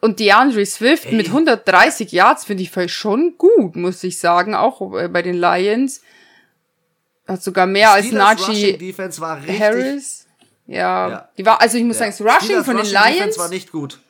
Und 0.00 0.20
DeAndre 0.20 0.64
Swift 0.64 1.06
Ey. 1.06 1.14
mit 1.14 1.26
130 1.26 2.12
Yards 2.12 2.44
finde 2.44 2.62
ich 2.62 2.92
schon 2.92 3.36
gut, 3.36 3.74
muss 3.74 4.04
ich 4.04 4.18
sagen, 4.18 4.54
auch 4.54 4.80
bei 5.08 5.22
den 5.22 5.36
Lions. 5.36 6.02
Hat 7.28 7.42
sogar 7.42 7.66
mehr 7.66 7.92
als 7.92 8.10
Najee 8.10 8.78
Harris. 9.58 10.26
Ja, 10.66 11.08
ja, 11.08 11.28
die 11.36 11.46
war, 11.46 11.60
also 11.60 11.78
ich 11.78 11.84
muss 11.84 11.98
ja. 11.98 12.10
sagen, 12.10 12.16
das 12.18 12.20
Rushing 12.20 12.46
Steelers 12.46 12.64
von 12.66 12.76
den 12.76 12.86
Rushing 12.86 12.98
Lions 12.98 13.16
Defense 13.16 13.38
war 13.38 13.48
nicht 13.48 13.72
gut. 13.72 14.00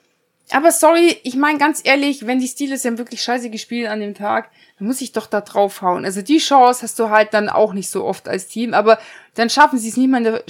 Aber 0.51 0.73
sorry, 0.73 1.19
ich 1.23 1.37
meine 1.37 1.59
ganz 1.59 1.81
ehrlich, 1.85 2.27
wenn 2.27 2.41
die 2.41 2.49
Steelers 2.49 2.83
dann 2.83 2.97
wirklich 2.99 3.23
scheiße 3.23 3.51
gespielt 3.51 3.89
an 3.89 4.01
dem 4.01 4.15
Tag, 4.15 4.51
dann 4.79 4.87
muss 4.89 5.01
ich 5.01 5.13
doch 5.13 5.27
da 5.27 5.41
draufhauen. 5.41 6.05
Also 6.05 6.23
die 6.23 6.39
Chance 6.39 6.83
hast 6.83 6.99
du 6.99 7.11
halt 7.11 7.35
dann 7.35 7.49
auch 7.49 7.75
nicht 7.75 7.91
so 7.91 8.05
oft 8.05 8.29
als 8.29 8.49
Team, 8.49 8.73
aber 8.73 8.99
dann 9.35 9.51
schaffen 9.51 9.79
sie 9.79 9.89
es 9.89 9.97
nicht 9.97 10.09
mal 10.09 10.25
in 10.25 10.41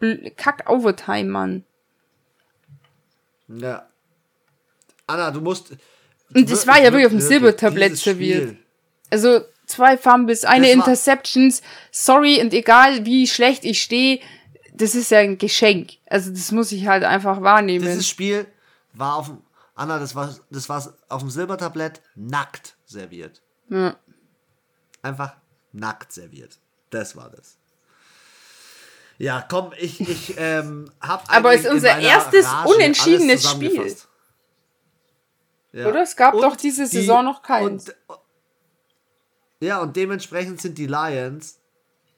der 0.00 0.30
Kack 0.32 0.70
Overtime, 0.70 1.30
Mann. 1.30 1.64
Ja. 3.48 3.88
Anna, 5.06 5.30
du 5.30 5.40
musst. 5.40 5.72
Und 6.32 6.50
das 6.50 6.66
war 6.66 6.78
ja 6.78 6.84
wirklich 6.84 7.06
auf 7.06 7.12
dem 7.12 7.20
Silbertablett 7.20 7.96
serviert. 7.96 8.56
Also 9.10 9.40
zwei 9.70 9.96
Fumbles, 9.96 10.44
eine 10.44 10.70
Interceptions. 10.70 11.62
Sorry 11.90 12.40
und 12.40 12.52
egal 12.52 13.06
wie 13.06 13.26
schlecht 13.26 13.64
ich 13.64 13.80
stehe, 13.82 14.20
das 14.74 14.94
ist 14.94 15.10
ja 15.10 15.18
ein 15.18 15.38
Geschenk. 15.38 15.92
Also 16.06 16.30
das 16.30 16.52
muss 16.52 16.72
ich 16.72 16.86
halt 16.86 17.04
einfach 17.04 17.42
wahrnehmen. 17.42 17.84
Dieses 17.84 18.08
Spiel 18.08 18.46
war 18.92 19.16
auf 19.16 19.26
dem, 19.26 19.38
Anna, 19.74 19.98
das 19.98 20.14
war, 20.14 20.34
das 20.50 20.68
war 20.68 20.92
auf 21.08 21.20
dem 21.20 21.30
Silbertablett 21.30 22.00
nackt 22.14 22.76
serviert. 22.84 23.42
Ja. 23.68 23.96
Einfach 25.02 25.36
nackt 25.72 26.12
serviert. 26.12 26.58
Das 26.90 27.16
war 27.16 27.30
das. 27.30 27.56
Ja, 29.18 29.44
komm, 29.48 29.72
ich, 29.78 30.00
ich 30.00 30.34
ähm, 30.38 30.90
hab 31.00 31.30
Aber 31.30 31.54
es 31.54 31.64
ist 31.64 31.70
unser 31.70 31.98
erstes 31.98 32.46
Rage 32.46 32.68
unentschiedenes 32.68 33.50
Spiel. 33.50 33.94
Ja. 35.72 35.86
Oder? 35.86 36.02
Es 36.02 36.16
gab 36.16 36.34
und 36.34 36.42
doch 36.42 36.56
diese 36.56 36.86
Saison 36.86 37.20
die, 37.20 37.24
noch 37.26 37.42
keins. 37.42 37.90
Und, 37.90 38.19
ja, 39.60 39.80
und 39.80 39.96
dementsprechend 39.96 40.60
sind 40.60 40.78
die 40.78 40.86
Lions 40.86 41.58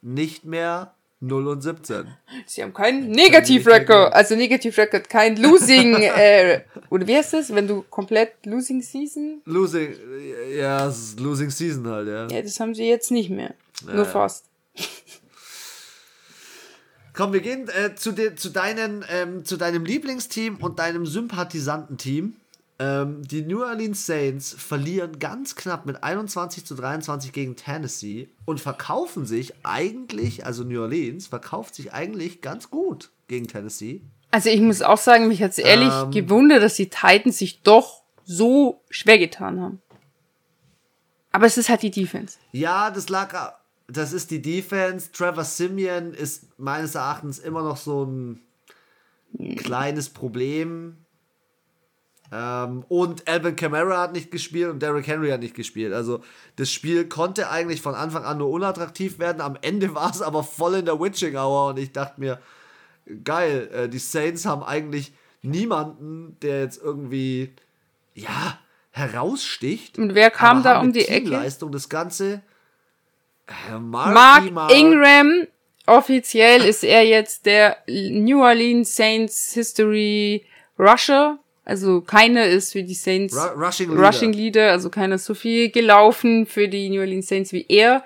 nicht 0.01 0.45
mehr 0.45 0.95
0 1.23 1.47
und 1.47 1.61
17. 1.63 2.07
Sie 2.47 2.63
haben 2.63 2.75
keinen 2.75 3.11
Negativ-Record, 3.11 4.13
also 4.13 4.35
Negativ-Record, 4.35 5.09
kein 5.09 5.37
Losing, 5.37 5.95
äh, 6.03 6.63
oder 6.91 7.07
wie 7.07 7.17
heißt 7.17 7.35
das, 7.35 7.55
wenn 7.55 7.69
du 7.69 7.83
komplett 7.89 8.45
Losing 8.45 8.83
Season? 8.83 9.41
Losing, 9.45 9.95
ja, 10.57 10.93
Losing 11.19 11.51
Season 11.51 11.87
halt, 11.87 12.09
ja. 12.09 12.27
Ja, 12.29 12.43
das 12.43 12.59
haben 12.59 12.75
sie 12.75 12.89
jetzt 12.89 13.13
nicht 13.13 13.31
mehr. 13.31 13.55
Ja, 13.87 13.95
Nur 13.95 14.05
fast. 14.05 14.47
Komm, 17.15 17.33
wir 17.33 17.41
gehen 17.41 17.69
äh, 17.69 17.95
zu, 17.95 18.13
de, 18.13 18.35
zu, 18.35 18.51
deinen, 18.51 19.05
ähm, 19.09 19.45
zu 19.45 19.57
deinem 19.57 19.85
Lieblingsteam 19.85 20.57
und 20.57 20.79
deinem 20.79 21.07
Sympathisantenteam. 21.07 22.37
Ähm, 22.83 23.23
die 23.23 23.43
New 23.43 23.63
Orleans 23.63 24.07
Saints 24.07 24.57
verlieren 24.59 25.21
ganz 25.21 25.55
knapp 25.55 25.87
mit 25.87 26.03
21 26.03 26.65
zu 26.67 26.75
23 26.75 27.33
gegen 27.33 27.55
Tennessee 27.55 28.29
und 28.45 28.59
verkaufen 28.59 29.25
sich 29.25 29.55
eigentlich, 29.63 30.45
also 30.45 30.65
New 30.65 30.81
Orleans 30.81 31.29
verkauft 31.29 31.77
sich 31.77 31.93
eigentlich 31.93 32.41
ganz 32.41 32.71
gut 32.71 33.11
gegen 33.29 33.47
Tennessee. 33.47 34.03
Also 34.33 34.49
ich 34.49 34.61
muss 34.61 34.83
auch 34.83 34.99
sagen, 34.99 35.29
mich 35.29 35.45
hat 35.45 35.53
es 35.53 35.59
ehrlich 35.59 35.93
ähm, 35.93 36.11
gewundert, 36.11 36.61
dass 36.61 36.75
die 36.75 36.89
Titans 36.89 37.39
sich 37.39 37.63
doch 37.63 38.03
so 38.25 38.83
schwer 38.91 39.19
getan 39.19 39.61
haben. 39.61 39.83
Aber 41.31 41.47
es 41.47 41.57
ist 41.57 41.69
halt 41.69 41.83
die 41.83 41.93
Defense. 41.93 42.39
Ja, 42.51 42.91
das 42.91 43.09
lag, 43.09 43.59
das 43.87 44.13
ist 44.13 44.33
die 44.33 44.43
Defense. 44.43 45.13
Trevor 45.13 45.45
Simeon 45.45 46.15
ist 46.15 46.59
meines 46.59 46.97
Erachtens 46.97 47.39
immer 47.39 47.63
noch 47.63 47.77
so 47.77 48.05
ein 48.07 48.41
kleines 49.57 50.09
Problem. 50.11 51.02
Ähm, 52.33 52.85
und 52.89 53.29
Alvin 53.29 53.57
Kamara 53.57 54.01
hat 54.01 54.15
nicht 54.15 54.31
gespielt 54.31 54.71
und 54.71 54.81
Derrick 54.81 55.07
Henry 55.07 55.29
hat 55.29 55.41
nicht 55.41 55.55
gespielt. 55.55 55.93
Also 55.93 56.23
das 56.57 56.71
Spiel 56.71 57.07
konnte 57.07 57.51
eigentlich 57.51 57.83
von 57.83 57.95
Anfang 57.95 58.25
an 58.25 58.39
nur 58.39 58.49
unattraktiv 58.49 59.19
werden. 59.19 59.43
Am 59.43 59.59
Ende 59.61 59.95
war 59.95 60.11
es 60.11 60.23
aber 60.23 60.43
voll 60.43 60.77
in 60.77 60.87
der 60.87 60.99
Witching 60.99 61.37
Hour 61.37 61.69
und 61.69 61.79
ich 61.79 61.93
dachte 61.93 62.19
mir, 62.19 62.41
geil, 63.23 63.69
äh, 63.75 63.89
die 63.89 63.99
Saints 63.99 64.47
haben 64.47 64.63
eigentlich 64.63 65.13
niemanden, 65.43 66.39
der 66.41 66.63
jetzt 66.63 66.81
irgendwie, 66.83 67.53
ja, 68.15 68.59
heraussticht. 68.93 69.99
Und 69.99 70.15
wer 70.15 70.31
kam 70.31 70.63
da 70.63 70.81
um 70.81 70.93
die 70.93 71.09
Ecke? 71.09 71.31
Das 71.71 71.89
Ganze. 71.89 72.43
Äh, 73.47 73.79
Mark, 73.79 74.51
Mark 74.53 74.73
Ingram, 74.73 75.47
offiziell 75.87 76.65
ist 76.65 76.83
er 76.83 77.05
jetzt 77.05 77.45
der 77.45 77.77
New 77.87 78.43
Orleans 78.43 78.97
Saints 78.97 79.53
History 79.53 80.47
Rusher 80.79 81.39
also 81.65 82.01
keine 82.01 82.47
ist 82.47 82.73
für 82.73 82.83
die 82.83 82.95
Saints 82.95 83.37
Ru 83.37 83.61
Rushing, 83.65 83.91
Leader. 83.91 84.07
Rushing 84.07 84.33
Leader, 84.33 84.71
also 84.71 84.91
keiner 84.91 85.15
ist 85.15 85.25
so 85.25 85.35
viel 85.35 85.71
gelaufen 85.71 86.47
für 86.47 86.69
die 86.69 86.89
New 86.91 87.01
Orleans 87.01 87.29
Saints 87.29 87.53
wie 87.53 87.67
er. 87.69 88.05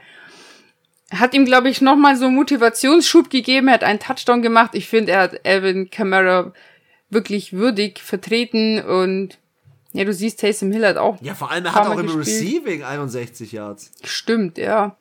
Hat 1.10 1.34
ihm, 1.34 1.44
glaube 1.44 1.68
ich, 1.68 1.80
nochmal 1.80 2.16
so 2.16 2.26
einen 2.26 2.34
Motivationsschub 2.34 3.30
gegeben. 3.30 3.68
Er 3.68 3.74
hat 3.74 3.84
einen 3.84 4.00
Touchdown 4.00 4.42
gemacht. 4.42 4.72
Ich 4.74 4.88
finde, 4.88 5.12
er 5.12 5.20
hat 5.20 5.46
Alvin 5.46 5.88
Kamara 5.88 6.52
wirklich 7.10 7.52
würdig 7.52 8.00
vertreten 8.00 8.82
und 8.82 9.38
ja, 9.92 10.04
du 10.04 10.12
siehst, 10.12 10.40
Taysom 10.40 10.72
Hill 10.72 10.86
hat 10.86 10.98
auch. 10.98 11.16
Ja, 11.22 11.34
vor 11.34 11.50
allem 11.50 11.64
er 11.64 11.74
hat 11.74 11.86
auch 11.86 11.98
im 11.98 12.10
Receiving 12.10 12.82
61 12.82 13.52
Yards. 13.52 13.92
Stimmt, 14.04 14.58
ja. 14.58 14.96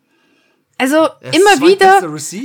Also 0.77 1.07
immer 1.21 1.67
wieder, 1.67 2.01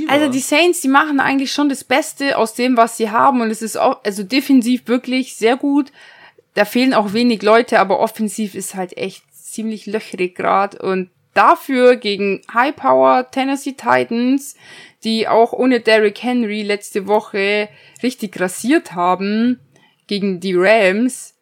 also 0.07 0.31
die 0.31 0.39
Saints, 0.39 0.79
die 0.79 0.87
machen 0.87 1.19
eigentlich 1.19 1.51
schon 1.51 1.67
das 1.67 1.83
Beste 1.83 2.37
aus 2.37 2.53
dem, 2.53 2.77
was 2.77 2.95
sie 2.95 3.09
haben. 3.09 3.41
Und 3.41 3.51
es 3.51 3.61
ist 3.61 3.77
auch, 3.77 4.03
also 4.05 4.23
defensiv 4.23 4.87
wirklich 4.87 5.35
sehr 5.35 5.57
gut. 5.57 5.91
Da 6.53 6.63
fehlen 6.63 6.93
auch 6.93 7.11
wenig 7.11 7.41
Leute, 7.41 7.79
aber 7.79 7.99
offensiv 7.99 8.55
ist 8.55 8.75
halt 8.75 8.95
echt 8.97 9.23
ziemlich 9.33 9.85
löchrig 9.85 10.35
grad. 10.35 10.75
Und 10.75 11.09
dafür 11.33 11.97
gegen 11.97 12.41
High 12.53 12.75
Power 12.75 13.29
Tennessee 13.31 13.73
Titans, 13.73 14.55
die 15.03 15.27
auch 15.27 15.51
ohne 15.51 15.81
Derrick 15.81 16.23
Henry 16.23 16.61
letzte 16.61 17.07
Woche 17.07 17.67
richtig 18.01 18.39
rasiert 18.39 18.93
haben 18.93 19.59
gegen 20.07 20.39
die 20.39 20.55
Rams, 20.55 21.35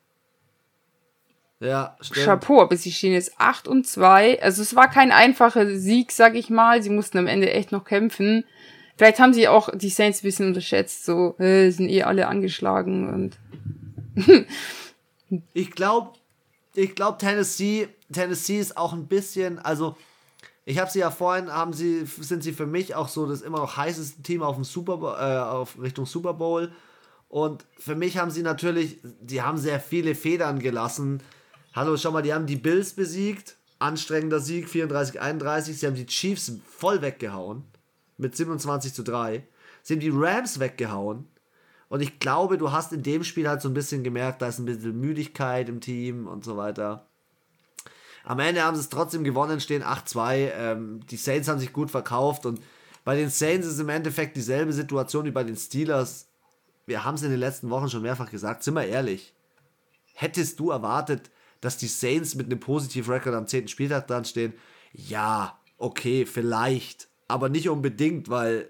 ja, 1.60 1.98
stimmt. 2.00 2.26
Chapeau, 2.26 2.62
aber 2.62 2.78
sie 2.78 2.92
stehen 2.92 3.14
jetzt 3.14 3.34
8 3.38 3.68
und 3.68 3.86
2. 3.86 4.42
Also 4.42 4.62
es 4.62 4.76
war 4.76 4.90
kein 4.90 5.12
einfacher 5.12 5.76
Sieg, 5.78 6.12
sag 6.12 6.36
ich 6.36 6.50
mal. 6.50 6.82
Sie 6.82 6.90
mussten 6.90 7.18
am 7.18 7.28
Ende 7.28 7.52
echt 7.52 7.72
noch 7.72 7.84
kämpfen. 7.84 8.46
Vielleicht 8.98 9.20
haben 9.20 9.34
sie 9.34 9.48
auch 9.48 9.70
die 9.74 9.90
Saints 9.90 10.20
ein 10.20 10.24
bisschen 10.24 10.48
unterschätzt, 10.48 11.06
so, 11.06 11.38
äh, 11.40 11.70
sind 11.70 11.90
eh 11.90 12.04
alle 12.04 12.28
angeschlagen 12.28 13.08
und. 13.14 13.38
ich 15.54 15.72
glaube, 15.72 16.18
ich 16.76 16.96
glaube, 16.96 17.18
Tennessee, 17.18 17.88
Tennessee 18.12 18.60
ist 18.60 18.76
auch 18.76 18.92
ein 18.92 19.08
bisschen, 19.08 19.60
also 19.60 19.96
ich 20.66 20.80
habe 20.80 20.92
sie 20.92 21.00
ja 21.00 21.12
vorhin, 21.12 21.52
haben 21.52 21.74
sie, 21.74 22.06
sind 22.06 22.44
sie 22.44 22.52
für 22.52 22.66
mich 22.66 22.94
auch 22.94 23.08
so 23.08 23.26
das 23.26 23.42
immer 23.42 23.60
noch 23.60 23.78
heißeste 23.78 24.22
Team 24.22 24.44
auf 24.44 24.56
dem 24.56 24.64
Super 24.64 25.18
äh, 25.20 25.50
auf 25.50 25.82
Richtung 25.82 26.06
Super 26.06 26.34
Bowl. 26.34 26.72
Und 27.30 27.66
für 27.78 27.96
mich 27.96 28.18
haben 28.18 28.32
sie 28.32 28.42
natürlich, 28.42 29.00
die 29.22 29.42
haben 29.42 29.58
sehr 29.58 29.80
viele 29.80 30.14
Federn 30.14 30.60
gelassen. 30.60 31.22
Hallo, 31.74 31.96
schau 31.98 32.10
mal, 32.10 32.24
die 32.24 32.34
haben 32.34 32.48
die 32.48 32.56
Bills 32.56 32.94
besiegt. 32.94 33.56
Anstrengender 33.78 34.40
Sieg, 34.40 34.68
34-31. 34.68 35.74
Sie 35.74 35.86
haben 35.86 35.96
die 35.96 36.08
Chiefs 36.08 36.52
voll 36.68 37.04
weggehauen. 37.04 37.64
Mit 38.18 38.36
27 38.36 38.92
zu 38.92 39.04
3. 39.04 39.46
Sie 39.84 39.94
haben 39.94 40.00
die 40.00 40.12
Rams 40.12 40.60
weggehauen. 40.60 41.28
Und 41.88 42.02
ich 42.02 42.20
glaube, 42.20 42.58
du 42.58 42.72
hast 42.72 42.92
in 42.92 43.04
dem 43.04 43.24
Spiel 43.24 43.48
halt 43.48 43.62
so 43.62 43.70
ein 43.70 43.76
bisschen 43.76 44.04
gemerkt, 44.04 44.42
da 44.42 44.48
ist 44.48 44.58
ein 44.58 44.66
bisschen 44.66 45.00
Müdigkeit 45.00 45.70
im 45.70 45.80
Team 45.80 46.28
und 46.28 46.44
so 46.44 46.58
weiter. 46.58 47.06
Am 48.24 48.40
Ende 48.40 48.64
haben 48.64 48.76
sie 48.76 48.82
es 48.82 48.90
trotzdem 48.90 49.24
gewonnen, 49.24 49.60
stehen 49.60 49.84
8-2. 49.84 50.52
Ähm, 50.54 51.00
die 51.08 51.18
Saints 51.18 51.48
haben 51.48 51.60
sich 51.60 51.72
gut 51.72 51.92
verkauft 51.92 52.46
und 52.46 52.62
bei 53.06 53.16
den 53.16 53.30
Saints 53.30 53.66
ist 53.66 53.80
im 53.80 53.90
Endeffekt 53.90 54.36
dieselbe 54.36 54.74
Situation 54.74 55.26
wie 55.26 55.32
bei 55.32 55.44
den 55.44 55.56
Steelers. 55.56 56.28
Wir 56.86 57.06
haben 57.06 57.16
es 57.16 57.24
in 57.24 57.32
den 57.32 57.40
letzten 57.40 57.70
Wochen 57.70 57.90
schon 57.90 58.02
mehrfach 58.02 58.30
gesagt, 58.30 58.64
sind 58.64 58.74
wir 58.74 58.86
ehrlich. 58.86 59.34
Hättest 60.14 60.60
du 60.60 60.72
erwartet, 60.72 61.32
dass 61.62 61.78
die 61.78 61.88
Saints 61.88 62.36
mit 62.36 62.48
einem 62.48 62.60
positiven 62.60 63.14
Rekord 63.14 63.36
am 63.36 63.48
10. 63.48 63.68
Spieltag 63.68 64.08
dran 64.08 64.26
stehen. 64.26 64.54
Ja, 64.94 65.60
okay, 65.78 66.26
vielleicht. 66.26 67.08
Aber 67.28 67.50
nicht 67.50 67.70
unbedingt, 67.70 68.30
weil 68.30 68.70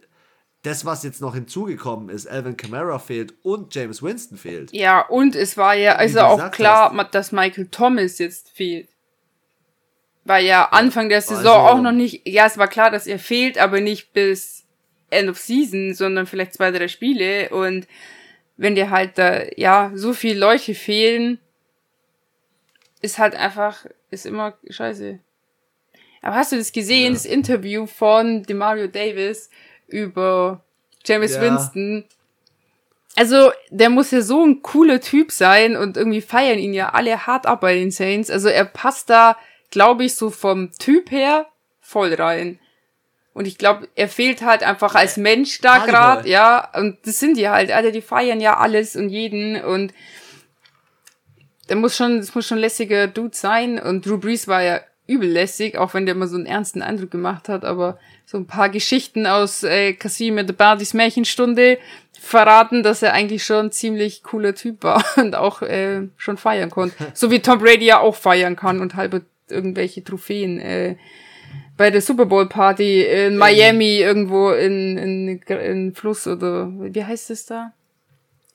das, 0.63 0.85
was 0.85 1.03
jetzt 1.03 1.21
noch 1.21 1.35
hinzugekommen 1.35 2.09
ist, 2.09 2.27
Alvin 2.27 2.57
Kamara 2.57 2.99
fehlt 2.99 3.33
und 3.43 3.73
James 3.73 4.03
Winston 4.03 4.37
fehlt. 4.37 4.73
Ja, 4.73 5.01
und 5.01 5.35
es 5.35 5.55
war 5.55 5.75
ja 5.75 5.95
also 5.95 6.19
auch 6.21 6.51
klar, 6.51 6.93
hast. 6.95 7.15
dass 7.15 7.31
Michael 7.31 7.67
Thomas 7.67 8.17
jetzt 8.17 8.49
fehlt. 8.49 8.89
War 10.25 10.39
ja 10.39 10.65
Anfang 10.69 11.07
der 11.09 11.21
Saison 11.21 11.65
also, 11.65 11.77
auch 11.77 11.81
noch 11.81 11.93
nicht, 11.93 12.27
ja, 12.27 12.45
es 12.45 12.57
war 12.57 12.67
klar, 12.67 12.91
dass 12.91 13.07
er 13.07 13.19
fehlt, 13.19 13.57
aber 13.57 13.79
nicht 13.79 14.11
bis 14.13 14.65
End 15.09 15.29
of 15.29 15.39
Season, 15.39 15.93
sondern 15.93 16.27
vielleicht 16.27 16.53
zwei, 16.53 16.71
drei 16.71 16.87
Spiele 16.87 17.49
und 17.49 17.87
wenn 18.57 18.75
dir 18.75 18.89
halt 18.89 19.17
da, 19.17 19.43
ja, 19.55 19.91
so 19.95 20.13
viele 20.13 20.39
Leute 20.39 20.75
fehlen, 20.75 21.39
ist 23.01 23.17
halt 23.17 23.35
einfach, 23.35 23.85
ist 24.11 24.25
immer 24.25 24.53
scheiße. 24.69 25.19
Aber 26.21 26.35
hast 26.35 26.51
du 26.51 26.57
das 26.57 26.71
gesehen, 26.71 27.07
ja. 27.07 27.13
das 27.13 27.25
Interview 27.25 27.85
von 27.85 28.43
Demario 28.43 28.87
Davis 28.87 29.49
über 29.87 30.63
James 31.05 31.35
ja. 31.35 31.41
Winston? 31.41 32.05
Also, 33.15 33.51
der 33.69 33.89
muss 33.89 34.11
ja 34.11 34.21
so 34.21 34.45
ein 34.45 34.61
cooler 34.61 35.01
Typ 35.01 35.31
sein 35.31 35.75
und 35.75 35.97
irgendwie 35.97 36.21
feiern 36.21 36.59
ihn 36.59 36.73
ja 36.73 36.89
alle 36.89 37.25
hart 37.25 37.45
ab 37.45 37.61
bei 37.61 37.75
den 37.75 37.91
Saints. 37.91 38.29
Also, 38.29 38.49
er 38.49 38.65
passt 38.65 39.09
da, 39.09 39.37
glaube 39.71 40.03
ich, 40.05 40.15
so 40.15 40.29
vom 40.29 40.71
Typ 40.77 41.11
her 41.11 41.47
voll 41.81 42.13
rein. 42.13 42.59
Und 43.33 43.45
ich 43.45 43.57
glaube, 43.57 43.87
er 43.95 44.09
fehlt 44.09 44.41
halt 44.41 44.63
einfach 44.63 44.95
als 44.95 45.15
Mensch 45.17 45.61
da 45.61 45.85
gerade, 45.85 46.27
ja. 46.29 46.69
Und 46.75 46.97
das 47.05 47.19
sind 47.19 47.37
die 47.37 47.49
halt, 47.49 47.71
Alter, 47.71 47.91
die 47.91 48.01
feiern 48.01 48.41
ja 48.41 48.57
alles 48.57 48.95
und 48.95 49.09
jeden 49.09 49.61
und 49.63 49.93
der 51.69 51.77
muss 51.77 51.95
schon, 51.95 52.17
das 52.17 52.35
muss 52.35 52.47
schon 52.47 52.57
lässiger 52.57 53.07
Dude 53.07 53.35
sein. 53.35 53.79
Und 53.79 54.05
Drew 54.05 54.17
Brees 54.17 54.47
war 54.47 54.61
ja 54.61 54.81
übel 55.07 55.29
lässig, 55.29 55.77
auch 55.77 55.93
wenn 55.93 56.05
der 56.05 56.15
immer 56.15 56.27
so 56.27 56.35
einen 56.35 56.45
ernsten 56.45 56.81
Eindruck 56.81 57.09
gemacht 57.09 57.49
hat, 57.49 57.65
aber 57.65 57.97
so 58.25 58.37
ein 58.37 58.45
paar 58.45 58.69
Geschichten 58.69 59.25
aus 59.25 59.63
äh, 59.63 59.93
Casimir 59.93 60.43
de 60.43 60.55
Bardis 60.55 60.93
Märchenstunde 60.93 61.79
verraten, 62.19 62.83
dass 62.83 63.01
er 63.01 63.13
eigentlich 63.13 63.43
schon 63.43 63.67
ein 63.67 63.71
ziemlich 63.71 64.21
cooler 64.21 64.53
Typ 64.53 64.83
war 64.83 65.03
und 65.17 65.35
auch 65.35 65.63
äh, 65.63 66.07
schon 66.17 66.37
feiern 66.37 66.69
konnte. 66.69 66.95
So 67.13 67.31
wie 67.31 67.39
Tom 67.39 67.59
Brady 67.59 67.85
ja 67.85 67.99
auch 67.99 68.15
feiern 68.15 68.55
kann 68.55 68.81
und 68.81 68.95
halbe 68.95 69.23
irgendwelche 69.49 70.03
Trophäen 70.03 70.59
äh, 70.59 70.95
bei 71.75 71.89
der 71.89 72.01
Super 72.01 72.27
Bowl 72.27 72.47
Party 72.47 73.01
in 73.03 73.37
Miami 73.37 73.97
irgendwo 73.97 74.51
in, 74.51 74.97
in, 74.97 75.41
in 75.41 75.95
Fluss 75.95 76.27
oder 76.27 76.69
wie 76.71 77.03
heißt 77.03 77.31
es 77.31 77.47
da? 77.47 77.73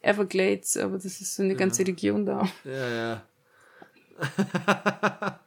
Everglades, 0.05 0.77
aber 0.77 0.97
das 0.97 1.07
ist 1.07 1.35
so 1.35 1.43
eine 1.43 1.55
ganze 1.55 1.83
ja. 1.83 1.87
Region 1.87 2.27
da. 2.27 2.49
Ja, 2.65 2.89
ja. 2.89 3.23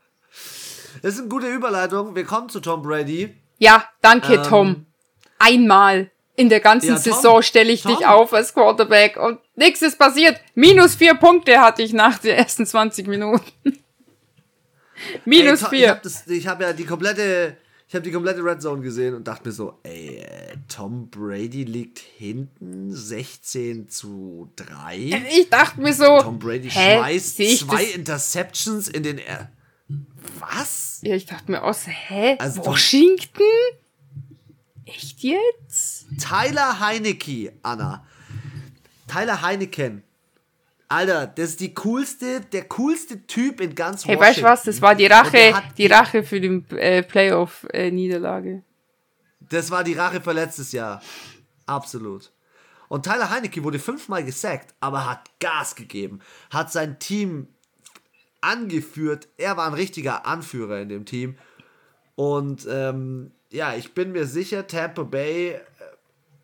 das 1.02 1.14
ist 1.14 1.20
eine 1.20 1.30
gute 1.30 1.48
Überleitung. 1.48 2.16
Wir 2.16 2.26
kommen 2.26 2.50
zu 2.50 2.60
Tom 2.60 2.82
Brady. 2.82 3.36
Ja, 3.60 3.86
danke, 4.02 4.34
ähm, 4.36 4.44
Tom. 4.44 4.86
Einmal 5.40 6.12
in 6.36 6.50
der 6.50 6.60
ganzen 6.60 6.90
ja, 6.90 6.98
Saison 6.98 7.42
stelle 7.42 7.72
ich 7.72 7.84
Tom. 7.84 7.96
dich 7.96 8.06
auf 8.06 8.34
als 8.34 8.54
Quarterback 8.54 9.18
und 9.18 9.40
nichts 9.56 9.82
ist 9.82 9.98
passiert. 9.98 10.40
Minus 10.54 10.96
vier 10.96 11.16
Punkte 11.16 11.60
hatte 11.60 11.82
ich 11.82 11.94
nach 11.94 12.20
den 12.20 12.36
ersten 12.36 12.66
20 12.66 13.08
Minuten. 13.08 13.80
Minus 15.26 15.64
ey, 15.64 15.70
vier. 15.70 16.02
Ich 16.28 16.48
habe 16.48 16.66
hab 16.66 16.70
ja 16.70 16.74
die 16.74 16.86
komplette 16.86 17.58
ich 17.88 17.96
habe 17.96 18.04
die 18.04 18.12
komplette 18.12 18.44
Red 18.44 18.62
Zone 18.62 18.82
gesehen 18.82 19.16
und 19.16 19.28
dachte 19.28 19.48
mir 19.48 19.54
so, 19.54 19.80
ey, 19.84 20.26
Tom 20.68 21.10
Brady 21.10 21.64
liegt 21.64 22.00
hinten 22.00 22.94
16 22.94 23.88
zu 23.88 24.52
3. 24.58 24.98
Ich 25.40 25.50
dachte 25.50 25.80
mir 25.80 25.94
so, 25.94 26.20
Tom 26.20 26.38
Brady 26.38 26.70
hä, 26.70 26.98
schmeißt 26.98 27.38
zwei 27.38 27.86
das? 27.86 27.96
Interceptions 27.96 28.88
in 28.90 29.04
den 29.04 29.18
er 29.18 29.52
Was? 30.40 31.00
Ja, 31.02 31.16
ich 31.16 31.26
dachte 31.26 31.50
mir 31.50 31.64
auch 31.64 31.74
so, 31.74 31.90
hä? 31.90 32.36
Also 32.40 32.66
Washington? 32.66 33.44
Echt 34.86 35.20
jetzt? 35.22 36.08
Tyler 36.20 36.80
Heinecke, 36.80 37.54
Anna. 37.62 38.06
Tyler 39.08 39.42
Heineken 39.42 40.04
Alter, 40.90 41.28
das 41.28 41.50
ist 41.50 41.60
die 41.60 41.74
coolste, 41.74 42.42
der 42.42 42.64
coolste 42.66 43.28
Typ 43.28 43.60
in 43.60 43.76
ganz 43.76 44.06
Hey, 44.06 44.18
weißt 44.18 44.40
du 44.40 44.44
was? 44.44 44.64
Das 44.64 44.82
war 44.82 44.96
die 44.96 45.08
Rache, 45.08 45.54
die 45.78 45.88
Rache 45.88 46.24
für 46.24 46.40
die 46.40 46.64
äh, 46.76 47.04
Playoff-Niederlage. 47.04 48.64
das 49.40 49.70
war 49.70 49.84
die 49.84 49.94
Rache 49.94 50.22
für 50.22 50.32
letztes 50.32 50.72
Jahr. 50.72 51.02
Absolut. 51.66 52.32
Und 52.88 53.04
Tyler 53.04 53.30
Heinecke 53.30 53.64
wurde 53.64 53.80
fünfmal 53.80 54.24
gesackt, 54.24 54.74
aber 54.80 55.10
hat 55.10 55.30
Gas 55.42 55.76
gegeben, 55.76 56.22
hat 56.50 56.72
sein 56.72 57.00
Team 57.00 57.48
angeführt. 58.40 59.28
Er 59.38 59.58
war 59.58 59.68
ein 59.68 59.74
richtiger 59.74 60.26
Anführer 60.26 60.80
in 60.80 60.88
dem 60.88 61.06
Team. 61.06 61.38
Und 62.16 62.66
ähm, 62.70 63.32
ja, 63.52 63.76
ich 63.76 63.94
bin 63.94 64.14
mir 64.14 64.26
sicher, 64.26 64.68
Tampa 64.68 65.04
Bay 65.04 65.60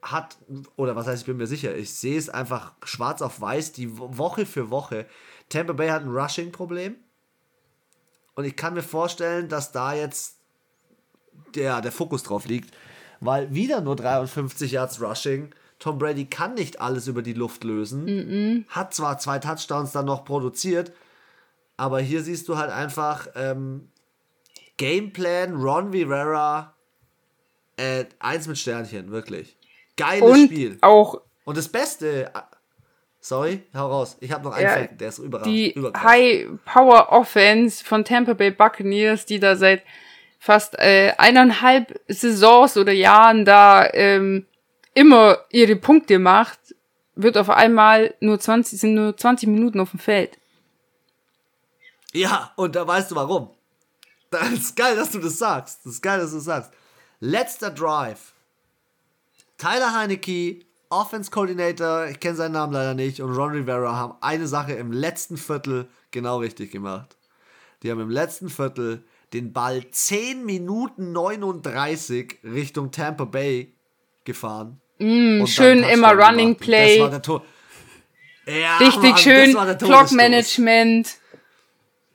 hat, 0.04 0.38
oder 0.76 0.96
was 0.96 1.08
heißt, 1.08 1.22
ich 1.22 1.26
bin 1.26 1.38
mir 1.38 1.48
sicher, 1.48 1.76
ich 1.76 1.94
sehe 1.94 2.18
es 2.18 2.30
einfach 2.30 2.74
schwarz 2.84 3.22
auf 3.22 3.40
weiß, 3.42 3.72
die 3.72 3.98
Woche 3.98 4.46
für 4.46 4.70
Woche. 4.70 5.06
Tampa 5.50 5.74
Bay 5.74 5.90
hat 5.90 6.04
ein 6.04 6.16
Rushing-Problem. 6.16 6.96
Und 8.36 8.46
ich 8.46 8.56
kann 8.56 8.74
mir 8.74 8.84
vorstellen, 8.84 9.48
dass 9.48 9.72
da 9.72 9.94
jetzt 9.94 10.38
der, 11.56 11.82
der 11.82 11.92
Fokus 11.92 12.24
drauf 12.24 12.46
liegt, 12.46 12.74
weil 13.20 13.54
wieder 13.54 13.82
nur 13.82 13.96
53 13.96 14.72
Yards 14.72 15.02
Rushing. 15.02 15.54
Tom 15.80 15.98
Brady 15.98 16.26
kann 16.26 16.56
nicht 16.56 16.82
alles 16.82 17.08
über 17.08 17.22
die 17.22 17.34
Luft 17.34 17.64
lösen. 17.64 18.06
Mm 18.06 18.08
-mm. 18.08 18.68
Hat 18.70 18.94
zwar 18.94 19.20
zwei 19.20 19.40
Touchdowns 19.40 19.92
dann 19.92 20.06
noch 20.06 20.26
produziert, 20.26 20.92
aber 21.78 22.00
hier 22.00 22.24
siehst 22.24 22.48
du 22.48 22.58
halt 22.58 22.72
einfach 22.72 23.28
ähm, 23.36 23.90
Gameplan, 24.78 25.56
Ron 25.56 25.92
Rivera, 25.92 26.74
äh, 27.78 28.06
eins 28.20 28.48
mit 28.48 28.58
Sternchen, 28.58 29.12
wirklich. 29.12 29.58
Geiles 29.98 30.30
und 30.30 30.46
Spiel. 30.46 30.78
Auch 30.82 31.22
und 31.46 31.58
das 31.58 31.68
Beste. 31.70 32.32
Sorry, 33.20 33.64
hau 33.74 33.88
raus. 33.88 34.18
Ich 34.20 34.32
habe 34.32 34.44
noch 34.44 34.54
einen 34.54 34.66
ja, 34.66 34.74
Fact, 34.74 35.00
der 35.00 35.10
ist 35.10 35.20
überragend. 35.20 35.54
Die 35.54 35.74
High 35.96 36.48
Power 36.66 37.12
Offense 37.12 37.84
von 37.84 38.04
Tampa 38.04 38.34
Bay 38.34 38.52
Buccaneers, 38.52 39.26
die 39.26 39.40
da 39.40 39.56
seit 39.56 39.84
fast 40.40 40.78
äh, 40.78 41.14
eineinhalb 41.18 42.02
Saisons 42.10 42.76
oder 42.76 42.92
Jahren 42.92 43.46
da 43.46 43.88
ähm, 43.94 44.46
immer 44.94 45.38
ihre 45.50 45.78
Punkte 45.78 46.20
macht, 46.20 46.60
wird 47.16 47.38
auf 47.38 47.50
einmal 47.50 48.14
nur 48.20 48.40
20, 48.40 48.80
sind 48.80 48.96
nur 48.96 49.16
20 49.16 49.48
Minuten 49.48 49.80
auf 49.80 49.92
dem 49.92 50.00
Feld. 50.00 50.38
Ja, 52.12 52.52
und 52.58 52.76
da 52.76 52.86
weißt 52.86 53.12
du 53.12 53.16
warum. 53.16 53.50
Das 54.30 54.52
ist 54.52 54.76
geil, 54.76 54.96
dass 54.96 55.12
du 55.12 55.20
das 55.20 55.38
sagst. 55.38 55.86
Das 55.86 55.94
ist 55.94 56.02
geil, 56.02 56.20
dass 56.20 56.32
du 56.32 56.38
das 56.38 56.46
sagst. 56.46 56.72
Letzter 57.20 57.70
Drive 57.70 58.34
Tyler 59.64 59.94
Heinecke, 59.94 60.60
Offense 60.90 61.32
Coordinator, 61.32 62.08
ich 62.08 62.20
kenne 62.20 62.36
seinen 62.36 62.52
Namen 62.52 62.74
leider 62.74 62.94
nicht, 62.94 63.22
und 63.22 63.34
Ron 63.34 63.52
Rivera 63.52 63.96
haben 63.96 64.16
eine 64.20 64.46
Sache 64.46 64.74
im 64.74 64.92
letzten 64.92 65.38
Viertel 65.38 65.88
genau 66.12 66.40
richtig 66.40 66.72
gemacht. 66.72 67.16
Die 67.82 67.90
haben 67.90 68.02
im 68.02 68.10
letzten 68.10 68.50
Viertel 68.50 69.06
den 69.32 69.54
Ball 69.54 69.90
10 69.90 70.46
Minuten 70.46 71.14
39 71.14 72.40
Richtung 72.44 72.92
Tampa 72.92 73.24
Bay 73.24 73.74
gefahren. 74.26 74.82
Mm, 75.00 75.46
schön 75.46 75.82
immer 75.84 76.12
Running 76.12 76.58
gemacht. 76.58 76.60
Play. 76.60 76.98
Das 76.98 77.04
war 77.04 77.10
der 77.10 77.22
Tor. 77.22 77.46
Ja, 78.46 78.78
Richtig 78.80 79.12
Mann, 79.12 79.18
schön. 79.18 79.78
Clock 79.78 80.12
Management. 80.12 81.16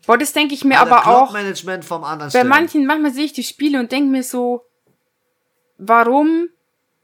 Boah, 0.06 0.18
das 0.18 0.34
denke 0.34 0.52
ich 0.52 0.64
mir 0.64 0.78
aber 0.78 1.06
auch. 1.06 1.32
Management 1.32 1.86
vom 1.86 2.04
anderen 2.04 2.30
Bei 2.30 2.44
manchen, 2.44 2.84
manchmal 2.84 3.14
sehe 3.14 3.24
ich 3.24 3.32
die 3.32 3.42
Spiele 3.42 3.80
und 3.80 3.90
denke 3.90 4.10
mir 4.10 4.22
so, 4.22 4.66
warum 5.78 6.50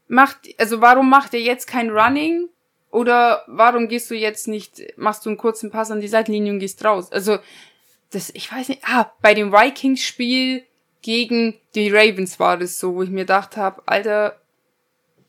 macht, 0.07 0.37
also 0.57 0.81
warum 0.81 1.09
macht 1.09 1.33
er 1.33 1.41
jetzt 1.41 1.67
kein 1.67 1.89
Running? 1.89 2.49
Oder 2.91 3.43
warum 3.47 3.89
gehst 3.89 4.09
du 4.09 4.15
jetzt 4.15 4.47
nicht, 4.47 4.81
machst 4.95 5.25
du 5.25 5.29
einen 5.29 5.37
kurzen 5.37 5.69
Pass 5.69 5.91
an 5.91 5.99
die 5.99 6.07
Seitenlinie 6.07 6.53
und 6.53 6.59
gehst 6.59 6.83
raus? 6.85 7.11
Also, 7.11 7.39
das, 8.11 8.29
ich 8.29 8.49
weiß 8.51 8.69
nicht, 8.69 8.83
ah, 8.85 9.11
bei 9.21 9.33
dem 9.33 9.51
Vikings-Spiel 9.51 10.63
gegen 11.01 11.59
die 11.75 11.89
Ravens 11.89 12.39
war 12.39 12.57
das 12.57 12.79
so, 12.79 12.95
wo 12.95 13.03
ich 13.03 13.09
mir 13.09 13.21
gedacht 13.21 13.57
habe, 13.57 13.81
Alter, 13.85 14.39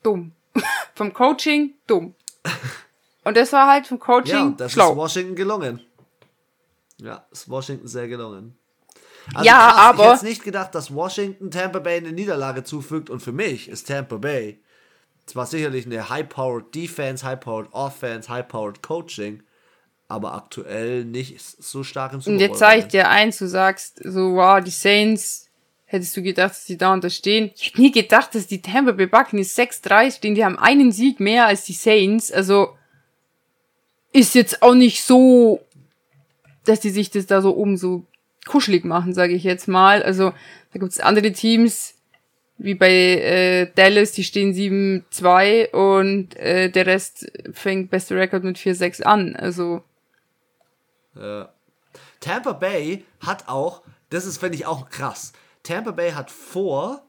dumm. 0.02 0.32
vom 0.94 1.12
Coaching, 1.12 1.74
dumm. 1.86 2.14
Und 3.24 3.36
das 3.36 3.52
war 3.52 3.68
halt 3.68 3.86
vom 3.86 3.98
Coaching 3.98 4.50
ja, 4.50 4.54
das 4.56 4.72
schlau. 4.72 4.92
ist 4.92 4.96
Washington 4.96 5.34
gelungen. 5.34 5.80
Ja, 6.98 7.26
ist 7.30 7.48
Washington 7.50 7.88
sehr 7.88 8.06
gelungen. 8.08 8.56
Also 9.34 9.44
ja, 9.44 9.58
krass, 9.58 9.76
aber. 9.76 10.04
Ich 10.04 10.12
hätte 10.12 10.24
nicht 10.26 10.44
gedacht, 10.44 10.74
dass 10.74 10.94
Washington 10.94 11.50
Tampa 11.50 11.80
Bay 11.80 11.96
eine 11.96 12.12
Niederlage 12.12 12.62
zufügt 12.62 13.10
und 13.10 13.20
für 13.20 13.32
mich 13.32 13.68
ist 13.68 13.88
Tampa 13.88 14.16
Bay 14.16 14.60
zwar 15.26 15.46
sicherlich 15.46 15.86
eine 15.86 16.08
High-Powered 16.08 16.74
Defense, 16.74 17.24
High-Powered 17.24 17.72
Offense, 17.72 18.28
High-Powered 18.28 18.82
Coaching, 18.82 19.42
aber 20.08 20.34
aktuell 20.34 21.04
nicht 21.04 21.40
so 21.40 21.82
stark 21.82 22.12
im 22.12 22.20
Super 22.20 22.34
Und 22.34 22.40
jetzt 22.40 22.58
zeige 22.58 22.82
ich 22.82 22.88
dir 22.88 23.08
eins, 23.08 23.38
du 23.38 23.48
sagst 23.48 24.00
so, 24.04 24.34
wow, 24.34 24.62
die 24.62 24.70
Saints, 24.70 25.48
hättest 25.84 26.16
du 26.16 26.22
gedacht, 26.22 26.50
dass 26.50 26.64
die 26.64 26.78
da 26.78 26.92
unterstehen? 26.92 27.50
Ich 27.56 27.68
hätte 27.68 27.80
nie 27.80 27.92
gedacht, 27.92 28.34
dass 28.34 28.46
die 28.46 28.62
Tampa 28.62 28.92
Bay 28.92 29.06
Buccaneers 29.06 29.56
6-3 29.56 30.16
stehen, 30.16 30.34
die 30.34 30.44
haben 30.44 30.58
einen 30.58 30.92
Sieg 30.92 31.20
mehr 31.20 31.46
als 31.46 31.64
die 31.64 31.72
Saints, 31.72 32.30
also 32.32 32.76
ist 34.12 34.34
jetzt 34.34 34.62
auch 34.62 34.74
nicht 34.74 35.02
so, 35.02 35.60
dass 36.64 36.80
die 36.80 36.90
sich 36.90 37.10
das 37.10 37.26
da 37.26 37.42
so 37.42 37.56
oben 37.56 37.76
so 37.76 38.04
kuschelig 38.46 38.84
machen, 38.84 39.12
sage 39.12 39.34
ich 39.34 39.44
jetzt 39.44 39.68
mal. 39.68 40.02
Also 40.02 40.32
da 40.72 40.78
gibt's 40.78 41.00
andere 41.00 41.32
Teams, 41.32 41.95
wie 42.58 42.74
bei 42.74 42.90
äh, 42.90 43.70
Dallas, 43.74 44.12
die 44.12 44.24
stehen 44.24 44.54
7-2 44.54 45.70
und 45.72 46.36
äh, 46.36 46.70
der 46.70 46.86
Rest 46.86 47.30
fängt 47.52 47.90
beste 47.90 48.16
Rekord 48.16 48.44
mit 48.44 48.56
4-6 48.56 49.02
an. 49.02 49.36
Also. 49.36 49.82
Ja. 51.14 51.50
Tampa 52.20 52.52
Bay 52.52 53.04
hat 53.20 53.48
auch, 53.48 53.82
das 54.10 54.24
ist, 54.24 54.38
finde 54.38 54.56
ich, 54.56 54.66
auch 54.66 54.88
krass. 54.88 55.32
Tampa 55.62 55.90
Bay 55.90 56.12
hat 56.12 56.30
vor 56.30 57.02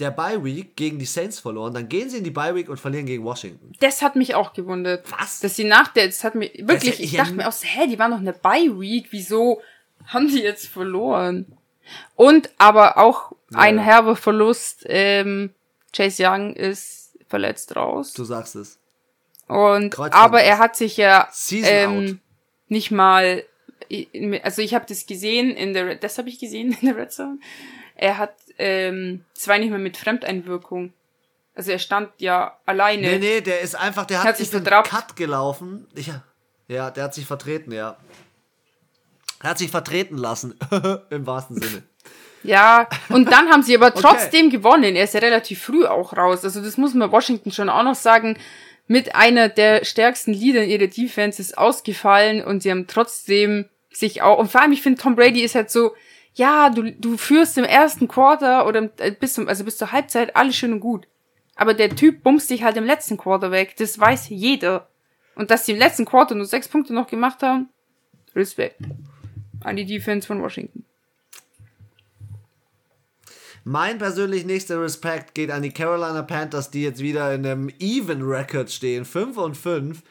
der 0.00 0.10
Bye 0.10 0.42
Week 0.42 0.74
gegen 0.76 0.98
die 0.98 1.04
Saints 1.04 1.38
verloren, 1.38 1.74
dann 1.74 1.88
gehen 1.88 2.08
sie 2.08 2.18
in 2.18 2.24
die 2.24 2.30
Bye 2.30 2.54
Week 2.54 2.68
und 2.68 2.80
verlieren 2.80 3.06
gegen 3.06 3.22
Washington. 3.22 3.72
Das 3.80 4.02
hat 4.02 4.16
mich 4.16 4.34
auch 4.34 4.54
gewundert. 4.54 5.04
Was? 5.12 5.40
Dass 5.40 5.56
sie 5.56 5.64
nach 5.64 5.88
der, 5.88 6.06
das 6.06 6.24
hat 6.24 6.34
mich 6.34 6.66
wirklich, 6.66 7.00
ich 7.00 7.12
dachte 7.12 7.34
mir 7.34 7.46
auch 7.46 7.52
so, 7.52 7.66
hä, 7.66 7.86
die 7.86 7.98
waren 7.98 8.10
noch 8.10 8.18
eine 8.18 8.32
Bye 8.32 8.80
Week, 8.80 9.08
wieso 9.10 9.60
haben 10.06 10.28
die 10.28 10.40
jetzt 10.40 10.66
verloren? 10.66 11.46
Und 12.16 12.50
aber 12.58 12.98
auch 12.98 13.32
ja. 13.50 13.58
ein 13.58 13.78
herber 13.78 14.16
Verlust, 14.16 14.84
ähm, 14.86 15.54
Chase 15.92 16.24
Young 16.24 16.54
ist 16.54 17.18
verletzt 17.28 17.76
raus. 17.76 18.12
Du 18.12 18.24
sagst 18.24 18.56
es. 18.56 18.78
Und 19.46 19.98
aber 19.98 20.42
er 20.42 20.58
hat 20.58 20.76
sich 20.76 20.96
ja 20.96 21.28
ähm, 21.50 22.20
nicht 22.68 22.90
mal 22.90 23.44
also 24.44 24.62
ich 24.62 24.74
habe 24.74 24.84
das 24.86 25.06
gesehen 25.06 25.50
in 25.50 25.74
der 25.74 25.96
das 25.96 26.18
habe 26.18 26.28
ich 26.28 26.38
gesehen 26.38 26.76
in 26.80 26.86
der 26.86 26.96
Red 26.96 27.12
Zone. 27.12 27.38
Er 27.96 28.18
hat 28.18 28.34
ähm, 28.58 29.24
zwar 29.34 29.58
nicht 29.58 29.70
mehr 29.70 29.78
mit 29.78 29.96
Fremdeinwirkung. 29.96 30.92
Also 31.54 31.72
er 31.72 31.78
stand 31.78 32.10
ja 32.18 32.56
alleine. 32.64 33.02
Nee, 33.02 33.18
nee, 33.18 33.40
der 33.40 33.60
ist 33.60 33.74
einfach, 33.74 34.06
der 34.06 34.20
hat, 34.20 34.28
hat 34.28 34.36
sich 34.36 34.54
einen 34.54 34.64
Cut 34.64 35.16
gelaufen. 35.16 35.86
Ich, 35.94 36.10
ja, 36.68 36.90
der 36.90 37.04
hat 37.04 37.14
sich 37.14 37.26
vertreten, 37.26 37.72
ja. 37.72 37.96
Er 39.42 39.50
hat 39.50 39.58
sich 39.58 39.70
vertreten 39.70 40.16
lassen, 40.16 40.54
im 41.10 41.26
wahrsten 41.26 41.60
Sinne. 41.60 41.82
Ja, 42.42 42.88
und 43.08 43.30
dann 43.30 43.50
haben 43.50 43.62
sie 43.62 43.76
aber 43.76 43.92
trotzdem 43.94 44.46
okay. 44.46 44.56
gewonnen. 44.56 44.96
Er 44.96 45.04
ist 45.04 45.14
ja 45.14 45.20
relativ 45.20 45.62
früh 45.62 45.84
auch 45.84 46.16
raus. 46.16 46.44
Also 46.44 46.62
das 46.62 46.76
muss 46.76 46.94
man 46.94 47.12
Washington 47.12 47.52
schon 47.52 47.68
auch 47.68 47.82
noch 47.82 47.94
sagen. 47.94 48.38
Mit 48.86 49.14
einer 49.14 49.48
der 49.48 49.84
stärksten 49.84 50.32
Leader 50.32 50.64
in 50.64 50.70
ihrer 50.70 50.88
Defense 50.88 51.40
ist 51.40 51.56
ausgefallen 51.56 52.42
und 52.42 52.62
sie 52.62 52.70
haben 52.70 52.86
trotzdem 52.86 53.66
sich 53.92 54.22
auch, 54.22 54.38
und 54.38 54.50
vor 54.50 54.62
allem 54.62 54.72
ich 54.72 54.82
finde 54.82 55.00
Tom 55.00 55.16
Brady 55.16 55.42
ist 55.42 55.54
halt 55.54 55.70
so, 55.70 55.94
ja, 56.34 56.70
du, 56.70 56.90
du 56.92 57.16
führst 57.16 57.58
im 57.58 57.64
ersten 57.64 58.08
Quarter 58.08 58.66
oder 58.66 58.90
äh, 58.98 59.10
bis 59.12 59.34
zum, 59.34 59.48
also 59.48 59.64
bis 59.64 59.78
zur 59.78 59.92
Halbzeit 59.92 60.36
alles 60.36 60.56
schön 60.56 60.72
und 60.72 60.80
gut. 60.80 61.06
Aber 61.56 61.74
der 61.74 61.94
Typ 61.94 62.22
bumst 62.22 62.50
dich 62.50 62.62
halt 62.62 62.76
im 62.76 62.84
letzten 62.84 63.16
Quarter 63.16 63.50
weg. 63.50 63.74
Das 63.76 63.98
weiß 63.98 64.28
jeder. 64.30 64.88
Und 65.34 65.50
dass 65.50 65.66
sie 65.66 65.72
im 65.72 65.78
letzten 65.78 66.04
Quarter 66.04 66.34
nur 66.34 66.46
sechs 66.46 66.68
Punkte 66.68 66.94
noch 66.94 67.06
gemacht 67.06 67.42
haben, 67.42 67.68
Respekt 68.34 68.80
an 69.62 69.76
die 69.76 69.84
Defense 69.84 70.26
von 70.26 70.42
Washington. 70.42 70.84
Mein 73.64 73.98
persönlich 73.98 74.46
nächster 74.46 74.80
Respekt 74.80 75.34
geht 75.34 75.50
an 75.50 75.62
die 75.62 75.72
Carolina 75.72 76.22
Panthers, 76.22 76.70
die 76.70 76.82
jetzt 76.82 77.00
wieder 77.00 77.34
in 77.34 77.44
einem 77.44 77.70
Even 77.78 78.22
Record 78.22 78.70
stehen. 78.70 79.04
5 79.04 79.36
und 79.36 79.56
5. 79.56 80.02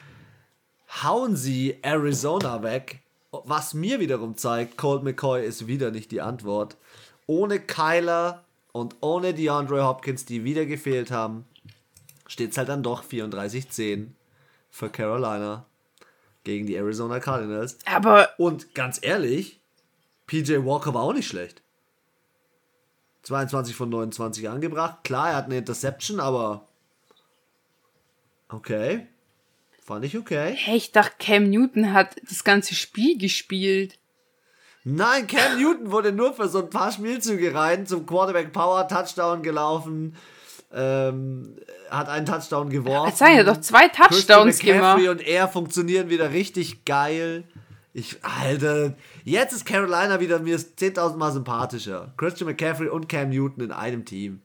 Hauen 1.02 1.34
sie 1.34 1.76
Arizona 1.82 2.62
weg. 2.62 3.00
Was 3.32 3.74
mir 3.74 3.98
wiederum 3.98 4.36
zeigt, 4.36 4.76
Colt 4.76 5.02
McCoy 5.02 5.44
ist 5.44 5.66
wieder 5.66 5.90
nicht 5.90 6.12
die 6.12 6.20
Antwort. 6.20 6.76
Ohne 7.26 7.58
Kyler 7.60 8.44
und 8.72 8.96
ohne 9.00 9.34
DeAndre 9.34 9.84
Hopkins, 9.84 10.24
die 10.24 10.44
wieder 10.44 10.66
gefehlt 10.66 11.10
haben, 11.10 11.44
steht 12.28 12.52
es 12.52 12.58
halt 12.58 12.68
dann 12.68 12.84
doch 12.84 13.04
34-10 13.04 14.08
für 14.70 14.90
Carolina 14.90 15.66
gegen 16.44 16.66
die 16.66 16.76
Arizona 16.76 17.18
Cardinals. 17.18 17.78
Aber. 17.84 18.30
Und 18.38 18.74
ganz 18.74 19.00
ehrlich, 19.02 19.60
PJ 20.26 20.64
Walker 20.64 20.94
war 20.94 21.02
auch 21.02 21.12
nicht 21.12 21.28
schlecht. 21.28 21.62
22 23.30 23.76
von 23.76 23.88
29 23.88 24.48
angebracht. 24.48 25.04
Klar, 25.04 25.30
er 25.30 25.36
hat 25.36 25.44
eine 25.44 25.58
Interception, 25.58 26.18
aber. 26.18 26.66
Okay. 28.48 29.06
Fand 29.84 30.04
ich 30.04 30.18
okay. 30.18 30.54
Hey, 30.56 30.76
ich 30.76 30.90
dachte, 30.90 31.14
Cam 31.20 31.48
Newton 31.48 31.92
hat 31.92 32.16
das 32.28 32.42
ganze 32.42 32.74
Spiel 32.74 33.16
gespielt. 33.18 33.98
Nein, 34.82 35.28
Cam 35.28 35.60
Newton 35.60 35.92
wurde 35.92 36.10
nur 36.10 36.34
für 36.34 36.48
so 36.48 36.62
ein 36.62 36.70
paar 36.70 36.90
Spielzüge 36.90 37.54
rein 37.54 37.86
zum 37.86 38.04
Quarterback 38.04 38.52
Power 38.52 38.88
Touchdown 38.88 39.42
gelaufen. 39.44 40.16
Ähm, 40.72 41.56
hat 41.88 42.08
einen 42.08 42.26
Touchdown 42.26 42.68
geworfen. 42.68 43.10
Jetzt 43.10 43.18
seien 43.18 43.36
ja 43.36 43.44
doch 43.44 43.60
zwei 43.60 43.88
Touchdowns 43.88 44.58
gemacht. 44.58 45.06
und 45.06 45.20
er 45.20 45.46
funktionieren 45.46 46.08
wieder 46.08 46.32
richtig 46.32 46.84
geil. 46.84 47.44
Ich, 47.92 48.16
Alter, 48.22 48.94
jetzt 49.24 49.52
ist 49.52 49.66
Carolina 49.66 50.20
wieder 50.20 50.38
mir 50.38 50.58
10.000 50.58 51.16
Mal 51.16 51.32
sympathischer. 51.32 52.12
Christian 52.16 52.48
McCaffrey 52.48 52.88
und 52.88 53.08
Cam 53.08 53.30
Newton 53.30 53.64
in 53.64 53.72
einem 53.72 54.04
Team. 54.04 54.42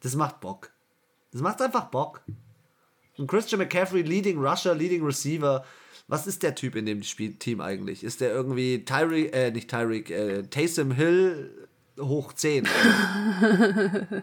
Das 0.00 0.14
macht 0.16 0.40
Bock. 0.40 0.70
Das 1.32 1.40
macht 1.40 1.62
einfach 1.62 1.86
Bock. 1.86 2.22
Und 3.16 3.26
Christian 3.26 3.60
McCaffrey, 3.60 4.02
Leading 4.02 4.38
Rusher, 4.38 4.74
Leading 4.74 5.04
Receiver. 5.04 5.64
Was 6.08 6.26
ist 6.26 6.42
der 6.42 6.54
Typ 6.54 6.76
in 6.76 6.86
dem 6.86 7.02
Spiel 7.02 7.34
Team 7.34 7.60
eigentlich? 7.60 8.02
Ist 8.04 8.20
der 8.20 8.30
irgendwie 8.32 8.84
Tyreek, 8.84 9.34
äh, 9.34 9.50
nicht 9.50 9.70
Tyreek, 9.70 10.10
äh, 10.10 10.42
Taysom 10.42 10.90
Hill 10.90 11.68
hoch 11.98 12.32
10? 12.32 12.66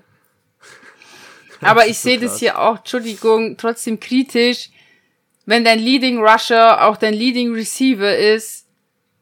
Aber 1.62 1.88
ich 1.88 2.00
sehe 2.00 2.20
das 2.20 2.40
hier 2.40 2.60
auch, 2.60 2.78
Entschuldigung, 2.78 3.58
trotzdem 3.58 4.00
kritisch. 4.00 4.70
Wenn 5.46 5.66
dein 5.66 5.80
Leading 5.80 6.20
Rusher 6.20 6.86
auch 6.88 6.98
dein 6.98 7.14
Leading 7.14 7.54
Receiver 7.54 8.16
ist, 8.18 8.68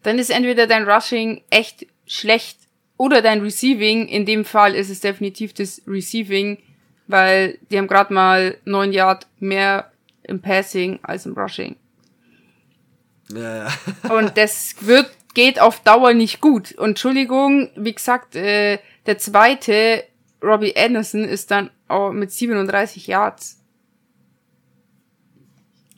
dann 0.08 0.20
ist 0.20 0.30
entweder 0.30 0.68
dein 0.68 0.90
Rushing 0.90 1.44
echt 1.50 1.86
schlecht 2.06 2.58
oder 2.98 3.22
dein 3.22 3.42
Receiving. 3.42 4.08
In 4.08 4.26
dem 4.26 4.46
Fall 4.46 4.74
ist 4.74 4.90
es 4.90 5.02
definitiv 5.02 5.54
das 5.54 5.82
Receiving 5.86 6.58
weil 7.08 7.58
die 7.72 7.78
haben 7.78 7.88
gerade 7.88 8.14
mal 8.14 8.58
neun 8.66 8.92
Yard 8.92 9.28
mehr 9.40 9.92
im 10.24 10.42
Passing 10.42 11.00
als 11.02 11.26
im 11.26 11.34
Rushing. 11.34 11.78
Ja, 13.34 13.68
ja. 13.68 13.74
und 14.16 14.38
das 14.38 14.76
wird, 14.82 15.10
geht 15.34 15.60
auf 15.60 15.80
Dauer 15.82 16.14
nicht 16.14 16.42
gut. 16.42 16.74
Und 16.74 16.90
Entschuldigung, 16.90 17.70
wie 17.76 17.94
gesagt, 17.94 18.36
äh, 18.36 18.80
der 19.06 19.18
zweite, 19.18 20.04
Robbie 20.44 20.76
Anderson, 20.76 21.24
ist 21.24 21.52
dann 21.52 21.70
auch 21.88 22.12
mit 22.12 22.32
37 22.32 23.08
Yards. 23.08 23.60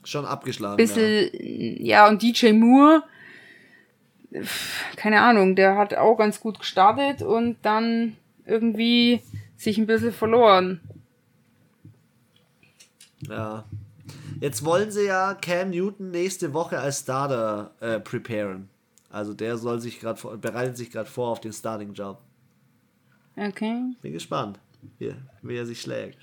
Schon 0.04 0.24
abgeschlagen. 0.24 0.76
Bisschen, 0.76 1.30
ja. 1.34 2.04
ja, 2.04 2.08
und 2.08 2.22
DJ 2.22 2.52
Moore, 2.52 3.02
keine 4.96 5.22
Ahnung, 5.22 5.56
der 5.56 5.76
hat 5.76 5.94
auch 5.94 6.16
ganz 6.16 6.40
gut 6.40 6.58
gestartet 6.58 7.22
und 7.22 7.56
dann 7.62 8.16
irgendwie 8.46 9.22
sich 9.56 9.78
ein 9.78 9.86
bisschen 9.86 10.12
verloren. 10.12 10.80
Ja. 13.20 13.64
Jetzt 14.40 14.64
wollen 14.64 14.90
sie 14.90 15.06
ja 15.06 15.34
Cam 15.34 15.70
Newton 15.70 16.10
nächste 16.10 16.54
Woche 16.54 16.78
als 16.78 17.00
Starter 17.00 17.72
äh, 17.80 18.00
preparen. 18.00 18.70
Also 19.10 19.34
der 19.34 19.58
soll 19.58 19.80
sich 19.80 20.00
gerade 20.00 20.38
bereitet 20.38 20.76
sich 20.76 20.90
gerade 20.90 21.10
vor 21.10 21.28
auf 21.28 21.40
den 21.40 21.52
Starting 21.52 21.92
Job. 21.92 22.18
Okay. 23.36 23.82
Bin 24.00 24.12
gespannt, 24.12 24.58
wie, 24.98 25.14
wie 25.42 25.56
er 25.56 25.66
sich 25.66 25.80
schlägt. 25.80 26.18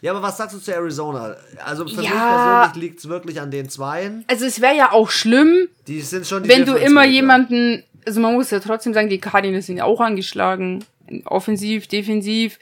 Ja, 0.00 0.12
aber 0.12 0.22
was 0.22 0.36
sagst 0.36 0.54
du 0.54 0.60
zu 0.60 0.74
Arizona? 0.74 1.36
Also 1.64 1.86
für 1.86 2.02
ja. 2.02 2.10
mich 2.10 2.10
persönlich 2.10 2.82
liegt 2.82 2.98
es 3.00 3.08
wirklich 3.08 3.40
an 3.40 3.50
den 3.50 3.68
Zweien. 3.68 4.24
Also 4.28 4.44
es 4.44 4.60
wäre 4.60 4.76
ja 4.76 4.92
auch 4.92 5.10
schlimm, 5.10 5.68
die 5.86 6.00
sind 6.00 6.26
schon 6.26 6.42
die 6.42 6.48
wenn 6.48 6.64
du 6.64 6.74
immer 6.74 7.04
jemanden, 7.04 7.84
also 8.06 8.20
man 8.20 8.34
muss 8.34 8.50
ja 8.50 8.60
trotzdem 8.60 8.94
sagen, 8.94 9.08
die 9.08 9.20
Cardinals 9.20 9.66
sind 9.66 9.78
ja 9.78 9.84
auch 9.84 10.00
angeschlagen, 10.00 10.84
offensiv, 11.24 11.86
defensiv 11.86 12.58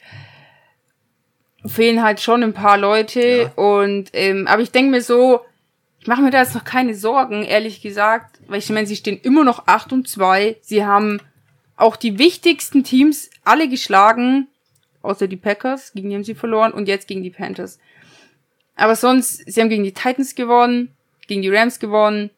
fehlen 1.66 2.02
halt 2.02 2.20
schon 2.20 2.42
ein 2.42 2.54
paar 2.54 2.78
Leute 2.78 3.20
ja. 3.20 3.52
und 3.62 4.10
ähm, 4.14 4.46
aber 4.46 4.62
ich 4.62 4.70
denke 4.70 4.90
mir 4.90 5.02
so, 5.02 5.40
ich 6.00 6.06
mache 6.06 6.22
mir 6.22 6.30
da 6.30 6.40
jetzt 6.40 6.54
noch 6.54 6.64
keine 6.64 6.94
Sorgen, 6.94 7.42
ehrlich 7.42 7.82
gesagt, 7.82 8.38
weil 8.48 8.58
ich 8.58 8.70
meine, 8.70 8.86
sie 8.86 8.96
stehen 8.96 9.20
immer 9.22 9.44
noch 9.44 9.66
8 9.66 9.92
und 9.92 10.08
2, 10.08 10.56
sie 10.62 10.84
haben 10.84 11.20
auch 11.76 11.96
die 11.96 12.18
wichtigsten 12.18 12.84
Teams 12.84 13.30
alle 13.44 13.68
geschlagen, 13.68 14.48
außer 15.02 15.28
die 15.28 15.36
Packers, 15.36 15.92
gegen 15.92 16.10
die 16.10 16.14
haben 16.16 16.24
sie 16.24 16.34
verloren 16.34 16.72
und 16.72 16.88
jetzt 16.88 17.08
gegen 17.08 17.22
die 17.22 17.30
Panthers. 17.30 17.78
Aber 18.76 18.96
sonst, 18.96 19.50
sie 19.50 19.60
haben 19.60 19.68
gegen 19.68 19.84
die 19.84 19.92
Titans 19.92 20.34
gewonnen, 20.34 20.94
gegen 21.26 21.42
die 21.42 21.50
Rams 21.50 21.78
gewonnen, 21.78 22.30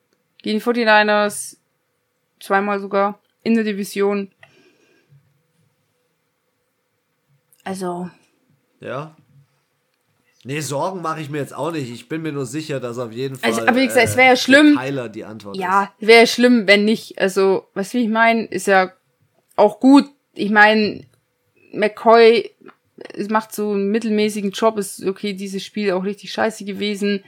gegen 0.42 0.58
die 0.58 0.64
49ers, 0.64 1.56
zweimal 2.40 2.80
sogar, 2.80 3.20
in 3.42 3.54
der 3.54 3.64
Division. 3.64 4.30
Also, 7.64 8.10
ja. 8.80 9.16
Nee, 10.44 10.60
Sorgen 10.60 11.02
mache 11.02 11.20
ich 11.20 11.30
mir 11.30 11.38
jetzt 11.38 11.54
auch 11.54 11.70
nicht. 11.70 11.88
Ich 11.92 12.08
bin 12.08 12.22
mir 12.22 12.32
nur 12.32 12.46
sicher, 12.46 12.80
dass 12.80 12.98
auf 12.98 13.12
jeden 13.12 13.36
Fall. 13.36 13.50
Also, 13.50 13.62
aber 13.62 13.76
wie 13.76 13.86
gesagt, 13.86 14.06
äh, 14.06 14.10
es 14.10 14.16
wäre 14.16 14.30
ja 14.30 14.36
schlimm. 14.36 14.76
Tyler 14.76 15.08
die 15.08 15.24
Antwort 15.24 15.56
ja, 15.56 15.92
wäre 16.00 16.26
schlimm, 16.26 16.66
wenn 16.66 16.84
nicht. 16.84 17.20
Also, 17.20 17.68
was 17.74 17.94
will 17.94 18.02
ich 18.02 18.08
meinen, 18.08 18.48
ist 18.48 18.66
ja 18.66 18.92
auch 19.54 19.78
gut. 19.78 20.06
Ich 20.34 20.50
meine, 20.50 21.06
McCoy 21.72 22.50
macht 23.28 23.54
so 23.54 23.72
einen 23.72 23.90
mittelmäßigen 23.90 24.52
Job, 24.52 24.78
ist 24.78 25.04
okay, 25.04 25.32
dieses 25.32 25.64
Spiel 25.64 25.92
auch 25.92 26.04
richtig 26.04 26.32
scheiße 26.32 26.64
gewesen. 26.64 27.24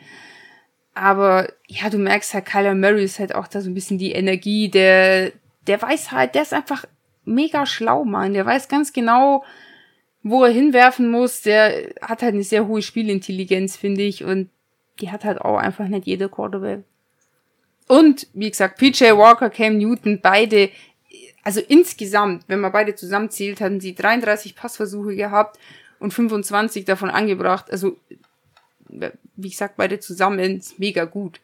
Aber 0.95 1.49
ja, 1.67 1.91
du 1.91 1.99
merkst 1.99 2.35
halt, 2.35 2.47
Kyler 2.47 2.75
Murray 2.75 3.05
ist 3.05 3.19
halt 3.19 3.35
auch 3.35 3.49
da 3.49 3.61
so 3.61 3.69
ein 3.69 3.75
bisschen 3.75 3.99
die 3.99 4.13
Energie, 4.13 4.69
der, 4.69 5.33
der 5.67 5.83
weiß 5.83 6.13
halt, 6.13 6.35
der 6.35 6.43
ist 6.43 6.53
einfach 6.53 6.85
mega 7.25 7.67
schlau, 7.67 8.05
Mann. 8.05 8.35
Der 8.35 8.47
weiß 8.47 8.69
ganz 8.69 8.93
genau, 8.93 9.45
wo 10.23 10.45
er 10.45 10.53
hinwerfen 10.53 11.11
muss, 11.11 11.43
der 11.43 11.93
hat 12.01 12.23
halt 12.23 12.35
eine 12.35 12.45
sehr 12.45 12.67
hohe 12.67 12.83
Spielintelligenz, 12.83 13.77
finde 13.77 14.03
ich, 14.03 14.25
und 14.25 14.49
die 15.01 15.11
hat 15.11 15.25
halt 15.25 15.41
auch 15.41 15.59
einfach 15.59 15.89
nicht 15.89 16.07
jeder 16.07 16.29
Quarterback. 16.29 16.85
Und, 17.89 18.29
wie 18.33 18.49
gesagt, 18.49 18.79
PJ 18.79 19.05
Walker, 19.13 19.51
Cam 19.51 19.77
Newton, 19.77 20.21
beide 20.23 20.71
also 21.45 21.61
insgesamt, 21.61 22.45
wenn 22.49 22.61
man 22.61 22.73
beide 22.73 22.95
zusammenzählt, 22.95 23.61
hatten 23.61 23.79
sie 23.79 23.95
33 23.95 24.57
Passversuche 24.57 25.15
gehabt 25.15 25.59
und 26.01 26.13
25 26.13 26.87
davon 26.87 27.11
angebracht. 27.11 27.71
Also, 27.71 27.99
wie 28.89 29.51
gesagt, 29.51 29.77
beide 29.77 30.01
zusammen 30.01 30.39
ist 30.59 30.79
mega 30.79 31.05
gut. 31.05 31.41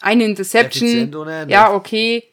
Eine 0.00 0.24
Interception. 0.24 1.12
Ja, 1.48 1.74
okay. 1.74 2.24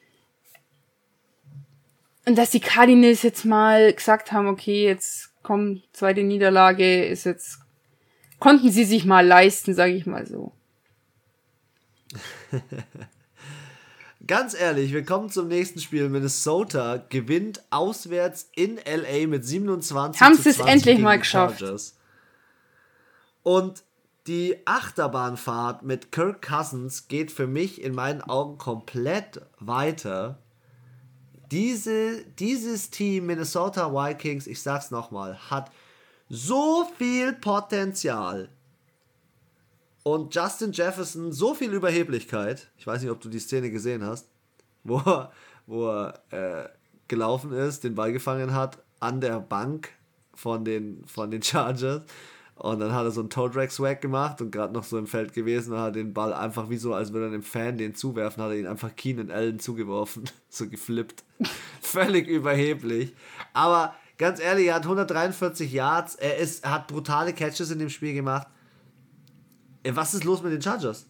Und 2.26 2.38
dass 2.38 2.50
die 2.50 2.60
Cardinals 2.60 3.22
jetzt 3.22 3.44
mal 3.44 3.92
gesagt 3.92 4.30
haben, 4.30 4.46
okay, 4.46 4.84
jetzt 4.84 5.30
komm, 5.42 5.82
zweite 5.92 6.22
Niederlage 6.22 7.04
ist 7.04 7.24
jetzt, 7.24 7.58
konnten 8.38 8.70
sie 8.70 8.84
sich 8.84 9.04
mal 9.04 9.26
leisten, 9.26 9.74
sage 9.74 9.92
ich 9.94 10.06
mal 10.06 10.26
so. 10.26 10.52
Ganz 14.26 14.54
ehrlich, 14.54 14.92
wir 14.92 15.04
kommen 15.04 15.28
zum 15.28 15.48
nächsten 15.48 15.80
Spiel. 15.80 16.08
Minnesota 16.08 17.04
gewinnt 17.08 17.62
auswärts 17.70 18.48
in 18.54 18.76
LA 18.76 19.26
mit 19.26 19.44
27 19.44 20.20
Haben 20.20 20.36
sie 20.36 20.50
es 20.50 20.60
endlich 20.60 20.98
mal 20.98 21.18
geschafft. 21.18 21.64
Und 23.42 23.82
die 24.26 24.56
Achterbahnfahrt 24.64 25.82
mit 25.82 26.10
Kirk 26.10 26.40
Cousins 26.40 27.08
geht 27.08 27.30
für 27.30 27.46
mich 27.46 27.82
in 27.82 27.94
meinen 27.94 28.22
Augen 28.22 28.56
komplett 28.56 29.42
weiter. 29.58 30.38
Diese, 31.50 32.24
dieses 32.38 32.88
Team 32.88 33.26
Minnesota 33.26 33.92
Vikings, 33.92 34.46
ich 34.46 34.62
sag's 34.62 34.90
nochmal, 34.90 35.38
hat 35.50 35.70
so 36.30 36.88
viel 36.96 37.34
Potenzial 37.34 38.48
und 40.04 40.34
Justin 40.34 40.70
Jefferson 40.70 41.32
so 41.32 41.54
viel 41.54 41.72
Überheblichkeit. 41.72 42.70
Ich 42.76 42.86
weiß 42.86 43.02
nicht, 43.02 43.10
ob 43.10 43.20
du 43.20 43.28
die 43.28 43.40
Szene 43.40 43.70
gesehen 43.70 44.04
hast, 44.04 44.28
wo 44.84 44.98
er, 44.98 45.32
wo 45.66 45.88
er 45.88 46.20
äh, 46.30 46.68
gelaufen 47.08 47.52
ist, 47.52 47.82
den 47.82 47.96
Ball 47.96 48.12
gefangen 48.12 48.54
hat 48.54 48.78
an 49.00 49.20
der 49.20 49.40
Bank 49.40 49.88
von 50.34 50.64
den, 50.64 51.02
von 51.06 51.30
den 51.30 51.42
Chargers. 51.42 52.02
Und 52.56 52.78
dann 52.78 52.92
hat 52.92 53.04
er 53.04 53.10
so 53.10 53.20
einen 53.20 53.30
Toe 53.30 53.50
Drag 53.50 53.70
Swag 53.70 54.00
gemacht 54.00 54.40
und 54.40 54.52
gerade 54.52 54.72
noch 54.72 54.84
so 54.84 54.96
im 54.96 55.08
Feld 55.08 55.32
gewesen 55.32 55.72
und 55.72 55.80
hat 55.80 55.96
den 55.96 56.14
Ball 56.14 56.32
einfach 56.32 56.70
wie 56.70 56.76
so, 56.76 56.94
als 56.94 57.12
würde 57.12 57.26
er 57.26 57.32
einem 57.32 57.42
Fan 57.42 57.78
den 57.78 57.96
zuwerfen, 57.96 58.42
hat 58.42 58.50
er 58.50 58.56
ihn 58.56 58.68
einfach 58.68 58.94
Keenan 58.94 59.32
Allen 59.32 59.58
zugeworfen. 59.58 60.24
so 60.48 60.68
geflippt. 60.68 61.24
Völlig 61.80 62.28
überheblich. 62.28 63.12
Aber 63.54 63.96
ganz 64.18 64.38
ehrlich, 64.38 64.68
er 64.68 64.76
hat 64.76 64.84
143 64.84 65.72
Yards, 65.72 66.14
er, 66.14 66.36
ist, 66.36 66.62
er 66.62 66.72
hat 66.72 66.86
brutale 66.86 67.32
Catches 67.32 67.70
in 67.70 67.80
dem 67.80 67.90
Spiel 67.90 68.14
gemacht. 68.14 68.46
Was 69.92 70.14
ist 70.14 70.24
los 70.24 70.42
mit 70.42 70.52
den 70.52 70.62
Chargers? 70.62 71.06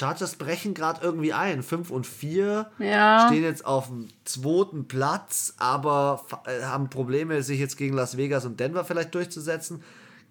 Chargers 0.00 0.36
brechen 0.36 0.72
gerade 0.72 1.02
irgendwie 1.02 1.32
ein. 1.32 1.62
5 1.62 1.90
und 1.90 2.06
4 2.06 2.70
ja. 2.78 3.26
stehen 3.26 3.42
jetzt 3.42 3.66
auf 3.66 3.88
dem 3.88 4.08
zweiten 4.24 4.88
Platz, 4.88 5.54
aber 5.58 6.24
äh, 6.46 6.62
haben 6.64 6.88
Probleme, 6.88 7.42
sich 7.42 7.60
jetzt 7.60 7.76
gegen 7.76 7.94
Las 7.94 8.16
Vegas 8.16 8.46
und 8.46 8.58
Denver 8.60 8.84
vielleicht 8.84 9.14
durchzusetzen. 9.14 9.82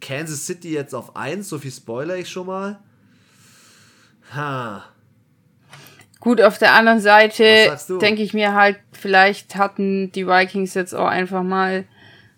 Kansas 0.02 0.45
City 0.45 0.74
jetzt 0.74 0.95
auf 0.95 1.16
1, 1.16 1.47
so 1.47 1.60
viel 1.60 1.72
spoiler 1.72 2.16
ich 2.16 2.30
schon 2.30 2.47
mal. 2.47 2.80
Ha. 4.34 4.86
Gut, 6.20 6.41
auf 6.41 6.58
der 6.58 6.74
anderen 6.74 7.00
Seite 7.00 7.78
denke 8.02 8.24
ich 8.24 8.34
mir 8.34 8.54
halt, 8.54 8.78
vielleicht 8.91 9.56
hatten 9.56 10.12
die 10.12 10.28
Vikings 10.28 10.74
jetzt 10.74 10.93
auch 10.93 11.08
einfach 11.08 11.43
mal 11.43 11.86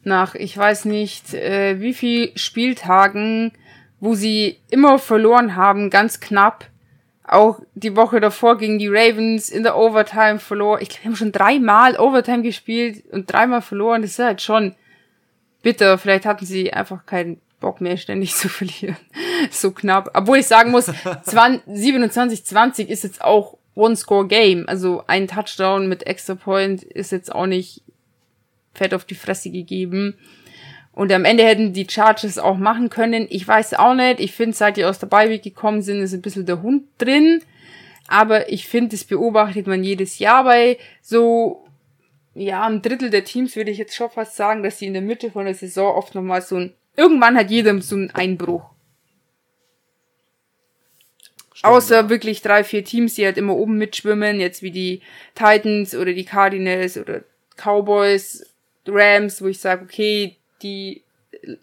nach, 0.04 0.36
ich 0.36 0.56
weiß 0.56 0.86
nicht, 0.86 1.34
äh, 1.34 1.80
wie 1.80 1.94
viel 1.94 2.32
Spieltagen 2.38 3.54
wo 4.02 4.16
sie 4.16 4.58
immer 4.70 5.00
verloren 5.00 5.56
haben, 5.56 5.90
ganz 5.90 6.20
knapp. 6.20 6.66
Auch 7.24 7.62
die 7.76 7.96
Woche 7.96 8.20
davor 8.20 8.58
gegen 8.58 8.78
die 8.80 8.90
Ravens 8.90 9.50
in 9.50 9.64
der 9.64 9.78
Overtime 9.78 10.40
verloren. 10.40 10.82
Ich 10.82 10.90
glaube, 10.90 11.06
haben 11.06 11.16
schon 11.16 11.32
dreimal 11.32 11.98
Overtime 11.98 12.42
gespielt 12.42 13.06
und 13.12 13.32
dreimal 13.32 13.62
verloren. 13.62 14.02
Das 14.02 14.12
ist 14.12 14.20
halt 14.20 14.42
schon 14.42 14.76
bitter. 15.62 15.98
Vielleicht 15.98 16.26
hatten 16.26 16.46
sie 16.46 16.74
einfach 16.74 17.06
keinen 17.06 17.40
Bock 17.62 17.80
mehr, 17.80 17.96
ständig 17.96 18.36
zu 18.36 18.50
verlieren. 18.50 18.98
so 19.52 19.72
knapp. 19.72 20.10
Obwohl 20.16 20.40
ich 20.40 20.48
sagen 20.48 20.72
muss, 20.72 20.90
27-20 20.90 22.86
ist 22.88 23.04
jetzt 23.04 23.22
auch 23.22 23.58
One-Score-Game. 23.76 24.66
Also 24.68 25.04
ein 25.06 25.28
Touchdown 25.28 25.88
mit 25.88 26.08
Extra 26.08 26.36
Point 26.36 26.84
ist 26.84 27.12
jetzt 27.12 27.34
auch 27.34 27.46
nicht 27.46 27.84
fett 28.74 28.96
auf 28.96 29.06
die 29.06 29.16
Fresse 29.16 29.52
gegeben. 29.52 30.18
Und 30.94 31.12
am 31.12 31.26
Ende 31.26 31.44
hätten 31.46 31.74
die 31.74 31.88
Chargers 31.90 32.38
auch 32.38 32.58
machen 32.58 32.90
können. 32.90 33.28
Ich 33.30 33.48
weiß 33.48 33.76
auch 33.76 33.94
nicht. 33.94 34.20
Ich 34.20 34.34
finde, 34.34 34.56
seit 34.56 34.78
die 34.78 34.86
aus 34.86 35.00
der 35.00 35.08
Beiweg 35.08 35.42
gekommen 35.42 35.82
sind, 35.82 36.02
ist 36.02 36.14
ein 36.14 36.22
bisschen 36.22 36.46
der 36.46 36.62
Hund 36.62 36.84
drin. 36.98 37.42
Aber 38.08 38.52
ich 38.52 38.68
finde, 38.68 38.92
das 38.92 39.06
beobachtet 39.06 39.68
man 39.68 39.84
jedes 39.84 40.20
Jahr 40.20 40.44
bei 40.44 40.78
so, 41.02 41.66
ja, 42.34 42.68
ein 42.68 42.82
Drittel 42.82 43.10
der 43.10 43.24
Teams 43.24 43.56
würde 43.56 43.72
ich 43.72 43.78
jetzt 43.78 43.96
schon 43.96 44.10
fast 44.10 44.36
sagen, 44.36 44.64
dass 44.64 44.80
sie 44.80 44.88
in 44.88 44.94
der 44.94 45.02
Mitte 45.02 45.32
von 45.32 45.46
der 45.46 45.56
Saison 45.56 45.96
oft 45.96 46.14
nochmal 46.14 46.42
so 46.42 46.58
ein, 46.58 46.74
irgendwann 46.98 47.38
hat 47.38 47.50
jeder 47.50 47.80
so 47.82 47.96
einen 47.96 48.12
Einbruch. 48.12 48.66
Stimmt, 51.54 51.74
Außer 51.74 51.96
ja. 51.96 52.10
wirklich 52.10 52.42
drei, 52.42 52.66
vier 52.66 52.84
Teams, 52.84 53.14
die 53.14 53.24
halt 53.24 53.38
immer 53.38 53.56
oben 53.56 53.78
mitschwimmen, 53.78 54.42
jetzt 54.42 54.62
wie 54.62 54.72
die 54.72 55.02
Titans 55.36 55.96
oder 55.96 56.12
die 56.12 56.26
Cardinals 56.26 56.98
oder 56.98 57.22
Cowboys, 57.56 58.46
Rams, 58.88 59.42
wo 59.42 59.48
ich 59.48 59.60
sage, 59.60 59.84
okay, 59.84 60.38
die 60.62 61.04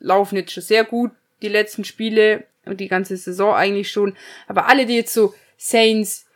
laufen 0.01 0.37
jetzt 0.37 0.53
schon 0.53 0.63
sehr 0.63 0.85
gut, 0.85 1.11
die 1.43 1.49
letzten 1.49 1.85
Spiele 1.85 2.45
und 2.65 2.81
die 2.81 2.89
ganze 2.89 3.17
Saison 3.17 3.55
eigentlich 3.55 3.91
schon. 3.91 4.17
Aber 4.47 4.67
alle, 4.67 4.87
die 4.87 4.97
jetzt 4.97 5.15
so 5.15 5.35
Saints, 5.57 6.27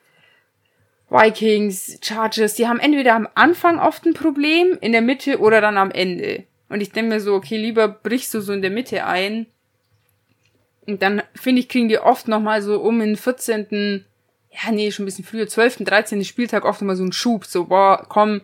Vikings, 1.08 1.98
Chargers, 2.02 2.54
die 2.54 2.66
haben 2.66 2.80
entweder 2.80 3.14
am 3.14 3.28
Anfang 3.34 3.78
oft 3.78 4.06
ein 4.06 4.14
Problem, 4.14 4.78
in 4.80 4.92
der 4.92 5.02
Mitte 5.02 5.40
oder 5.40 5.60
dann 5.60 5.76
am 5.76 5.90
Ende. 5.90 6.44
Und 6.68 6.80
ich 6.80 6.90
denke 6.90 7.14
mir 7.14 7.20
so, 7.20 7.34
okay, 7.34 7.58
lieber 7.58 7.86
brichst 7.88 8.32
du 8.32 8.40
so 8.40 8.52
in 8.52 8.62
der 8.62 8.70
Mitte 8.70 9.04
ein. 9.04 9.46
Und 10.86 11.02
dann, 11.02 11.22
finde 11.34 11.60
ich, 11.60 11.68
kriegen 11.68 11.88
die 11.88 11.98
oft 11.98 12.28
nochmal 12.28 12.62
so 12.62 12.80
um 12.80 12.98
den 12.98 13.16
14., 13.16 14.06
ja, 14.50 14.70
nee, 14.70 14.90
schon 14.90 15.04
ein 15.04 15.06
bisschen 15.06 15.24
früher, 15.24 15.48
12., 15.48 15.84
13. 15.84 16.24
Spieltag 16.24 16.64
oft 16.64 16.80
nochmal 16.80 16.96
so 16.96 17.02
einen 17.02 17.12
Schub, 17.12 17.44
so, 17.44 17.66
boah, 17.66 18.04
komm, 18.08 18.40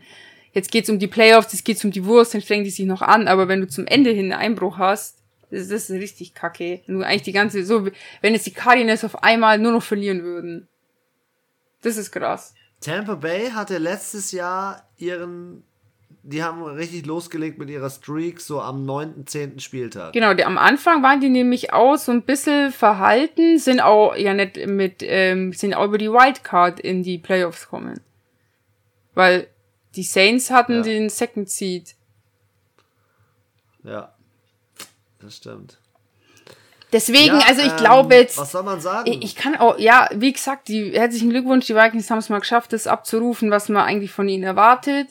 jetzt 0.58 0.70
geht's 0.70 0.90
um 0.90 0.98
die 0.98 1.06
Playoffs, 1.06 1.52
jetzt 1.52 1.64
geht's 1.64 1.84
um 1.84 1.90
die 1.90 2.04
Wurst, 2.04 2.34
dann 2.34 2.42
strengen 2.42 2.64
die 2.64 2.70
sich 2.70 2.86
noch 2.86 3.02
an, 3.02 3.28
aber 3.28 3.48
wenn 3.48 3.60
du 3.60 3.68
zum 3.68 3.86
Ende 3.86 4.10
hin 4.10 4.32
einen 4.32 4.40
Einbruch 4.40 4.78
hast, 4.78 5.18
das, 5.50 5.68
das 5.68 5.88
ist 5.88 6.00
richtig 6.00 6.34
kacke. 6.34 6.82
Nur 6.86 7.06
eigentlich 7.06 7.22
die 7.22 7.32
ganze, 7.32 7.64
so, 7.64 7.88
wenn 8.20 8.34
jetzt 8.34 8.46
die 8.46 8.52
Cardinals 8.52 9.04
auf 9.04 9.22
einmal 9.22 9.58
nur 9.58 9.72
noch 9.72 9.82
verlieren 9.82 10.22
würden. 10.22 10.68
Das 11.82 11.96
ist 11.96 12.10
krass. 12.10 12.54
Tampa 12.80 13.14
Bay 13.14 13.50
hatte 13.50 13.78
letztes 13.78 14.32
Jahr 14.32 14.88
ihren, 14.98 15.64
die 16.22 16.42
haben 16.42 16.62
richtig 16.62 17.06
losgelegt 17.06 17.58
mit 17.58 17.70
ihrer 17.70 17.90
Streak 17.90 18.40
so 18.40 18.60
am 18.60 18.84
9., 18.84 19.26
10. 19.26 19.60
Spieltag. 19.60 20.12
Genau, 20.12 20.34
die, 20.34 20.44
am 20.44 20.58
Anfang 20.58 21.02
waren 21.02 21.20
die 21.20 21.30
nämlich 21.30 21.72
auch 21.72 21.96
so 21.96 22.12
ein 22.12 22.22
bisschen 22.22 22.70
verhalten, 22.70 23.58
sind 23.58 23.80
auch 23.80 24.14
ja 24.16 24.34
nicht 24.34 24.66
mit, 24.66 24.96
ähm, 25.00 25.52
sind 25.52 25.74
auch 25.74 25.86
über 25.86 25.98
die 25.98 26.10
Wildcard 26.10 26.78
in 26.78 27.02
die 27.02 27.18
Playoffs 27.18 27.68
kommen. 27.68 28.00
Weil 29.14 29.48
die 29.94 30.02
Saints 30.02 30.50
hatten 30.50 30.74
ja. 30.74 30.82
den 30.82 31.08
Second 31.08 31.50
Seed. 31.50 31.94
Ja, 33.82 34.14
das 35.20 35.36
stimmt. 35.36 35.78
Deswegen, 36.92 37.38
ja, 37.38 37.46
also 37.46 37.60
ich 37.60 37.70
ähm, 37.70 37.76
glaube 37.76 38.14
jetzt. 38.14 38.38
Was 38.38 38.52
soll 38.52 38.62
man 38.62 38.80
sagen? 38.80 39.10
Ich, 39.20 39.36
kann 39.36 39.56
auch, 39.56 39.78
ja, 39.78 40.08
wie 40.14 40.32
gesagt, 40.32 40.68
die 40.68 40.92
herzlichen 40.92 41.30
Glückwunsch, 41.30 41.66
die 41.66 41.74
Vikings 41.74 42.10
haben 42.10 42.18
es 42.18 42.30
mal 42.30 42.38
geschafft, 42.38 42.72
das 42.72 42.86
abzurufen, 42.86 43.50
was 43.50 43.68
man 43.68 43.84
eigentlich 43.84 44.10
von 44.10 44.28
ihnen 44.28 44.44
erwartet. 44.44 45.08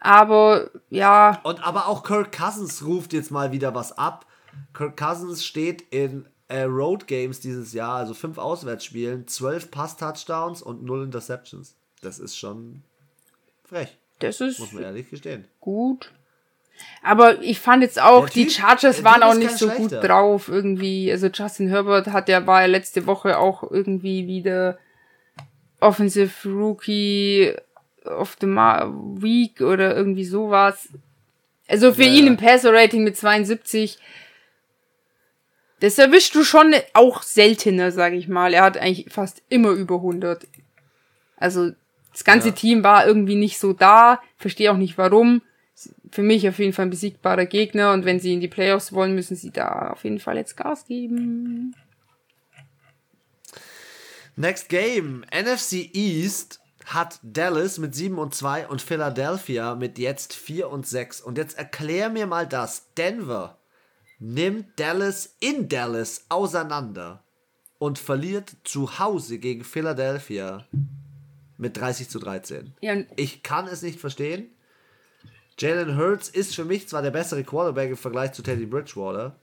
Aber 0.00 0.70
ja. 0.90 1.40
Und 1.44 1.64
aber 1.64 1.86
auch 1.86 2.02
Kirk 2.02 2.32
Cousins 2.32 2.84
ruft 2.84 3.12
jetzt 3.12 3.30
mal 3.30 3.52
wieder 3.52 3.74
was 3.74 3.96
ab. 3.96 4.26
Kirk 4.74 4.96
Cousins 4.96 5.44
steht 5.44 5.82
in 5.90 6.28
äh, 6.48 6.62
Road 6.62 7.06
Games 7.06 7.40
dieses 7.40 7.72
Jahr, 7.72 7.96
also 7.96 8.14
fünf 8.14 8.38
Auswärtsspielen, 8.38 9.26
zwölf 9.26 9.70
Pass-Touchdowns 9.70 10.62
und 10.62 10.84
null 10.84 11.04
Interceptions. 11.04 11.76
Das 12.02 12.18
ist 12.18 12.36
schon 12.36 12.82
frech. 13.68 13.96
Das 14.18 14.40
ist. 14.40 14.58
Muss 14.58 14.72
man 14.72 14.84
ehrlich 14.84 15.10
gestehen. 15.10 15.46
Gut. 15.60 16.12
Aber 17.02 17.40
ich 17.42 17.58
fand 17.60 17.82
jetzt 17.82 18.00
auch, 18.00 18.28
die 18.28 18.50
Chargers 18.50 19.02
waren 19.02 19.22
auch 19.22 19.34
nicht 19.34 19.56
so 19.56 19.68
gut 19.68 19.92
drauf 19.92 20.48
irgendwie. 20.48 21.10
Also 21.10 21.28
Justin 21.28 21.68
Herbert 21.68 22.08
hat 22.08 22.28
ja, 22.28 22.46
war 22.46 22.62
ja 22.62 22.66
letzte 22.66 23.06
Woche 23.06 23.38
auch 23.38 23.62
irgendwie 23.70 24.26
wieder 24.26 24.78
Offensive 25.80 26.48
Rookie 26.48 27.54
of 28.04 28.36
the 28.40 28.46
Week 28.46 29.60
oder 29.60 29.96
irgendwie 29.96 30.24
sowas. 30.24 30.88
Also 31.68 31.92
für 31.92 32.04
ja, 32.04 32.12
ihn 32.12 32.26
im 32.26 32.36
Passer-Rating 32.36 33.02
mit 33.02 33.16
72, 33.16 33.98
das 35.80 35.98
erwischst 35.98 36.34
du 36.34 36.44
schon 36.44 36.74
auch 36.92 37.22
seltener, 37.22 37.90
sag 37.90 38.12
ich 38.12 38.28
mal. 38.28 38.54
Er 38.54 38.62
hat 38.62 38.76
eigentlich 38.76 39.12
fast 39.12 39.42
immer 39.48 39.70
über 39.70 39.96
100. 39.96 40.46
Also 41.36 41.72
das 42.16 42.24
ganze 42.24 42.48
ja. 42.48 42.54
Team 42.54 42.82
war 42.82 43.06
irgendwie 43.06 43.34
nicht 43.34 43.58
so 43.58 43.74
da. 43.74 44.22
Verstehe 44.38 44.72
auch 44.72 44.78
nicht 44.78 44.96
warum. 44.96 45.42
Für 46.10 46.22
mich 46.22 46.48
auf 46.48 46.58
jeden 46.58 46.72
Fall 46.72 46.86
ein 46.86 46.90
besiegbarer 46.90 47.44
Gegner 47.44 47.92
und 47.92 48.06
wenn 48.06 48.20
sie 48.20 48.32
in 48.32 48.40
die 48.40 48.48
Playoffs 48.48 48.94
wollen, 48.94 49.14
müssen 49.14 49.36
sie 49.36 49.50
da 49.50 49.90
auf 49.90 50.02
jeden 50.02 50.18
Fall 50.18 50.38
jetzt 50.38 50.56
Gas 50.56 50.86
geben. 50.86 51.74
Next 54.34 54.70
Game. 54.70 55.26
NFC 55.30 55.90
East 55.92 56.60
hat 56.86 57.20
Dallas 57.22 57.76
mit 57.76 57.94
7 57.94 58.16
und 58.16 58.34
2 58.34 58.68
und 58.68 58.80
Philadelphia 58.80 59.74
mit 59.74 59.98
jetzt 59.98 60.32
4 60.32 60.70
und 60.70 60.86
6. 60.86 61.20
Und 61.20 61.36
jetzt 61.36 61.58
erklär 61.58 62.08
mir 62.08 62.26
mal 62.26 62.46
das. 62.46 62.94
Denver 62.94 63.58
nimmt 64.18 64.80
Dallas 64.80 65.36
in 65.40 65.68
Dallas 65.68 66.24
auseinander 66.30 67.22
und 67.78 67.98
verliert 67.98 68.56
zu 68.64 68.98
Hause 68.98 69.38
gegen 69.38 69.64
Philadelphia 69.64 70.66
mit 71.58 71.76
30 71.76 72.08
zu 72.08 72.18
13. 72.18 72.74
Ja. 72.80 72.96
Ich 73.16 73.42
kann 73.42 73.66
es 73.66 73.82
nicht 73.82 74.00
verstehen. 74.00 74.50
Jalen 75.58 75.96
Hurts 75.96 76.28
ist 76.28 76.54
für 76.54 76.64
mich 76.64 76.88
zwar 76.88 77.02
der 77.02 77.10
bessere 77.10 77.42
Quarterback 77.42 77.90
im 77.90 77.96
Vergleich 77.96 78.32
zu 78.32 78.42
Teddy 78.42 78.66
Bridgewater, 78.66 79.36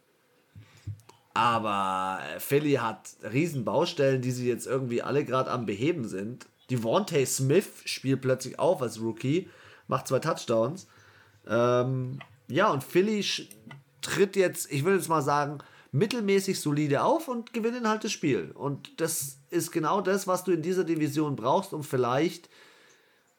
aber 1.34 2.20
Philly 2.38 2.74
hat 2.74 3.10
riesen 3.24 3.66
Baustellen, 3.66 4.22
die 4.22 4.32
sie 4.32 4.48
jetzt 4.48 4.68
irgendwie 4.68 5.02
alle 5.02 5.26
gerade 5.26 5.50
am 5.50 5.66
Beheben 5.66 6.08
sind. 6.08 6.46
Devontae 6.70 7.26
Smith 7.26 7.68
spielt 7.86 8.22
plötzlich 8.22 8.60
auf 8.60 8.82
als 8.82 9.02
Rookie, 9.02 9.50
macht 9.88 10.08
zwei 10.08 10.20
Touchdowns. 10.20 10.88
Ähm, 11.48 12.20
ja, 12.48 12.70
und 12.72 12.84
Philly 12.84 13.26
tritt 14.02 14.36
jetzt, 14.36 14.72
ich 14.72 14.84
würde 14.84 14.98
jetzt 14.98 15.10
mal 15.10 15.24
sagen, 15.24 15.58
mittelmäßig 15.92 16.60
solide 16.60 17.04
auf 17.04 17.28
und 17.28 17.54
gewinnen 17.54 17.88
halt 17.88 18.04
das 18.04 18.12
Spiel. 18.12 18.52
Und 18.54 19.02
das 19.02 19.40
ist 19.54 19.72
genau 19.72 20.02
das, 20.02 20.28
was 20.28 20.44
du 20.44 20.52
in 20.52 20.62
dieser 20.62 20.84
Division 20.84 21.36
brauchst, 21.36 21.74
um 21.74 21.84
vielleicht 21.84 22.50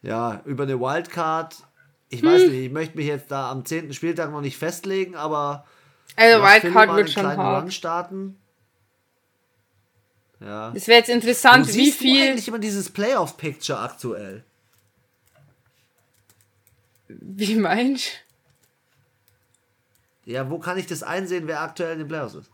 ja 0.02 0.40
über 0.44 0.64
eine 0.64 0.80
Wildcard, 0.80 1.56
ich 2.08 2.22
hm. 2.22 2.28
weiß 2.28 2.42
nicht, 2.42 2.66
ich 2.66 2.72
möchte 2.72 2.96
mich 2.96 3.06
jetzt 3.06 3.30
da 3.30 3.50
am 3.50 3.64
10. 3.64 3.92
Spieltag 3.92 4.30
noch 4.30 4.40
nicht 4.40 4.56
festlegen, 4.56 5.16
aber 5.16 5.66
also 6.16 6.42
Wildcard 6.42 6.96
wird 6.96 7.10
schon 7.10 7.26
hart. 7.26 7.64
Run 7.64 7.70
starten. 7.70 8.36
Ja. 10.40 10.72
Es 10.74 10.86
wäre 10.88 10.98
jetzt 10.98 11.08
interessant, 11.08 11.72
wie 11.74 11.90
viel. 11.90 12.26
Du 12.26 12.30
eigentlich 12.30 12.48
immer 12.48 12.58
dieses 12.58 12.90
Playoff-Picture 12.90 13.78
aktuell. 13.78 14.44
Wie 17.08 17.54
meinst 17.56 18.10
Ja, 20.24 20.50
wo 20.50 20.58
kann 20.58 20.78
ich 20.78 20.86
das 20.86 21.02
einsehen, 21.02 21.46
wer 21.46 21.60
aktuell 21.60 21.92
in 21.92 21.98
den 22.00 22.08
Playoffs 22.08 22.34
ist? 22.34 22.50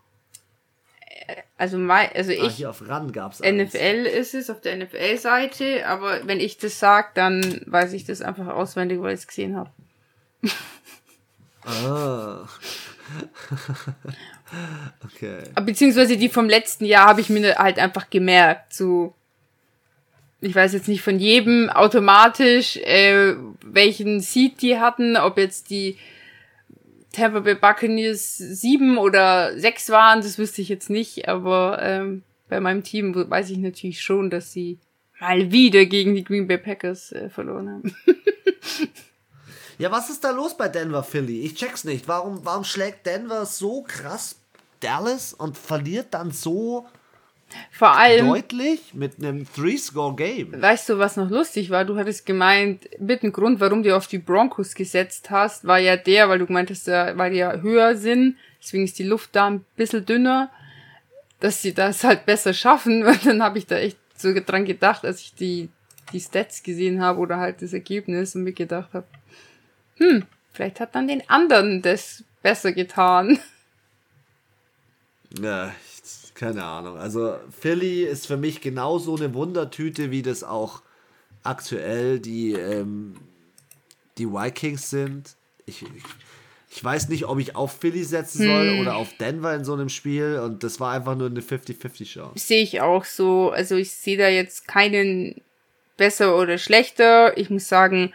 Also, 1.56 1.78
mein, 1.78 2.08
also 2.14 2.32
ich. 2.32 2.42
Ah, 2.42 2.48
hier 2.48 2.70
auf 2.70 2.88
RAN 2.88 3.12
gab's 3.12 3.40
NFL 3.40 3.78
eins. 3.78 4.14
ist 4.14 4.34
es 4.34 4.50
auf 4.50 4.60
der 4.60 4.76
NFL-Seite, 4.76 5.86
aber 5.86 6.26
wenn 6.26 6.40
ich 6.40 6.58
das 6.58 6.78
sage, 6.78 7.08
dann 7.14 7.62
weiß 7.66 7.92
ich 7.92 8.04
das 8.04 8.22
einfach 8.22 8.48
auswendig, 8.48 9.00
weil 9.00 9.14
ich 9.14 9.20
es 9.20 9.26
gesehen 9.26 9.56
habe. 9.56 9.70
ah. 11.64 12.44
okay. 15.04 15.42
Beziehungsweise 15.62 16.16
die 16.16 16.28
vom 16.28 16.48
letzten 16.48 16.84
Jahr 16.84 17.08
habe 17.08 17.20
ich 17.20 17.28
mir 17.28 17.56
halt 17.56 17.78
einfach 17.78 18.10
gemerkt. 18.10 18.72
So, 18.72 19.14
ich 20.40 20.54
weiß 20.54 20.72
jetzt 20.72 20.88
nicht 20.88 21.02
von 21.02 21.18
jedem 21.18 21.70
automatisch, 21.70 22.76
äh, 22.78 23.34
welchen 23.62 24.20
Seed 24.20 24.62
die 24.62 24.78
hatten, 24.78 25.16
ob 25.16 25.38
jetzt 25.38 25.70
die 25.70 25.98
Tampa 27.12 27.40
Bay 27.40 27.54
Buccaneers 27.54 28.36
sieben 28.36 28.98
oder 28.98 29.58
sechs 29.58 29.88
waren, 29.90 30.20
das 30.20 30.38
wüsste 30.38 30.62
ich 30.62 30.68
jetzt 30.68 30.90
nicht, 30.90 31.28
aber 31.28 31.78
ähm, 31.82 32.22
bei 32.48 32.60
meinem 32.60 32.84
Team 32.84 33.14
weiß 33.14 33.50
ich 33.50 33.58
natürlich 33.58 34.00
schon, 34.00 34.30
dass 34.30 34.52
sie 34.52 34.78
mal 35.20 35.50
wieder 35.50 35.84
gegen 35.86 36.14
die 36.14 36.24
Green 36.24 36.46
Bay 36.46 36.58
Packers 36.58 37.12
äh, 37.12 37.28
verloren 37.30 37.68
haben. 37.68 37.96
Ja, 39.80 39.90
was 39.90 40.10
ist 40.10 40.24
da 40.24 40.30
los 40.30 40.58
bei 40.58 40.68
Denver 40.68 41.02
Philly? 41.02 41.40
Ich 41.40 41.54
check's 41.54 41.84
nicht. 41.84 42.06
Warum, 42.06 42.44
warum 42.44 42.64
schlägt 42.64 43.06
Denver 43.06 43.46
so 43.46 43.82
krass 43.82 44.36
Dallas 44.80 45.32
und 45.32 45.56
verliert 45.56 46.08
dann 46.10 46.32
so 46.32 46.86
vor 47.70 47.96
allem 47.96 48.28
deutlich 48.28 48.94
mit 48.94 49.18
einem 49.18 49.46
Three-Score-Game. 49.52 50.60
Weißt 50.60 50.88
du, 50.88 50.98
was 50.98 51.16
noch 51.16 51.30
lustig 51.30 51.70
war? 51.70 51.84
Du 51.84 51.96
hattest 51.96 52.26
gemeint, 52.26 52.88
mit 52.98 53.22
dem 53.22 53.32
Grund, 53.32 53.60
warum 53.60 53.82
du 53.82 53.96
auf 53.96 54.06
die 54.06 54.18
Broncos 54.18 54.74
gesetzt 54.74 55.30
hast, 55.30 55.66
war 55.66 55.78
ja 55.78 55.96
der, 55.96 56.28
weil 56.28 56.38
du 56.38 56.46
gemeintest, 56.46 56.86
weil 56.88 57.30
die 57.30 57.38
ja 57.38 57.56
höher 57.56 57.96
sind, 57.96 58.36
deswegen 58.60 58.84
ist 58.84 58.98
die 58.98 59.04
Luft 59.04 59.30
da 59.34 59.48
ein 59.48 59.64
bisschen 59.76 60.06
dünner, 60.06 60.50
dass 61.40 61.62
sie 61.62 61.74
das 61.74 62.04
halt 62.04 62.26
besser 62.26 62.52
schaffen. 62.52 63.04
Und 63.06 63.26
dann 63.26 63.42
habe 63.42 63.58
ich 63.58 63.66
da 63.66 63.76
echt 63.76 63.98
so 64.16 64.32
dran 64.34 64.64
gedacht, 64.64 65.04
als 65.04 65.20
ich 65.20 65.34
die, 65.34 65.70
die 66.12 66.20
Stats 66.20 66.62
gesehen 66.62 67.00
habe 67.00 67.18
oder 67.18 67.38
halt 67.38 67.62
das 67.62 67.72
Ergebnis 67.72 68.34
und 68.34 68.42
mir 68.42 68.52
gedacht 68.52 68.92
habe, 68.92 69.06
hm, 69.96 70.24
vielleicht 70.52 70.80
hat 70.80 70.94
dann 70.94 71.08
den 71.08 71.28
anderen 71.30 71.80
das 71.80 72.24
besser 72.42 72.72
getan. 72.72 73.38
Ja, 75.40 75.72
keine 76.40 76.64
Ahnung. 76.64 76.96
Also 76.96 77.36
Philly 77.60 78.04
ist 78.04 78.26
für 78.26 78.38
mich 78.38 78.62
genauso 78.62 79.14
eine 79.14 79.34
Wundertüte, 79.34 80.10
wie 80.10 80.22
das 80.22 80.42
auch 80.42 80.80
aktuell 81.42 82.18
die, 82.18 82.52
ähm, 82.54 83.14
die 84.16 84.26
Vikings 84.26 84.88
sind. 84.88 85.36
Ich, 85.66 85.82
ich, 85.82 86.02
ich, 86.70 86.82
weiß 86.82 87.10
nicht, 87.10 87.26
ob 87.26 87.38
ich 87.40 87.56
auf 87.56 87.78
Philly 87.78 88.04
setzen 88.04 88.46
soll 88.46 88.70
hm. 88.70 88.80
oder 88.80 88.96
auf 88.96 89.12
Denver 89.18 89.54
in 89.54 89.66
so 89.66 89.74
einem 89.74 89.90
Spiel. 89.90 90.40
Und 90.42 90.64
das 90.64 90.80
war 90.80 90.94
einfach 90.94 91.14
nur 91.14 91.28
eine 91.28 91.42
50-50-Chance. 91.42 92.38
Sehe 92.38 92.62
ich 92.62 92.80
auch 92.80 93.04
so. 93.04 93.50
Also 93.50 93.76
ich 93.76 93.90
sehe 93.90 94.16
da 94.16 94.28
jetzt 94.28 94.66
keinen 94.66 95.42
besser 95.98 96.38
oder 96.38 96.56
schlechter. 96.56 97.36
Ich 97.36 97.50
muss 97.50 97.68
sagen, 97.68 98.14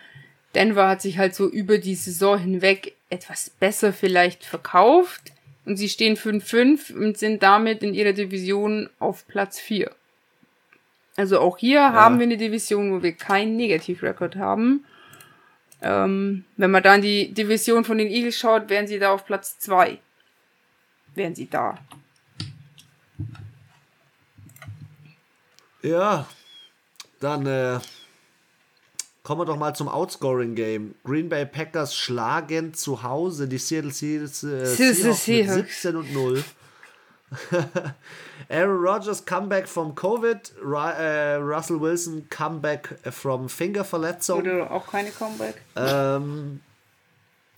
Denver 0.56 0.88
hat 0.88 1.04
sich 1.04 1.20
halt 1.20 1.36
so 1.36 1.48
über 1.48 1.78
die 1.78 1.96
Saison 1.96 2.40
hinweg 2.40 2.96
etwas 3.12 3.52
besser 3.52 3.94
vielleicht 3.94 4.46
verkauft. 4.46 5.32
Und 5.66 5.78
sie 5.78 5.89
stehen 5.89 6.16
5-5 6.16 6.93
und 6.93 7.18
sind 7.18 7.41
damit 7.41 7.82
in 7.82 7.93
ihrer 7.93 8.13
Division 8.13 8.89
auf 8.99 9.28
Platz 9.28 9.59
4. 9.59 9.91
Also 11.18 11.39
auch 11.39 11.57
hier 11.57 11.80
ja. 11.80 11.93
haben 11.93 12.20
wir 12.20 12.26
eine 12.26 12.38
Division, 12.38 12.91
wo 12.91 13.01
wir 13.01 13.13
keinen 13.13 13.55
Negativrekord 13.55 14.36
haben. 14.36 14.86
Ähm, 15.82 16.45
wenn 16.57 16.72
man 16.72 16.84
da 16.84 16.95
in 16.95 17.01
die 17.01 17.34
Division 17.34 17.84
von 17.86 17.97
den 17.97 18.07
Eagles 18.07 18.38
schaut, 18.38 18.70
wären 18.70 18.88
sie 18.88 18.99
da 18.99 19.13
auf 19.13 19.26
Platz 19.26 19.59
2. 19.59 19.97
Wären 21.16 21.36
sie 21.36 21.49
da. 21.49 21.78
Ja, 25.82 26.28
dann 27.20 27.45
äh, 27.45 27.80
Kommen 29.26 29.42
wir 29.42 29.46
doch 29.46 29.58
mal 29.58 29.74
zum 29.74 29.90
Outscoring-Game. 29.90 30.94
Green 31.04 31.30
Bay 31.30 31.48
Packers 31.48 31.96
schlagen 31.96 32.76
zu 32.76 33.02
Hause 33.02 33.48
die 33.48 33.58
Seattle 33.58 33.90
Seahawks, 33.90 34.44
äh, 34.44 35.08
mit 35.08 35.50
17 35.50 35.96
und 35.96 36.14
0. 36.14 36.44
Aaron 38.50 38.86
Rodgers 38.86 39.26
Comeback 39.26 39.68
from 39.68 39.96
Covid, 39.96 40.54
Ru 40.62 40.78
äh, 40.78 41.38
Russell 41.38 41.82
Wilson 41.82 42.30
Comeback 42.30 43.00
from 43.10 43.50
Fingerverletzung. 43.50 44.42
Oder 44.42 44.70
auch 44.70 44.86
keine 44.86 45.10
Comeback. 45.10 45.56
Ähm, 45.76 46.62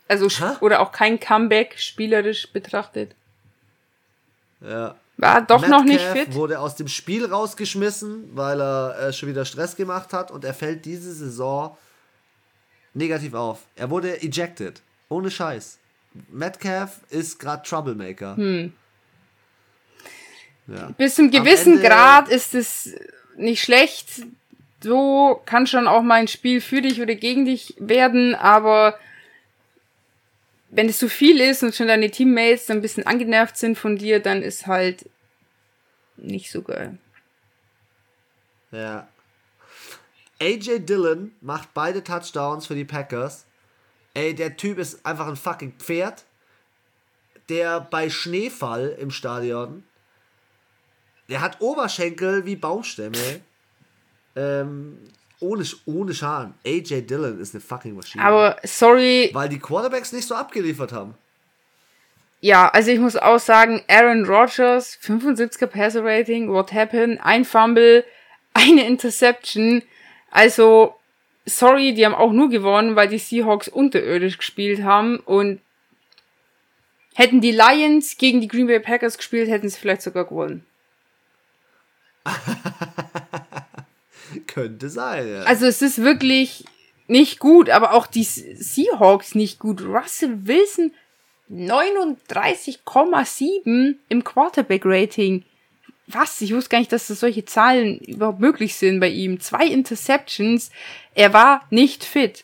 also 0.08 0.30
oder 0.62 0.80
auch 0.80 0.94
kein 0.94 1.20
Comeback 1.20 1.78
spielerisch 1.78 2.50
betrachtet. 2.54 3.14
Ja. 4.62 4.96
War 5.18 5.42
doch 5.42 5.62
Metcalf 5.62 5.82
noch 5.82 5.86
nicht 5.86 6.04
fit. 6.04 6.34
wurde 6.36 6.60
aus 6.60 6.76
dem 6.76 6.88
Spiel 6.88 7.26
rausgeschmissen, 7.26 8.30
weil 8.36 8.62
er 8.62 9.00
äh, 9.00 9.14
schon 9.14 9.30
wieder 9.30 9.46
Stress 9.46 9.76
gemacht 9.76 10.14
hat 10.14 10.30
und 10.30 10.46
er 10.46 10.54
fällt 10.54 10.86
diese 10.86 11.12
Saison 11.12 11.76
negativ 12.94 13.34
auf. 13.34 13.66
Er 13.76 13.90
wurde 13.90 14.22
ejected. 14.22 14.82
Ohne 15.10 15.32
Scheiß. 15.32 15.80
Metcalf 16.30 17.00
ist 17.10 17.40
gerade 17.40 17.68
Troublemaker. 17.68 18.36
Hm. 18.36 18.74
Ja. 20.68 20.90
Bis 20.98 21.16
zum 21.16 21.32
gewissen 21.32 21.82
Grad 21.82 22.30
ist 22.30 22.54
es 22.54 22.94
nicht 23.38 23.64
schlecht. 23.64 24.24
So 24.84 25.42
kann 25.46 25.66
schon 25.66 25.88
auch 25.88 26.02
mal 26.02 26.16
ein 26.16 26.28
Spiel 26.28 26.62
für 26.62 26.82
dich 26.82 27.02
oder 27.02 27.16
gegen 27.16 27.46
dich 27.46 27.76
werden, 27.80 28.36
aber 28.36 28.98
wenn 30.70 30.90
es 30.90 31.00
zu 31.00 31.10
viel 31.10 31.40
ist 31.40 31.64
und 31.64 31.76
schon 31.76 31.88
deine 31.88 32.12
Teammates 32.12 32.70
ein 32.70 32.82
bisschen 32.82 33.06
angenervt 33.06 33.58
sind 33.58 33.78
von 33.78 33.98
dir, 33.98 34.20
dann 34.20 34.42
ist 34.42 34.68
halt 34.68 35.10
nicht 36.18 36.52
so 36.52 36.62
geil. 36.62 36.98
Ja. 38.72 39.08
AJ 40.40 40.80
Dillon 40.80 41.32
macht 41.42 41.74
beide 41.74 42.04
Touchdowns 42.04 42.68
für 42.68 42.76
die 42.76 42.86
Packers. 42.86 43.46
Ey, 44.14 44.36
der 44.36 44.58
Typ 44.58 44.78
ist 44.78 45.06
einfach 45.06 45.28
ein 45.28 45.36
fucking 45.36 45.74
Pferd, 45.78 46.26
der 47.50 47.82
bei 47.82 48.10
Schneefall 48.10 48.96
im 49.00 49.12
Stadion, 49.12 49.84
der 51.30 51.42
hat 51.42 51.62
Oberschenkel 51.62 52.46
wie 52.46 52.56
Baumstämme. 52.56 53.42
Ähm, 54.36 55.00
ohne, 55.40 55.66
ohne 55.86 56.14
Schaden. 56.14 56.54
AJ 56.66 57.02
Dillon 57.04 57.40
ist 57.40 57.54
eine 57.54 57.62
fucking 57.62 57.96
Maschine. 57.96 58.24
Aber 58.24 58.58
sorry. 58.64 59.30
Weil 59.34 59.50
die 59.50 59.60
Quarterbacks 59.60 60.12
nicht 60.12 60.28
so 60.28 60.36
abgeliefert 60.36 60.92
haben. 60.92 61.16
Ja, 62.40 62.70
also 62.70 62.92
ich 62.92 63.00
muss 63.00 63.16
auch 63.16 63.40
sagen, 63.40 63.84
Aaron 63.88 64.26
Rodgers, 64.26 64.98
75er 65.02 65.68
Passer 65.68 66.04
Rating, 66.04 66.50
what 66.50 66.72
happened? 66.72 67.20
Ein 67.24 67.46
Fumble, 67.46 68.06
eine 68.54 68.86
Interception. 68.86 69.82
Also, 70.30 70.96
sorry, 71.46 71.94
die 71.94 72.06
haben 72.06 72.14
auch 72.14 72.32
nur 72.32 72.50
gewonnen, 72.50 72.96
weil 72.96 73.08
die 73.08 73.18
Seahawks 73.18 73.68
unterirdisch 73.68 74.38
gespielt 74.38 74.84
haben 74.84 75.18
und 75.20 75.62
hätten 77.16 77.42
die 77.42 77.52
Lions 77.52 78.18
gegen 78.18 78.42
die 78.42 78.48
Green 78.48 78.68
Bay 78.68 78.80
Packers 78.80 79.18
gespielt, 79.18 79.50
hätten 79.50 79.70
sie 79.70 79.80
vielleicht 79.80 80.04
sogar 80.04 80.26
gewonnen. 80.26 80.64
könnte 84.48 84.90
sein. 84.90 85.28
Ja. 85.28 85.42
Also 85.44 85.66
es 85.66 85.82
ist 85.82 86.02
wirklich 86.02 86.64
nicht 87.08 87.40
gut, 87.40 87.70
aber 87.70 87.92
auch 87.94 88.08
die 88.08 88.24
Seahawks 88.24 89.36
nicht 89.36 89.60
gut. 89.60 89.82
Russell 89.82 90.48
Wilson 90.48 90.94
39,7 91.52 93.96
im 94.10 94.24
Quarterback-Rating. 94.24 95.44
Was? 96.08 96.42
Ich 96.42 96.52
wusste 96.54 96.70
gar 96.70 96.80
nicht, 96.80 96.92
dass 96.92 97.08
das 97.08 97.20
solche 97.20 97.46
Zahlen 97.46 98.00
überhaupt 98.00 98.40
möglich 98.40 98.76
sind 98.76 99.00
bei 99.00 99.10
ihm. 99.10 99.40
Zwei 99.40 99.68
Interceptions. 99.68 100.72
Er 101.16 101.34
war 101.34 101.66
nicht 101.70 102.04
fit. 102.04 102.44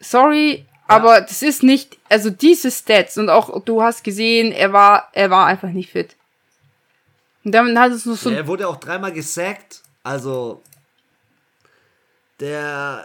Sorry, 0.00 0.66
aber 0.90 1.20
das 1.20 1.42
ist 1.42 1.62
nicht, 1.62 1.98
also 2.08 2.30
diese 2.30 2.70
Stats 2.70 3.16
und 3.16 3.28
auch 3.28 3.62
du 3.64 3.82
hast 3.82 4.02
gesehen, 4.02 4.50
er 4.50 4.72
war, 4.72 5.08
er 5.12 5.30
war 5.30 5.46
einfach 5.46 5.68
nicht 5.68 5.90
fit. 5.90 6.16
Und 7.44 7.52
dann 7.52 7.78
hat 7.78 7.92
es 7.92 8.06
noch 8.06 8.16
so. 8.16 8.30
Ja, 8.30 8.38
er 8.38 8.46
wurde 8.46 8.68
auch 8.68 8.76
dreimal 8.76 9.12
gesackt. 9.12 9.82
Also 10.02 10.62
der 12.38 13.04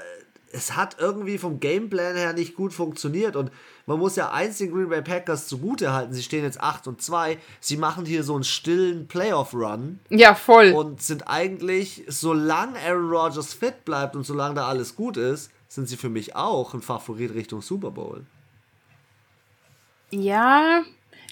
es 0.56 0.76
hat 0.76 0.98
irgendwie 1.00 1.38
vom 1.38 1.60
Gameplan 1.60 2.16
her 2.16 2.34
nicht 2.34 2.56
gut 2.56 2.74
funktioniert 2.74 3.36
und 3.36 3.52
man 3.86 4.00
muss 4.00 4.16
ja 4.16 4.32
eins 4.32 4.58
den 4.58 4.72
Green 4.72 4.90
Bay 4.90 5.02
Packers 5.02 5.48
zugute 5.48 5.94
halten. 5.94 6.14
Sie 6.14 6.24
stehen 6.24 6.44
jetzt 6.44 6.60
8 6.60 6.88
und 6.88 7.02
2. 7.02 7.38
Sie 7.60 7.78
machen 7.78 8.06
hier 8.06 8.24
so 8.24 8.34
einen 8.34 8.44
stillen 8.44 9.08
Playoff-Run. 9.08 10.00
Ja, 10.10 10.34
voll. 10.34 10.72
Und 10.72 11.04
sind 11.04 11.28
eigentlich, 11.28 12.04
solange 12.08 12.80
Aaron 12.80 13.10
Rodgers 13.10 13.54
fit 13.54 13.86
bleibt 13.86 14.16
und 14.16 14.24
solange 14.24 14.56
da 14.56 14.68
alles 14.68 14.96
gut 14.96 15.18
ist, 15.18 15.52
sind 15.68 15.88
sie 15.88 15.98
für 15.98 16.10
mich 16.10 16.36
auch 16.36 16.74
ein 16.74 16.82
Favorit 16.82 17.34
Richtung 17.36 17.62
Super 17.62 17.92
Bowl. 17.92 18.26
Ja, 20.10 20.84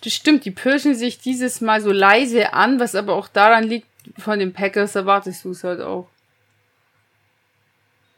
das 0.03 0.13
stimmt. 0.13 0.45
Die 0.45 0.51
pirschen 0.51 0.95
sich 0.95 1.19
dieses 1.19 1.61
Mal 1.61 1.81
so 1.81 1.91
leise 1.91 2.53
an, 2.53 2.79
was 2.79 2.93
aber 2.95 3.15
auch 3.15 3.27
daran 3.27 3.63
liegt, 3.63 3.87
von 4.17 4.39
den 4.39 4.53
Packers 4.53 4.95
erwartest 4.95 5.45
du 5.45 5.51
es 5.51 5.63
halt 5.63 5.79
auch. 5.79 6.07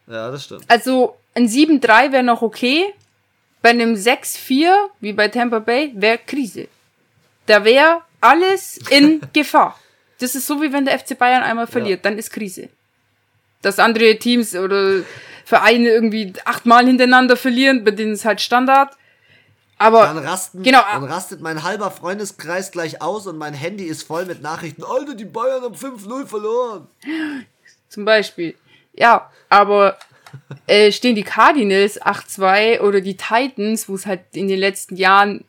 Ja, 0.08 0.32
das 0.32 0.46
stimmt. 0.46 0.66
Also 0.68 1.16
ein 1.36 1.48
7-3 1.48 2.12
wäre 2.12 2.24
noch 2.24 2.42
okay. 2.42 2.94
Bei 3.62 3.70
einem 3.70 3.94
6-4, 3.96 4.72
wie 5.00 5.14
bei 5.14 5.28
Tampa 5.28 5.60
Bay, 5.60 5.92
wäre 5.96 6.20
Krise. 6.20 6.68
Da 7.46 7.64
wäre 7.64 8.02
alles 8.22 8.78
in 8.90 9.22
Gefahr. 9.34 9.80
Das 10.20 10.36
ist 10.36 10.48
so, 10.48 10.62
wie 10.62 10.72
wenn 10.72 10.86
der 10.86 10.98
FC 10.98 11.18
Bayern 11.18 11.44
einmal 11.44 11.68
verliert, 11.68 12.04
ja. 12.04 12.10
dann 12.10 12.18
ist 12.18 12.32
Krise. 12.32 12.70
Dass 13.62 13.80
andere 13.80 14.18
Teams 14.18 14.56
oder 14.56 15.02
Vereine 15.46 15.90
irgendwie 15.90 16.34
achtmal 16.46 16.86
hintereinander 16.86 17.36
verlieren, 17.36 17.84
bei 17.84 17.92
denen 17.92 18.14
ist 18.14 18.26
halt 18.26 18.42
Standard. 18.42 18.96
Aber 19.78 20.04
dann, 20.04 20.18
rasten, 20.20 20.64
genau, 20.64 20.82
dann 20.90 21.04
rastet 21.04 21.42
mein 21.42 21.64
halber 21.64 21.92
Freundeskreis 21.92 22.72
gleich 22.72 23.02
aus 23.02 23.28
und 23.28 23.38
mein 23.38 23.54
Handy 23.54 23.84
ist 23.84 24.04
voll 24.04 24.26
mit 24.26 24.42
Nachrichten. 24.42 24.84
Alter, 24.84 25.16
die 25.16 25.26
Bayern 25.26 25.64
haben 25.64 25.76
5-0 25.76 26.26
verloren. 26.26 26.88
Zum 27.90 28.06
Beispiel. 28.06 28.56
Ja, 28.94 29.30
aber 29.50 29.98
äh, 30.68 30.92
stehen 30.92 31.16
die 31.16 31.24
Cardinals 31.24 32.02
8-2 32.02 32.80
oder 32.80 33.02
die 33.02 33.18
Titans, 33.18 33.90
wo 33.90 33.96
es 33.96 34.06
halt 34.06 34.22
in 34.32 34.48
den 34.48 34.60
letzten 34.60 34.96
Jahren 34.96 35.44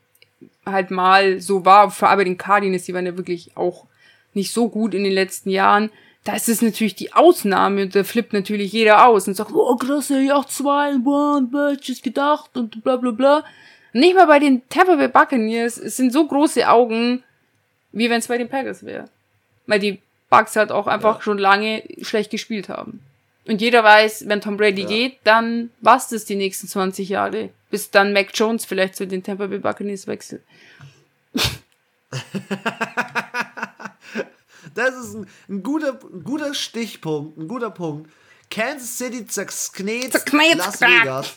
halt 0.65 0.91
mal 0.91 1.41
so 1.41 1.65
war, 1.65 1.91
vor 1.91 2.09
allem 2.09 2.19
bei 2.19 2.25
den 2.25 2.39
Cardinals, 2.39 2.85
die 2.85 2.95
waren 2.95 3.07
ja 3.07 3.17
wirklich 3.17 3.57
auch 3.57 3.87
nicht 4.35 4.53
so 4.53 4.69
gut 4.69 4.95
in 4.95 5.05
den 5.05 5.13
letzten 5.13 5.51
Jahren. 5.51 5.91
Da 6.25 6.35
ist 6.35 6.49
es 6.49 6.61
natürlich 6.61 6.97
die 6.97 7.13
Ausnahme 7.13 7.83
und 7.83 7.95
da 7.95 8.03
flippt 8.03 8.33
natürlich 8.33 8.73
jeder 8.73 9.07
aus 9.07 9.29
und 9.29 9.35
sagt, 9.35 9.53
oh 9.55 9.77
krass, 9.77 10.11
ey, 10.11 10.33
8-2, 10.33 11.07
one, 11.07 11.47
Batches 11.47 12.03
gedacht 12.03 12.57
und 12.57 12.83
bla 12.83 12.97
bla 12.97 13.13
bla. 13.13 13.45
Nicht 13.93 14.15
mal 14.15 14.27
bei 14.27 14.39
den 14.39 14.69
Tampa 14.69 14.97
Bay 14.97 15.09
Buccaneers, 15.09 15.79
es 15.79 15.97
sind 15.97 16.13
so 16.13 16.27
große 16.27 16.69
Augen, 16.69 17.23
wie 17.93 18.11
wenn 18.11 18.19
es 18.19 18.29
bei 18.29 18.39
den 18.39 18.49
Packers 18.49 18.85
wäre. 18.85 19.07
Weil 19.67 19.81
die 19.81 20.01
Bucks 20.29 20.57
halt 20.57 20.71
auch 20.73 20.87
einfach 20.87 21.17
ja. 21.17 21.23
schon 21.23 21.39
lange 21.39 21.83
schlecht 22.03 22.31
gespielt 22.31 22.69
haben. 22.69 23.01
Und 23.47 23.61
jeder 23.61 23.85
weiß, 23.85 24.29
wenn 24.29 24.41
Tom 24.41 24.57
Brady 24.57 24.83
ja. 24.83 24.89
geht, 24.89 25.19
dann 25.25 25.71
war's 25.81 26.09
das 26.09 26.25
die 26.25 26.35
nächsten 26.35 26.67
20 26.67 27.09
Jahre. 27.09 27.51
Bis 27.71 27.91
dann 27.91 28.13
Mac 28.13 28.31
Jones 28.35 28.65
vielleicht 28.65 28.97
zu 28.97 29.07
den 29.07 29.23
Tampa 29.23 29.47
Bay 29.47 29.59
Buccaneers 29.59 30.07
wechselt. 30.07 30.43
das 34.75 34.95
ist 34.97 35.15
ein, 35.15 35.29
ein, 35.49 35.63
guter, 35.63 35.99
ein 36.03 36.25
guter 36.25 36.55
Stichpunkt, 36.55 37.39
ein 37.39 37.47
guter 37.47 37.71
Punkt. 37.71 38.11
Kansas 38.51 38.99
City 38.99 39.27
zerknet 39.27 40.13
Las 40.57 40.81
Vegas. 40.81 41.37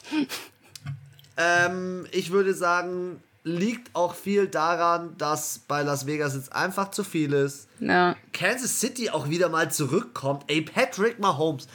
Ähm, 1.39 2.05
ich 2.11 2.31
würde 2.31 2.53
sagen, 2.53 3.23
liegt 3.43 3.95
auch 3.95 4.13
viel 4.13 4.47
daran, 4.47 5.17
dass 5.17 5.59
bei 5.67 5.81
Las 5.81 6.05
Vegas 6.05 6.35
jetzt 6.35 6.53
einfach 6.53 6.91
zu 6.91 7.03
viel 7.03 7.33
ist. 7.33 7.67
Ja. 7.79 8.15
Kansas 8.33 8.79
City 8.79 9.09
auch 9.09 9.29
wieder 9.29 9.49
mal 9.49 9.71
zurückkommt. 9.71 10.43
Ey, 10.47 10.61
Patrick 10.61 11.19
Mahomes 11.19 11.67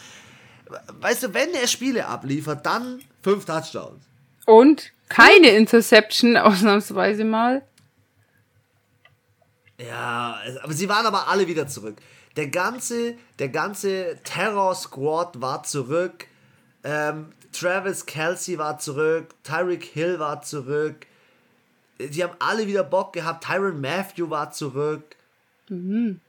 weißt 1.01 1.25
du, 1.25 1.35
wenn 1.35 1.53
er 1.55 1.67
Spiele 1.67 2.07
abliefert, 2.07 2.65
dann 2.67 3.01
fünf 3.23 3.45
Touchdowns. 3.45 4.05
Und 4.47 4.93
keine 5.09 5.49
Interception, 5.49 6.37
ausnahmsweise 6.37 7.25
mal. 7.25 7.63
Ja, 9.79 10.39
aber 10.63 10.73
sie 10.73 10.89
waren 10.89 11.07
aber 11.07 11.29
alle 11.29 11.47
wieder 11.47 11.67
zurück. 11.67 11.97
Der 12.37 12.49
ganze, 12.49 13.15
der 13.39 13.49
ganze 13.49 14.19
Terror-Squad 14.25 15.41
war 15.41 15.63
zurück. 15.63 16.27
Ähm, 16.83 17.33
Travis 17.55 18.07
Kelsey 18.07 18.59
war 18.59 18.79
zurück. 18.79 19.35
Tyreek 19.43 19.85
Hill 19.85 20.19
war 20.19 20.43
zurück. 20.43 21.07
Die 21.99 22.23
haben 22.23 22.35
alle 22.39 22.67
wieder 22.67 22.83
Bock 22.83 23.13
gehabt. 23.13 23.45
Tyron 23.45 23.81
Matthew 23.81 24.31
war 24.31 24.51
zurück. 24.51 25.17
Mhm. 25.69 26.21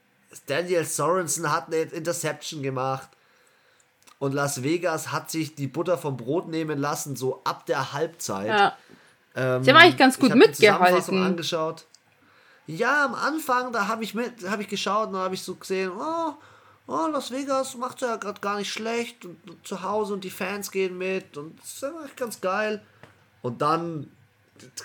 Daniel 0.47 0.85
Sorensen 0.85 1.51
hat 1.51 1.67
eine 1.67 1.77
Interception 1.77 2.61
gemacht. 2.61 3.09
Und 4.19 4.33
Las 4.33 4.63
Vegas 4.63 5.11
hat 5.11 5.29
sich 5.29 5.55
die 5.55 5.67
Butter 5.67 5.97
vom 5.97 6.17
Brot 6.17 6.47
nehmen 6.47 6.79
lassen, 6.79 7.15
so 7.15 7.41
ab 7.43 7.65
der 7.65 7.93
Halbzeit. 7.93 8.47
Ja. 8.47 8.77
Ähm, 9.35 9.63
Sie 9.63 9.69
haben 9.71 9.77
eigentlich 9.77 9.97
ganz 9.97 10.17
gut 10.17 10.33
mitgehalten. 10.35 11.21
angeschaut. 11.21 11.85
Ja, 12.67 13.05
am 13.05 13.13
Anfang, 13.13 13.71
da 13.73 13.87
habe 13.87 14.03
ich 14.03 14.15
mit, 14.15 14.49
habe 14.49 14.63
ich 14.63 14.67
geschaut 14.67 15.07
und 15.07 15.13
da 15.13 15.19
habe 15.19 15.35
ich 15.35 15.43
so 15.43 15.55
gesehen, 15.55 15.91
oh, 15.91 16.33
oh, 16.87 17.07
Las 17.11 17.31
Vegas 17.31 17.75
macht 17.75 18.01
ja 18.01 18.15
gerade 18.17 18.41
gar 18.41 18.57
nicht 18.57 18.71
schlecht 18.71 19.25
und, 19.25 19.37
und, 19.49 19.67
zu 19.67 19.81
Hause 19.81 20.13
und 20.13 20.23
die 20.23 20.29
Fans 20.29 20.71
gehen 20.71 20.97
mit 20.97 21.37
und 21.37 21.59
das 21.59 21.73
ist 21.73 21.83
eigentlich 21.83 22.15
ganz 22.15 22.41
geil. 22.41 22.81
Und 23.41 23.61
dann, 23.61 24.11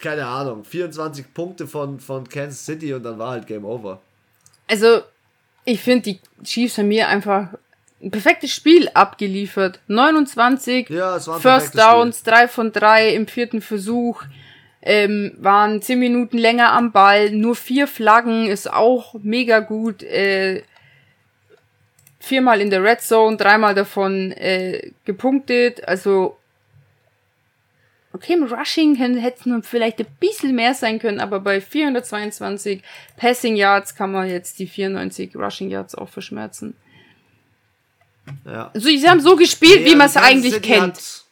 keine 0.01 0.27
Ahnung, 0.27 0.65
24 0.65 1.33
Punkte 1.33 1.67
von, 1.67 2.01
von 2.01 2.29
Kansas 2.29 2.65
City 2.65 2.93
und 2.95 3.03
dann 3.03 3.19
war 3.19 3.31
halt 3.31 3.47
Game 3.47 3.65
Over. 3.65 4.01
Also, 4.69 5.03
ich 5.65 5.81
finde, 5.81 6.03
die 6.03 6.21
Chiefs 6.45 6.79
haben 6.79 6.89
mir 6.89 7.09
einfach 7.09 7.49
ein 8.03 8.11
perfektes 8.11 8.53
Spiel 8.53 8.89
abgeliefert. 8.95 9.81
29 9.89 10.89
ja, 10.89 11.19
First 11.19 11.79
Downs, 11.79 12.23
3 12.23 12.49
von 12.49 12.73
3 12.73 13.15
im 13.15 13.27
vierten 13.27 13.61
Versuch. 13.61 14.23
Ähm, 14.83 15.33
waren 15.39 15.83
10 15.83 15.99
Minuten 15.99 16.39
länger 16.39 16.73
am 16.73 16.91
Ball, 16.91 17.31
nur 17.33 17.55
vier 17.55 17.87
Flaggen, 17.87 18.47
ist 18.47 18.73
auch 18.73 19.15
mega 19.23 19.61
gut. 19.61 20.03
Äh, 20.03 20.63
viermal 22.21 22.61
in 22.61 22.71
der 22.71 22.85
Red 22.85 23.01
Zone, 23.01 23.37
dreimal 23.37 23.75
davon 23.75 24.31
äh, 24.33 24.93
gepunktet. 25.05 25.87
Also, 25.89 26.37
okay, 28.13 28.35
im 28.35 28.45
Rushing 28.45 28.95
hätte 28.95 29.51
es 29.59 29.67
vielleicht 29.67 29.99
ein 29.99 30.07
bisschen 30.21 30.55
mehr 30.55 30.75
sein 30.75 30.99
können, 30.99 31.19
aber 31.19 31.41
bei 31.41 31.61
422 31.61 32.83
Passing 33.17 33.57
Yards 33.57 33.97
kann 33.97 34.13
man 34.13 34.29
jetzt 34.29 34.59
die 34.59 34.67
94 34.67 35.35
Rushing 35.35 35.71
Yards 35.71 35.95
auch 35.95 36.09
verschmerzen. 36.09 36.77
Ja. 38.45 38.71
Also 38.75 38.89
sie 38.89 39.09
haben 39.09 39.21
so 39.21 39.35
gespielt, 39.35 39.81
nee, 39.81 39.91
wie 39.91 39.97
man 39.97 40.07
es 40.07 40.17
eigentlich 40.17 40.55
City 40.55 40.69
kennt. 40.69 41.25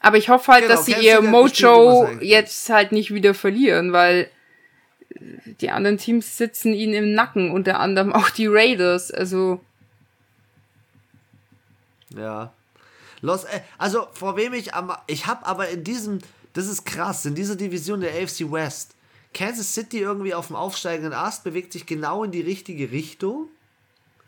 Aber 0.00 0.16
ich 0.16 0.28
hoffe 0.28 0.52
halt, 0.52 0.62
genau, 0.62 0.76
dass 0.76 0.86
sie 0.86 0.94
ihr 0.94 1.20
Mojo 1.20 2.08
jetzt 2.20 2.70
halt 2.70 2.92
nicht 2.92 3.12
wieder 3.12 3.34
verlieren, 3.34 3.92
weil 3.92 4.30
die 5.60 5.70
anderen 5.70 5.98
Teams 5.98 6.36
sitzen 6.36 6.72
ihnen 6.72 6.94
im 6.94 7.12
Nacken, 7.12 7.50
unter 7.50 7.80
anderem 7.80 8.12
auch 8.12 8.30
die 8.30 8.46
Raiders, 8.46 9.10
also. 9.10 9.60
Ja. 12.16 12.52
Los, 13.20 13.44
äh, 13.44 13.60
also 13.78 14.06
vor 14.12 14.36
wem 14.36 14.52
ich 14.54 14.74
am. 14.74 14.92
Ich 15.06 15.26
habe 15.26 15.46
aber 15.46 15.68
in 15.68 15.84
diesem. 15.84 16.18
Das 16.52 16.66
ist 16.66 16.84
krass, 16.84 17.24
in 17.24 17.34
dieser 17.34 17.56
Division 17.56 18.00
der 18.00 18.10
AFC 18.10 18.50
West. 18.50 18.94
Kansas 19.34 19.74
City 19.74 19.98
irgendwie 19.98 20.34
auf 20.34 20.48
dem 20.48 20.56
aufsteigenden 20.56 21.12
Ast 21.12 21.44
bewegt 21.44 21.72
sich 21.72 21.86
genau 21.86 22.24
in 22.24 22.30
die 22.30 22.40
richtige 22.40 22.90
Richtung. 22.90 23.48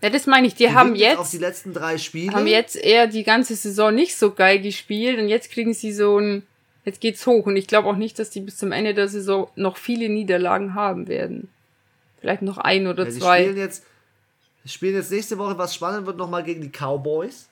Ja, 0.03 0.11
das 0.11 0.27
meine 0.27 0.47
ich. 0.47 0.55
Die, 0.55 0.67
die 0.67 0.75
haben 0.75 0.95
jetzt 0.95 1.19
auf 1.19 1.31
die 1.31 1.39
letzten 1.39 1.73
drei 1.73 1.99
Spiele 1.99 2.35
haben 2.35 2.47
jetzt 2.47 2.77
eher 2.77 3.07
die 3.07 3.25
ganze 3.25 3.55
Saison 3.57 3.95
nicht 3.95 4.17
so 4.17 4.33
geil 4.33 4.61
gespielt 4.61 5.19
und 5.19 5.29
jetzt 5.29 5.51
kriegen 5.51 5.75
sie 5.75 5.93
so 5.93 6.19
ein 6.19 6.47
jetzt 6.85 7.01
geht's 7.01 7.27
hoch 7.27 7.47
und 7.47 7.57
ich 7.57 7.67
glaube 7.67 7.89
auch 7.89 7.97
nicht, 7.97 8.19
dass 8.19 8.31
die 8.31 8.41
bis 8.41 8.57
zum 8.57 8.73
Ende 8.73 8.95
der 8.95 9.09
Saison 9.09 9.51
noch 9.57 9.77
viele 9.77 10.09
Niederlagen 10.09 10.75
haben 10.75 11.09
werden. 11.09 11.49
Vielleicht 12.21 12.43
noch 12.43 12.59
ein 12.59 12.87
oder 12.87 13.05
ja, 13.05 13.11
zwei. 13.11 13.43
Spielen 13.43 13.57
jetzt 13.59 13.85
spielen 14.65 14.95
jetzt 14.95 15.11
nächste 15.11 15.39
Woche 15.39 15.59
was 15.59 15.75
spannend 15.75 16.07
wird 16.07 16.17
nochmal 16.17 16.45
gegen 16.45 16.63
die 16.63 16.71
Cowboys. 16.71 17.50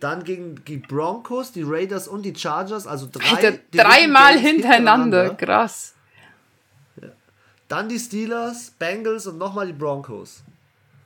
Dann 0.00 0.24
gegen 0.24 0.62
die 0.66 0.78
Broncos, 0.78 1.52
die 1.52 1.62
Raiders 1.62 2.08
und 2.08 2.22
die 2.22 2.34
Chargers, 2.34 2.86
also 2.86 3.08
drei 3.10 3.36
Alter, 3.36 3.58
dreimal 3.70 4.38
hintereinander. 4.38 5.22
hintereinander, 5.22 5.34
krass. 5.34 5.94
Ja. 7.00 7.08
Dann 7.68 7.88
die 7.88 7.98
Steelers, 7.98 8.72
Bengals 8.78 9.26
und 9.26 9.38
nochmal 9.38 9.66
die 9.66 9.72
Broncos. 9.72 10.42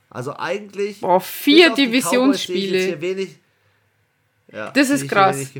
Also 0.09 0.35
eigentlich. 0.37 0.99
Boah, 0.99 1.21
vier 1.21 1.73
Divisionsspiele. 1.73 2.99
Wenig, 2.99 3.39
ja, 4.51 4.71
das 4.71 4.89
ist 4.89 5.07
krass. 5.07 5.51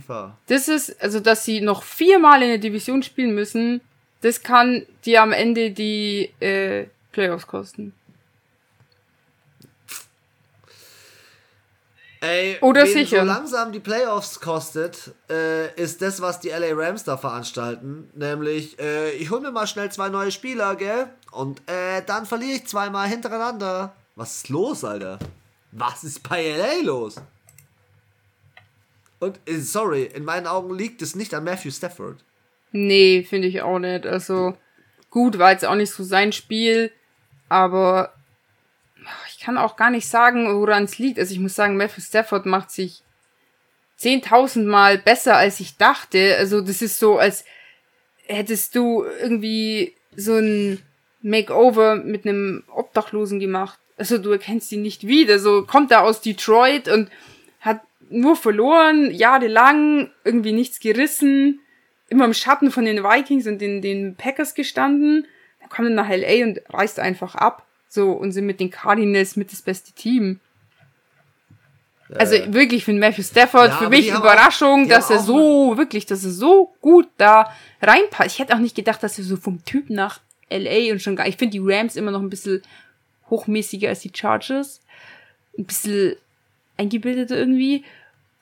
Das 0.47 0.67
ist, 0.67 1.01
also, 1.01 1.19
dass 1.19 1.45
sie 1.45 1.61
noch 1.61 1.84
viermal 1.84 2.41
in 2.41 2.49
der 2.49 2.57
Division 2.57 3.01
spielen 3.03 3.34
müssen, 3.34 3.82
das 4.21 4.43
kann 4.43 4.86
dir 5.05 5.21
am 5.21 5.32
Ende 5.32 5.71
die 5.71 6.32
äh, 6.39 6.88
Playoffs 7.11 7.47
kosten. 7.47 7.93
Ey, 12.24 12.57
Oder 12.61 12.86
sicher. 12.86 13.22
so 13.22 13.26
langsam 13.26 13.72
die 13.72 13.80
Playoffs 13.80 14.39
kostet, 14.39 15.11
äh, 15.28 15.74
ist 15.74 16.03
das, 16.03 16.22
was 16.22 16.39
die 16.39 16.49
LA 16.49 16.74
Rams 16.74 17.03
da 17.03 17.17
veranstalten. 17.17 18.11
Nämlich, 18.13 18.80
äh, 18.80 19.09
ich 19.13 19.32
hole 19.32 19.41
mir 19.41 19.51
mal 19.51 19.65
schnell 19.65 19.91
zwei 19.91 20.09
neue 20.09 20.32
Spieler, 20.32 20.76
gell? 20.76 21.07
Und 21.32 21.67
äh, 21.67 22.03
dann 22.05 22.28
verliere 22.28 22.57
ich 22.57 22.67
zweimal 22.67 23.07
hintereinander. 23.07 23.95
Was 24.15 24.38
ist 24.38 24.49
los, 24.49 24.84
Alter? 24.84 25.17
Was 25.72 26.03
ist 26.03 26.28
bei 26.30 26.47
LA 26.55 26.84
los? 26.86 27.15
Und, 29.19 29.39
äh, 29.47 29.57
sorry, 29.57 30.03
in 30.03 30.24
meinen 30.24 30.45
Augen 30.45 30.76
liegt 30.76 31.01
es 31.01 31.15
nicht 31.15 31.34
an 31.34 31.43
Matthew 31.43 31.72
Stafford. 31.72 32.24
Nee, 32.72 33.24
finde 33.28 33.47
ich 33.47 33.63
auch 33.63 33.80
nicht. 33.80 34.05
Also, 34.05 34.55
gut, 35.09 35.39
war 35.39 35.51
jetzt 35.51 35.65
auch 35.65 35.76
nicht 35.76 35.91
so 35.91 36.03
sein 36.03 36.34
Spiel, 36.34 36.91
aber 37.49 38.13
kann 39.41 39.57
auch 39.57 39.75
gar 39.75 39.89
nicht 39.89 40.07
sagen, 40.07 40.47
woran 40.59 40.83
es 40.83 40.99
liegt. 40.99 41.19
Also 41.19 41.33
ich 41.33 41.39
muss 41.39 41.55
sagen, 41.55 41.77
Matthew 41.77 42.01
Stafford 42.01 42.45
macht 42.45 42.71
sich 42.71 43.01
10.000 43.99 44.65
Mal 44.65 44.97
besser, 44.97 45.37
als 45.37 45.59
ich 45.59 45.77
dachte. 45.77 46.35
Also 46.37 46.61
das 46.61 46.81
ist 46.81 46.99
so, 46.99 47.17
als 47.17 47.45
hättest 48.25 48.75
du 48.75 49.03
irgendwie 49.03 49.95
so 50.15 50.35
ein 50.35 50.81
Makeover 51.21 51.95
mit 51.95 52.25
einem 52.25 52.63
Obdachlosen 52.73 53.39
gemacht. 53.39 53.79
Also 53.97 54.17
du 54.17 54.31
erkennst 54.31 54.71
ihn 54.71 54.81
nicht 54.81 55.05
wieder. 55.05 55.39
So 55.39 55.63
kommt 55.63 55.91
er 55.91 56.03
aus 56.03 56.21
Detroit 56.21 56.87
und 56.87 57.09
hat 57.59 57.81
nur 58.09 58.35
verloren, 58.35 59.11
jahrelang, 59.11 60.09
irgendwie 60.23 60.51
nichts 60.51 60.79
gerissen, 60.79 61.61
immer 62.09 62.25
im 62.25 62.33
Schatten 62.33 62.71
von 62.71 62.85
den 62.85 63.03
Vikings 63.03 63.47
und 63.47 63.59
den, 63.59 63.81
den 63.81 64.15
Packers 64.15 64.53
gestanden. 64.55 65.27
Dann 65.59 65.69
kommt 65.69 65.89
er 65.89 65.95
nach 65.95 66.09
LA 66.09 66.43
und 66.45 66.61
reißt 66.69 66.99
einfach 66.99 67.35
ab. 67.35 67.67
So, 67.93 68.13
und 68.13 68.31
sind 68.31 68.45
mit 68.45 68.61
den 68.61 68.71
Cardinals 68.71 69.35
mit 69.35 69.51
das 69.51 69.61
beste 69.61 69.91
Team. 69.91 70.39
Also 72.15 72.35
äh, 72.35 72.53
wirklich 72.53 72.85
für 72.85 72.93
Matthew 72.93 73.23
Stafford, 73.23 73.71
ja, 73.71 73.77
für 73.77 73.89
mich 73.89 74.07
Überraschung, 74.07 74.85
auch, 74.85 74.89
dass 74.89 75.09
er 75.09 75.19
so, 75.19 75.75
wirklich, 75.75 76.05
dass 76.05 76.23
er 76.23 76.31
so 76.31 76.73
gut 76.79 77.09
da 77.17 77.53
reinpasst. 77.81 78.31
Ich 78.31 78.39
hätte 78.39 78.55
auch 78.55 78.59
nicht 78.59 78.77
gedacht, 78.77 79.03
dass 79.03 79.17
er 79.17 79.25
so 79.25 79.35
vom 79.35 79.65
Typ 79.65 79.89
nach 79.89 80.21
LA 80.49 80.93
und 80.93 81.01
schon 81.01 81.17
gar, 81.17 81.27
ich 81.27 81.35
finde 81.35 81.51
die 81.51 81.59
Rams 81.61 81.97
immer 81.97 82.11
noch 82.11 82.21
ein 82.21 82.29
bisschen 82.29 82.61
hochmäßiger 83.29 83.89
als 83.89 83.99
die 83.99 84.11
Chargers. 84.15 84.79
Ein 85.57 85.65
bisschen 85.65 86.15
eingebildeter 86.77 87.35
irgendwie. 87.35 87.83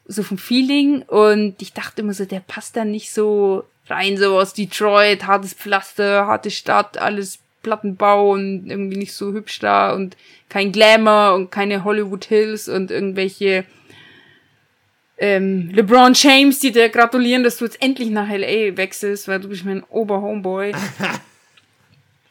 So 0.05 0.21
vom 0.21 0.37
Feeling. 0.37 1.01
Und 1.01 1.59
ich 1.59 1.73
dachte 1.73 2.03
immer 2.03 2.13
so, 2.13 2.25
der 2.25 2.41
passt 2.41 2.75
da 2.75 2.85
nicht 2.85 3.11
so 3.11 3.63
rein, 3.87 4.15
so 4.15 4.37
aus 4.37 4.53
Detroit, 4.53 5.25
hartes 5.25 5.55
Pflaster, 5.55 6.27
harte 6.27 6.51
Stadt, 6.51 6.99
alles 6.99 7.39
Plattenbau 7.61 8.31
und 8.31 8.69
irgendwie 8.69 8.97
nicht 8.97 9.13
so 9.13 9.33
hübsch 9.33 9.59
da 9.59 9.93
und 9.93 10.17
kein 10.49 10.71
Glamour 10.71 11.35
und 11.35 11.51
keine 11.51 11.83
Hollywood 11.83 12.25
Hills 12.25 12.67
und 12.67 12.91
irgendwelche 12.91 13.65
ähm, 15.19 15.69
LeBron 15.71 16.13
James, 16.13 16.59
die 16.59 16.71
dir 16.71 16.89
gratulieren, 16.89 17.43
dass 17.43 17.57
du 17.57 17.65
jetzt 17.65 17.81
endlich 17.81 18.09
nach 18.09 18.29
LA 18.29 18.77
wechselst, 18.77 19.27
weil 19.27 19.39
du 19.39 19.49
bist 19.49 19.65
mein 19.65 19.83
Oberhomeboy. 19.83 20.73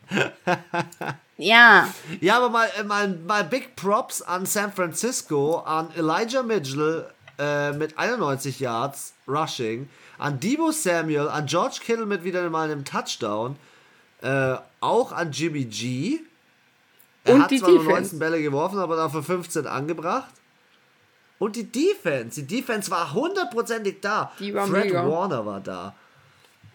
ja. 1.37 1.89
Ja, 2.21 2.37
aber 2.39 2.49
mal, 2.49 2.69
äh, 2.81 2.85
mal, 2.85 3.09
mal 3.27 3.45
Big 3.45 3.77
Props 3.77 4.23
an 4.23 4.47
San 4.47 4.73
Francisco, 4.73 5.59
an 5.59 5.91
Elijah 5.97 6.43
Mitchell 6.43 7.07
äh, 7.39 7.73
mit 7.73 7.99
91 7.99 8.59
Yards 8.59 9.13
Rushing, 9.29 9.89
an 10.19 10.41
Debo 10.41 10.71
Samuel, 10.71 11.29
an 11.29 11.47
George 11.47 11.81
Kittle 11.85 12.07
mit 12.07 12.25
wieder 12.25 12.49
mal 12.49 12.71
einem 12.71 12.87
Touchdown 12.87 13.57
äh, 14.23 14.57
auch 14.81 15.13
an 15.13 15.33
Jimmy 15.33 15.65
G. 15.65 16.21
Er 17.25 17.35
und 17.35 17.43
hat 17.43 17.51
zwar 17.51 17.71
Defense. 17.71 17.85
nur 17.85 17.93
19 17.95 18.19
Bälle 18.19 18.43
geworfen, 18.43 18.79
aber 18.79 18.97
dafür 18.97 19.23
15 19.23 19.67
angebracht. 19.67 20.33
Und 21.39 21.57
die 21.57 21.71
Defense. 21.71 22.43
Die 22.43 22.57
Defense 22.57 22.91
war 22.91 23.13
hundertprozentig 23.13 24.01
da. 24.01 24.33
War 24.53 24.67
Fred 24.67 24.87
mega. 24.87 25.09
Warner 25.09 25.47
war 25.47 25.61
da. 25.61 25.95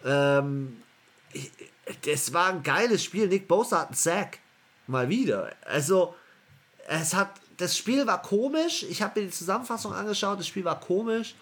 Ähm, 0.04 0.82
das 2.02 2.32
war 2.32 2.48
ein 2.48 2.62
geiles 2.62 3.04
Spiel. 3.04 3.28
Nick 3.28 3.46
Bosa 3.46 3.80
hat 3.80 3.88
einen 3.88 3.96
Sack. 3.96 4.38
Mal 4.86 5.08
wieder. 5.08 5.50
Also, 5.66 6.14
es 6.86 7.14
hat. 7.14 7.30
Das 7.56 7.76
Spiel 7.76 8.06
war 8.06 8.20
komisch. 8.20 8.84
Ich 8.88 9.00
habe 9.00 9.20
mir 9.20 9.26
die 9.26 9.32
Zusammenfassung 9.32 9.92
angeschaut. 9.92 10.40
Das 10.40 10.48
Spiel 10.48 10.64
war 10.64 10.80
komisch 10.80 11.36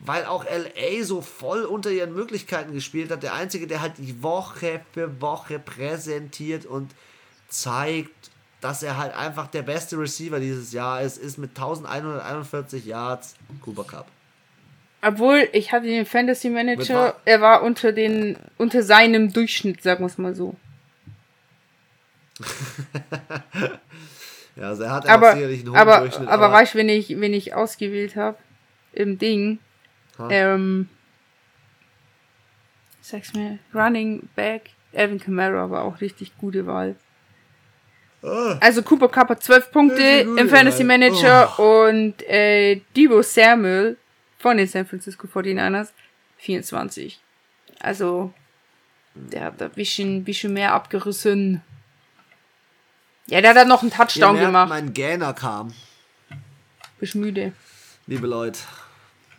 weil 0.00 0.24
auch 0.24 0.44
LA 0.44 1.04
so 1.04 1.20
voll 1.20 1.64
unter 1.64 1.90
ihren 1.90 2.14
Möglichkeiten 2.14 2.72
gespielt 2.72 3.10
hat. 3.10 3.22
Der 3.22 3.34
Einzige, 3.34 3.66
der 3.66 3.82
halt 3.82 3.98
die 3.98 4.22
Woche 4.22 4.80
für 4.92 5.20
Woche 5.20 5.58
präsentiert 5.58 6.64
und 6.64 6.90
zeigt, 7.48 8.30
dass 8.60 8.82
er 8.82 8.96
halt 8.96 9.14
einfach 9.14 9.46
der 9.46 9.62
beste 9.62 9.98
Receiver 9.98 10.40
dieses 10.40 10.72
Jahr 10.72 11.02
ist, 11.02 11.18
ist 11.18 11.38
mit 11.38 11.50
1141 11.50 12.86
Yards 12.86 13.34
Cooper 13.62 13.84
Cup. 13.84 14.06
Obwohl, 15.02 15.48
ich 15.52 15.72
hatte 15.72 15.86
den 15.86 16.04
Fantasy 16.04 16.50
Manager, 16.50 17.16
er 17.24 17.40
war 17.40 17.62
unter 17.62 17.92
den, 17.92 18.36
unter 18.58 18.82
seinem 18.82 19.32
Durchschnitt, 19.32 19.82
sagen 19.82 20.02
wir 20.02 20.08
es 20.08 20.18
mal 20.18 20.34
so. 20.34 20.56
ja, 24.56 24.68
also 24.68 24.82
er 24.82 24.92
hat 24.92 25.08
aber, 25.08 25.32
sicherlich 25.32 25.60
einen 25.60 25.70
hohen 25.70 25.78
aber, 25.78 26.00
Durchschnitt. 26.00 26.28
Aber, 26.28 26.44
aber 26.46 26.54
weißt 26.54 26.74
du, 26.74 26.78
wenn 26.78 26.88
ich, 26.90 27.18
wenn 27.18 27.32
ich 27.32 27.54
ausgewählt 27.54 28.16
habe 28.16 28.36
im 28.92 29.18
Ding, 29.18 29.58
ähm, 30.30 30.88
sag's 33.00 33.32
mir, 33.34 33.58
Running 33.74 34.28
Back, 34.34 34.70
Evan 34.92 35.18
Kamara 35.18 35.70
war 35.70 35.84
auch 35.84 36.00
richtig 36.00 36.36
gute 36.36 36.66
Wahl. 36.66 36.96
Oh. 38.22 38.54
Also 38.60 38.82
Cooper 38.82 39.08
Cup 39.08 39.30
hat 39.30 39.42
12 39.42 39.72
Punkte 39.72 40.02
im 40.02 40.48
Fantasy 40.48 40.84
Manager 40.84 41.54
oh. 41.58 41.88
und 41.88 42.22
äh, 42.28 42.82
Debo 42.94 43.22
Samuel 43.22 43.96
von 44.38 44.58
den 44.58 44.66
San 44.66 44.86
Francisco 44.86 45.26
49ers 45.26 45.88
24. 46.36 47.18
Also 47.80 48.34
der 49.14 49.44
hat 49.44 49.60
da 49.60 49.66
ein 49.66 49.70
bisschen, 49.72 50.24
bisschen 50.24 50.52
mehr 50.52 50.74
abgerissen. 50.74 51.62
Ja, 53.26 53.40
der 53.40 53.54
hat 53.54 53.68
noch 53.68 53.82
einen 53.82 53.90
Touchdown 53.90 54.36
ja, 54.36 54.46
gemacht. 54.46 54.68
Mein 54.68 54.92
Gähner 54.92 55.32
kam. 55.32 55.72
Bist 56.98 57.14
müde. 57.14 57.52
Liebe 58.06 58.26
Leute, 58.26 58.58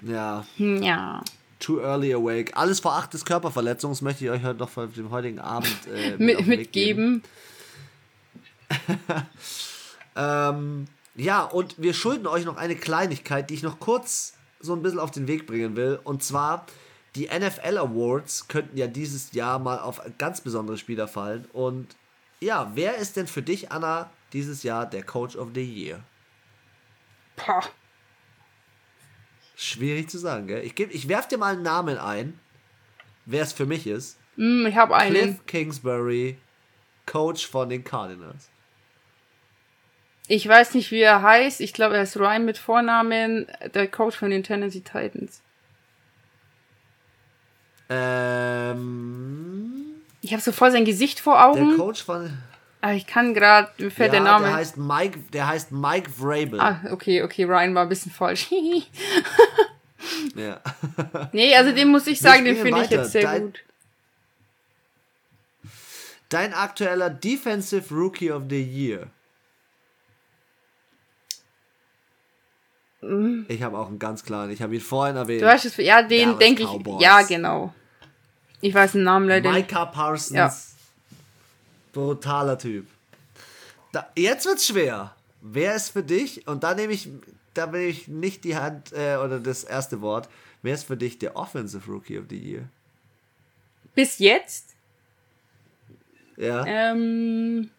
ja. 0.01 0.45
Ja. 0.57 1.23
Too 1.59 1.79
early 1.79 2.13
awake. 2.13 2.55
Alles 2.55 2.79
vor 2.79 2.93
Acht 2.93 3.13
des 3.13 3.23
Körperverletzungs 3.23 4.01
möchte 4.01 4.25
ich 4.25 4.31
euch 4.31 4.43
heute 4.43 4.59
noch 4.59 4.69
für 4.69 4.87
den 4.87 5.11
heutigen 5.11 5.39
Abend 5.39 5.77
äh, 5.93 6.17
mit, 6.17 6.45
mitgeben. 6.47 7.23
ähm, 10.15 10.87
ja, 11.15 11.43
und 11.43 11.75
wir 11.77 11.93
schulden 11.93 12.25
euch 12.25 12.45
noch 12.45 12.57
eine 12.57 12.75
Kleinigkeit, 12.75 13.49
die 13.49 13.55
ich 13.55 13.63
noch 13.63 13.79
kurz 13.79 14.33
so 14.59 14.73
ein 14.73 14.81
bisschen 14.81 14.99
auf 14.99 15.11
den 15.11 15.27
Weg 15.27 15.45
bringen 15.45 15.75
will. 15.75 15.99
Und 16.03 16.23
zwar, 16.23 16.65
die 17.15 17.27
NFL 17.27 17.77
Awards 17.77 18.47
könnten 18.47 18.77
ja 18.77 18.87
dieses 18.87 19.33
Jahr 19.33 19.59
mal 19.59 19.79
auf 19.79 20.01
ganz 20.17 20.41
besondere 20.41 20.77
Spieler 20.77 21.07
fallen. 21.07 21.45
Und 21.53 21.95
ja, 22.39 22.71
wer 22.73 22.95
ist 22.95 23.17
denn 23.17 23.27
für 23.27 23.41
dich, 23.41 23.71
Anna, 23.71 24.09
dieses 24.33 24.63
Jahr 24.63 24.85
der 24.85 25.03
Coach 25.03 25.35
of 25.35 25.49
the 25.53 25.63
Year? 25.63 26.03
Pah. 27.35 27.63
Schwierig 29.61 30.09
zu 30.09 30.17
sagen, 30.17 30.47
gell? 30.47 30.63
Ich, 30.63 30.79
ich 30.79 31.07
werf 31.07 31.27
dir 31.27 31.37
mal 31.37 31.53
einen 31.53 31.61
Namen 31.61 31.99
ein, 31.99 32.39
wer 33.27 33.43
es 33.43 33.53
für 33.53 33.67
mich 33.67 33.85
ist. 33.85 34.17
Mm, 34.35 34.65
ich 34.65 34.75
habe 34.75 34.95
einen. 34.95 35.13
Cliff 35.13 35.45
Kingsbury, 35.45 36.39
Coach 37.05 37.47
von 37.47 37.69
den 37.69 37.83
Cardinals. 37.83 38.49
Ich 40.27 40.47
weiß 40.47 40.73
nicht, 40.73 40.89
wie 40.89 41.01
er 41.01 41.21
heißt. 41.21 41.61
Ich 41.61 41.73
glaube, 41.73 41.95
er 41.95 42.01
ist 42.01 42.17
Ryan 42.17 42.43
mit 42.43 42.57
Vornamen, 42.57 43.45
der 43.75 43.87
Coach 43.87 44.17
von 44.17 44.31
den 44.31 44.41
Tennessee 44.41 44.81
Titans. 44.81 45.43
Ähm. 47.87 49.73
Ich 50.21 50.31
habe 50.31 50.41
so 50.41 50.51
voll 50.51 50.71
sein 50.71 50.85
Gesicht 50.85 51.19
vor 51.19 51.45
Augen. 51.45 51.69
Der 51.69 51.77
Coach 51.77 52.03
von. 52.03 52.35
Aber 52.81 52.93
ich 52.93 53.05
kann 53.05 53.35
gerade, 53.35 53.69
mir 53.77 53.91
fällt 53.91 54.13
ja, 54.13 54.19
der 54.19 54.31
Name. 54.31 54.47
Der 54.47 54.55
heißt 54.55 54.77
Mike, 54.77 55.19
der 55.31 55.47
heißt 55.47 55.71
Mike 55.71 56.09
Vrabel. 56.09 56.59
Ah, 56.59 56.81
okay, 56.89 57.21
okay, 57.21 57.43
Ryan 57.43 57.75
war 57.75 57.83
ein 57.83 57.89
bisschen 57.89 58.11
falsch. 58.11 58.51
ja. 60.35 60.59
nee, 61.31 61.55
also 61.55 61.71
den 61.71 61.89
muss 61.89 62.07
ich 62.07 62.19
sagen, 62.19 62.43
den 62.43 62.57
finde 62.57 62.81
ich 62.81 62.89
jetzt 62.89 63.11
sehr 63.11 63.21
dein, 63.21 63.41
gut. 63.43 63.59
Dein 66.29 66.53
aktueller 66.53 67.11
Defensive 67.11 67.93
Rookie 67.93 68.31
of 68.31 68.43
the 68.49 68.61
Year. 68.61 69.07
Mhm. 73.01 73.45
Ich 73.47 73.61
habe 73.61 73.77
auch 73.77 73.89
einen 73.89 73.99
ganz 73.99 74.23
klaren, 74.23 74.49
ich 74.49 74.61
habe 74.61 74.73
ihn 74.73 74.81
vorhin 74.81 75.17
erwähnt. 75.17 75.41
Du 75.41 75.51
hast 75.51 75.65
es, 75.65 75.77
ja, 75.77 76.01
den 76.01 76.39
denke 76.39 76.63
ich, 76.63 77.01
ja, 77.01 77.21
genau. 77.21 77.73
Ich 78.61 78.73
weiß 78.73 78.93
den 78.93 79.03
Namen 79.03 79.27
leider 79.27 79.51
Micah 79.51 79.85
Parsons. 79.85 80.31
Ja. 80.35 80.70
Brutaler 81.91 82.57
Typ. 82.57 82.87
Da, 83.91 84.09
jetzt 84.15 84.45
wird's 84.45 84.67
schwer. 84.67 85.15
wer 85.41 85.75
ist 85.75 85.89
für 85.89 86.03
dich, 86.03 86.47
und 86.47 86.63
da 86.63 86.73
nehme 86.73 86.93
ich, 86.93 87.09
da 87.53 87.73
will 87.73 87.81
ich 87.81 88.07
nicht 88.07 88.43
die 88.43 88.55
Hand 88.55 88.93
äh, 88.93 89.17
oder 89.17 89.39
das 89.39 89.63
erste 89.63 90.01
Wort, 90.01 90.29
wer 90.61 90.73
ist 90.73 90.85
für 90.85 90.97
dich 90.97 91.19
der 91.19 91.35
Offensive 91.35 91.85
Rookie 91.91 92.17
of 92.19 92.25
the 92.29 92.37
Year? 92.37 92.63
Bis 93.93 94.19
jetzt? 94.19 94.75
Ja. 96.37 96.63
Ähm, 96.65 97.69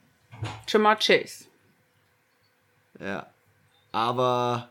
Jamar 0.68 0.97
Chase. 0.97 1.44
Ja. 3.01 3.26
Aber 3.93 4.68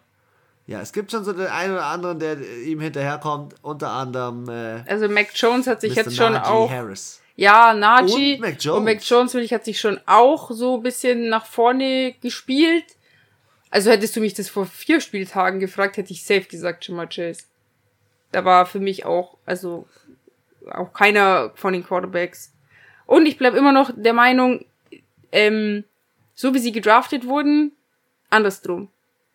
ja, 0.67 0.81
es 0.81 0.93
gibt 0.93 1.11
schon 1.11 1.23
so 1.23 1.33
den 1.33 1.47
einen 1.47 1.73
oder 1.73 1.85
anderen, 1.85 2.19
der 2.19 2.39
ihm 2.63 2.79
hinterherkommt, 2.79 3.55
unter 3.61 3.89
anderem. 3.89 4.47
Äh, 4.47 4.83
also 4.87 5.09
Mac 5.09 5.29
Jones 5.33 5.67
hat 5.67 5.81
sich 5.81 5.95
Mr. 5.95 5.97
jetzt 5.97 6.15
schon 6.15 6.33
Najee 6.33 6.47
auch. 6.47 6.69
Harris. 6.71 7.21
Ja, 7.41 7.73
Najee 7.73 8.35
und 8.35 8.41
Mac 8.41 8.57
Jones, 8.59 8.77
und 8.77 8.83
Mac 8.83 9.01
Jones 9.01 9.33
ich, 9.33 9.51
hat 9.51 9.65
sich 9.65 9.79
schon 9.79 9.99
auch 10.05 10.51
so 10.51 10.75
ein 10.77 10.83
bisschen 10.83 11.27
nach 11.27 11.47
vorne 11.47 12.13
gespielt. 12.21 12.85
Also 13.71 13.89
hättest 13.89 14.15
du 14.15 14.19
mich 14.19 14.35
das 14.35 14.47
vor 14.47 14.67
vier 14.67 15.01
Spieltagen 15.01 15.59
gefragt, 15.59 15.97
hätte 15.97 16.13
ich 16.13 16.23
safe 16.23 16.43
gesagt, 16.43 16.87
Jamar 16.87 17.07
Chase. 17.07 17.45
Da 18.31 18.45
war 18.45 18.67
für 18.67 18.79
mich 18.79 19.05
auch, 19.05 19.37
also 19.47 19.87
auch 20.69 20.93
keiner 20.93 21.51
von 21.55 21.73
den 21.73 21.83
Quarterbacks. 21.83 22.53
Und 23.07 23.25
ich 23.25 23.39
bleib 23.39 23.55
immer 23.55 23.71
noch 23.71 23.89
der 23.95 24.13
Meinung, 24.13 24.63
ähm, 25.31 25.83
so 26.35 26.53
wie 26.53 26.59
sie 26.59 26.71
gedraftet 26.71 27.25
wurden, 27.25 27.71
andersrum. 28.29 28.89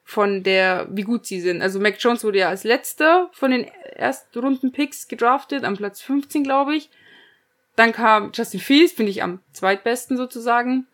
Von 0.04 0.44
der, 0.44 0.86
wie 0.92 1.02
gut 1.02 1.26
sie 1.26 1.40
sind. 1.40 1.60
Also 1.60 1.80
Mac 1.80 1.96
Jones 1.98 2.22
wurde 2.22 2.38
ja 2.38 2.50
als 2.50 2.62
letzter 2.62 3.30
von 3.32 3.50
den 3.50 3.64
erstrunden 3.64 4.70
Picks 4.70 5.08
gedraftet, 5.08 5.64
am 5.64 5.76
Platz 5.76 6.02
15, 6.02 6.44
glaube 6.44 6.76
ich. 6.76 6.88
Dann 7.76 7.92
kam 7.92 8.32
Justin 8.34 8.60
Fields, 8.60 8.92
finde 8.92 9.10
ich 9.10 9.22
am 9.22 9.40
zweitbesten 9.52 10.16
sozusagen. 10.16 10.86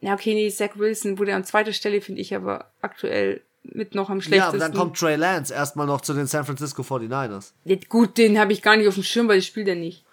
Ja, 0.00 0.14
okay, 0.14 0.34
nee, 0.34 0.50
Zach 0.50 0.70
Wilson 0.76 1.18
wurde 1.18 1.34
an 1.34 1.44
zweiter 1.44 1.72
Stelle, 1.72 2.00
finde 2.00 2.20
ich 2.20 2.34
aber 2.34 2.70
aktuell 2.80 3.42
mit 3.62 3.94
noch 3.94 4.10
am 4.10 4.20
schlechtesten. 4.20 4.58
Ja, 4.58 4.64
aber 4.66 4.72
dann 4.72 4.78
kommt 4.78 4.98
Trey 4.98 5.16
Lance 5.16 5.52
erstmal 5.52 5.86
noch 5.86 6.00
zu 6.00 6.14
den 6.14 6.26
San 6.26 6.44
Francisco 6.44 6.82
49ers. 6.82 7.52
Ja, 7.64 7.76
gut, 7.88 8.16
den 8.18 8.38
habe 8.38 8.52
ich 8.52 8.62
gar 8.62 8.76
nicht 8.76 8.88
auf 8.88 8.94
dem 8.94 9.02
Schirm, 9.02 9.28
weil 9.28 9.38
ich 9.38 9.46
spielt 9.46 9.68
er 9.68 9.74
nicht. 9.74 10.04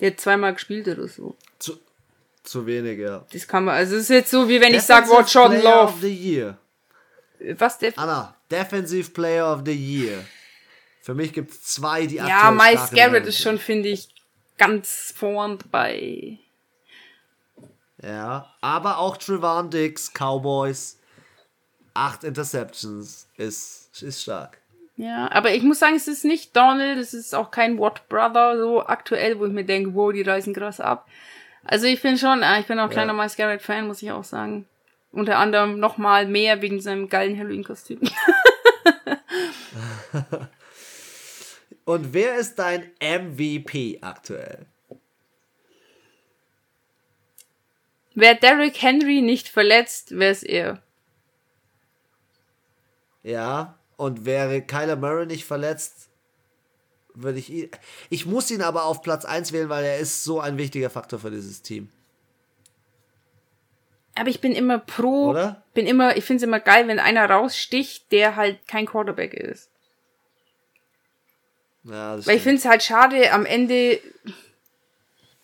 Der 0.00 0.12
hat 0.12 0.20
zweimal 0.20 0.54
gespielt 0.54 0.88
oder 0.88 1.08
so. 1.08 1.36
Zu, 1.58 1.78
zu 2.42 2.66
wenig, 2.66 2.98
ja. 2.98 3.26
Das 3.32 3.46
kann 3.46 3.64
man, 3.64 3.74
also 3.74 3.96
es 3.96 4.02
ist 4.02 4.10
jetzt 4.10 4.30
so, 4.30 4.48
wie 4.48 4.60
wenn 4.60 4.72
ich 4.72 4.82
sage, 4.82 5.08
oh, 5.10 5.22
Jordan 5.22 5.60
Player 5.60 5.74
Love. 5.74 5.92
Of 5.92 6.00
the 6.00 6.14
year. 6.14 6.58
Was 7.58 7.78
der? 7.78 7.92
Anna, 7.98 8.36
Defensive 8.50 9.10
Player 9.10 9.52
of 9.52 9.62
the 9.64 9.74
Year. 9.74 10.24
Für 11.02 11.14
mich 11.14 11.32
gibt 11.32 11.50
es 11.50 11.62
zwei, 11.62 12.06
die 12.06 12.16
Ja, 12.16 12.50
Miles 12.50 12.90
Garrett 12.90 13.26
ist 13.26 13.40
schon, 13.40 13.58
finde 13.58 13.88
ich, 13.88 14.08
ganz 14.60 15.12
vorn 15.16 15.58
dabei. 15.58 16.38
Ja, 18.02 18.54
aber 18.60 18.98
auch 18.98 19.16
Trevon 19.16 19.70
Dix, 19.70 20.12
Cowboys. 20.12 20.98
Acht 21.94 22.22
Interceptions 22.22 23.26
ist, 23.36 24.02
ist 24.02 24.22
stark. 24.22 24.58
Ja, 24.96 25.30
aber 25.32 25.52
ich 25.54 25.62
muss 25.62 25.78
sagen, 25.78 25.96
es 25.96 26.06
ist 26.08 26.24
nicht 26.24 26.54
Donald, 26.54 26.98
es 26.98 27.14
ist 27.14 27.34
auch 27.34 27.50
kein 27.50 27.78
Watt 27.78 28.08
Brother 28.08 28.58
so 28.58 28.86
aktuell, 28.86 29.38
wo 29.38 29.46
ich 29.46 29.52
mir 29.52 29.64
denke, 29.64 29.94
wow, 29.94 30.12
die 30.12 30.22
reisen 30.22 30.54
krass 30.54 30.78
ab. 30.78 31.08
Also 31.64 31.86
ich 31.86 32.00
bin 32.00 32.18
schon, 32.18 32.42
ich 32.60 32.66
bin 32.66 32.78
auch 32.78 32.84
ein 32.84 32.90
kleiner 32.90 33.12
ja. 33.12 33.18
Miles 33.18 33.36
Garrett 33.36 33.62
Fan, 33.62 33.86
muss 33.86 34.02
ich 34.02 34.12
auch 34.12 34.24
sagen. 34.24 34.66
Unter 35.10 35.38
anderem 35.38 35.80
nochmal 35.80 36.26
mehr 36.26 36.62
wegen 36.62 36.80
seinem 36.80 37.08
geilen 37.08 37.38
Halloween-Kostüm. 37.38 38.00
Und 41.90 42.14
wer 42.14 42.36
ist 42.36 42.54
dein 42.60 42.88
MVP 43.00 43.98
aktuell? 44.00 44.64
Wäre 48.14 48.36
Derrick 48.36 48.80
Henry 48.80 49.22
nicht 49.22 49.48
verletzt, 49.48 50.16
wäre 50.16 50.30
es 50.30 50.44
er. 50.44 50.80
Ja, 53.24 53.76
und 53.96 54.24
wäre 54.24 54.62
Kyler 54.62 54.94
Murray 54.94 55.26
nicht 55.26 55.44
verletzt, 55.44 56.10
würde 57.14 57.40
ich 57.40 57.50
ihn. 57.50 57.68
Ich 58.08 58.24
muss 58.24 58.52
ihn 58.52 58.62
aber 58.62 58.84
auf 58.84 59.02
Platz 59.02 59.24
1 59.24 59.52
wählen, 59.52 59.68
weil 59.68 59.84
er 59.84 59.98
ist 59.98 60.22
so 60.22 60.38
ein 60.38 60.58
wichtiger 60.58 60.90
Faktor 60.90 61.18
für 61.18 61.32
dieses 61.32 61.60
Team. 61.60 61.88
Aber 64.14 64.28
ich 64.28 64.40
bin 64.40 64.52
immer 64.52 64.78
pro. 64.78 65.30
Oder? 65.30 65.64
Bin 65.74 65.88
immer, 65.88 66.16
ich 66.16 66.24
finde 66.24 66.36
es 66.36 66.46
immer 66.46 66.60
geil, 66.60 66.86
wenn 66.86 67.00
einer 67.00 67.28
raussticht, 67.28 68.12
der 68.12 68.36
halt 68.36 68.68
kein 68.68 68.86
Quarterback 68.86 69.34
ist. 69.34 69.70
Ja, 71.84 72.24
Weil 72.26 72.36
ich 72.36 72.42
finde 72.42 72.58
es 72.58 72.64
halt 72.64 72.82
schade, 72.82 73.32
am 73.32 73.46
Ende, 73.46 74.00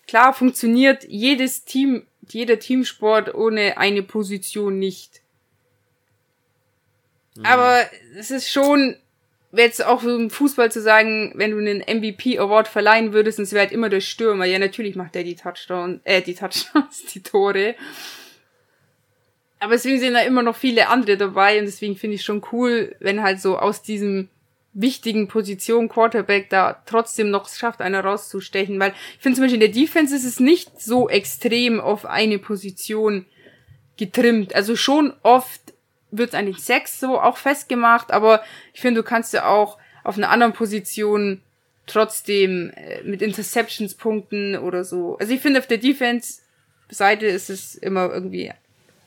klar 0.06 0.34
funktioniert 0.34 1.04
jedes 1.04 1.64
Team, 1.64 2.06
jeder 2.28 2.58
Teamsport 2.58 3.34
ohne 3.34 3.78
eine 3.78 4.02
Position 4.02 4.78
nicht. 4.78 5.22
Mhm. 7.36 7.46
Aber 7.46 7.80
es 8.18 8.30
ist 8.30 8.50
schon, 8.50 8.96
jetzt 9.52 9.84
auch 9.84 10.02
so 10.02 10.14
im 10.14 10.30
Fußball 10.30 10.70
zu 10.70 10.82
sagen, 10.82 11.32
wenn 11.36 11.52
du 11.52 11.58
einen 11.58 11.80
MVP 11.80 12.38
Award 12.38 12.68
verleihen 12.68 13.12
würdest, 13.12 13.38
und 13.38 13.44
es 13.44 13.52
wäre 13.52 13.62
halt 13.62 13.72
immer 13.72 13.88
der 13.88 14.00
Stürmer. 14.00 14.44
Ja, 14.44 14.58
natürlich 14.58 14.96
macht 14.96 15.14
der 15.14 15.24
die 15.24 15.36
Touchdown, 15.36 16.00
äh, 16.04 16.20
die 16.20 16.34
Touchdowns, 16.34 17.04
die 17.14 17.22
Tore. 17.22 17.74
Aber 19.58 19.72
deswegen 19.72 19.98
sind 19.98 20.12
da 20.12 20.20
immer 20.20 20.42
noch 20.42 20.56
viele 20.56 20.88
andere 20.88 21.16
dabei 21.16 21.58
und 21.58 21.64
deswegen 21.64 21.96
finde 21.96 22.16
ich 22.16 22.24
schon 22.24 22.42
cool, 22.52 22.94
wenn 23.00 23.22
halt 23.22 23.40
so 23.40 23.58
aus 23.58 23.80
diesem 23.80 24.28
wichtigen 24.76 25.26
Position 25.26 25.88
Quarterback 25.88 26.50
da 26.50 26.82
trotzdem 26.84 27.30
noch 27.30 27.48
schafft, 27.48 27.80
einer 27.80 28.04
rauszustechen, 28.04 28.78
weil 28.78 28.92
ich 29.14 29.22
finde 29.22 29.36
zum 29.36 29.44
Beispiel 29.44 29.62
in 29.62 29.72
der 29.72 29.82
Defense 29.82 30.14
ist 30.14 30.24
es 30.24 30.38
nicht 30.38 30.80
so 30.80 31.08
extrem 31.08 31.80
auf 31.80 32.04
eine 32.04 32.38
Position 32.38 33.24
getrimmt. 33.96 34.54
Also 34.54 34.76
schon 34.76 35.14
oft 35.22 35.60
wird 36.10 36.30
es 36.30 36.34
an 36.34 36.46
den 36.46 36.54
Sex 36.54 37.00
so 37.00 37.18
auch 37.18 37.38
festgemacht, 37.38 38.10
aber 38.10 38.42
ich 38.74 38.80
finde, 38.82 39.02
du 39.02 39.08
kannst 39.08 39.32
ja 39.32 39.46
auch 39.46 39.78
auf 40.04 40.18
einer 40.18 40.30
anderen 40.30 40.52
Position 40.52 41.40
trotzdem 41.86 42.70
äh, 42.76 43.02
mit 43.02 43.22
Interceptions 43.22 43.94
punkten 43.94 44.56
oder 44.56 44.84
so. 44.84 45.16
Also 45.18 45.32
ich 45.32 45.40
finde, 45.40 45.60
auf 45.60 45.66
der 45.66 45.78
Defense-Seite 45.78 47.26
ist 47.26 47.48
es 47.48 47.74
immer 47.76 48.12
irgendwie 48.12 48.52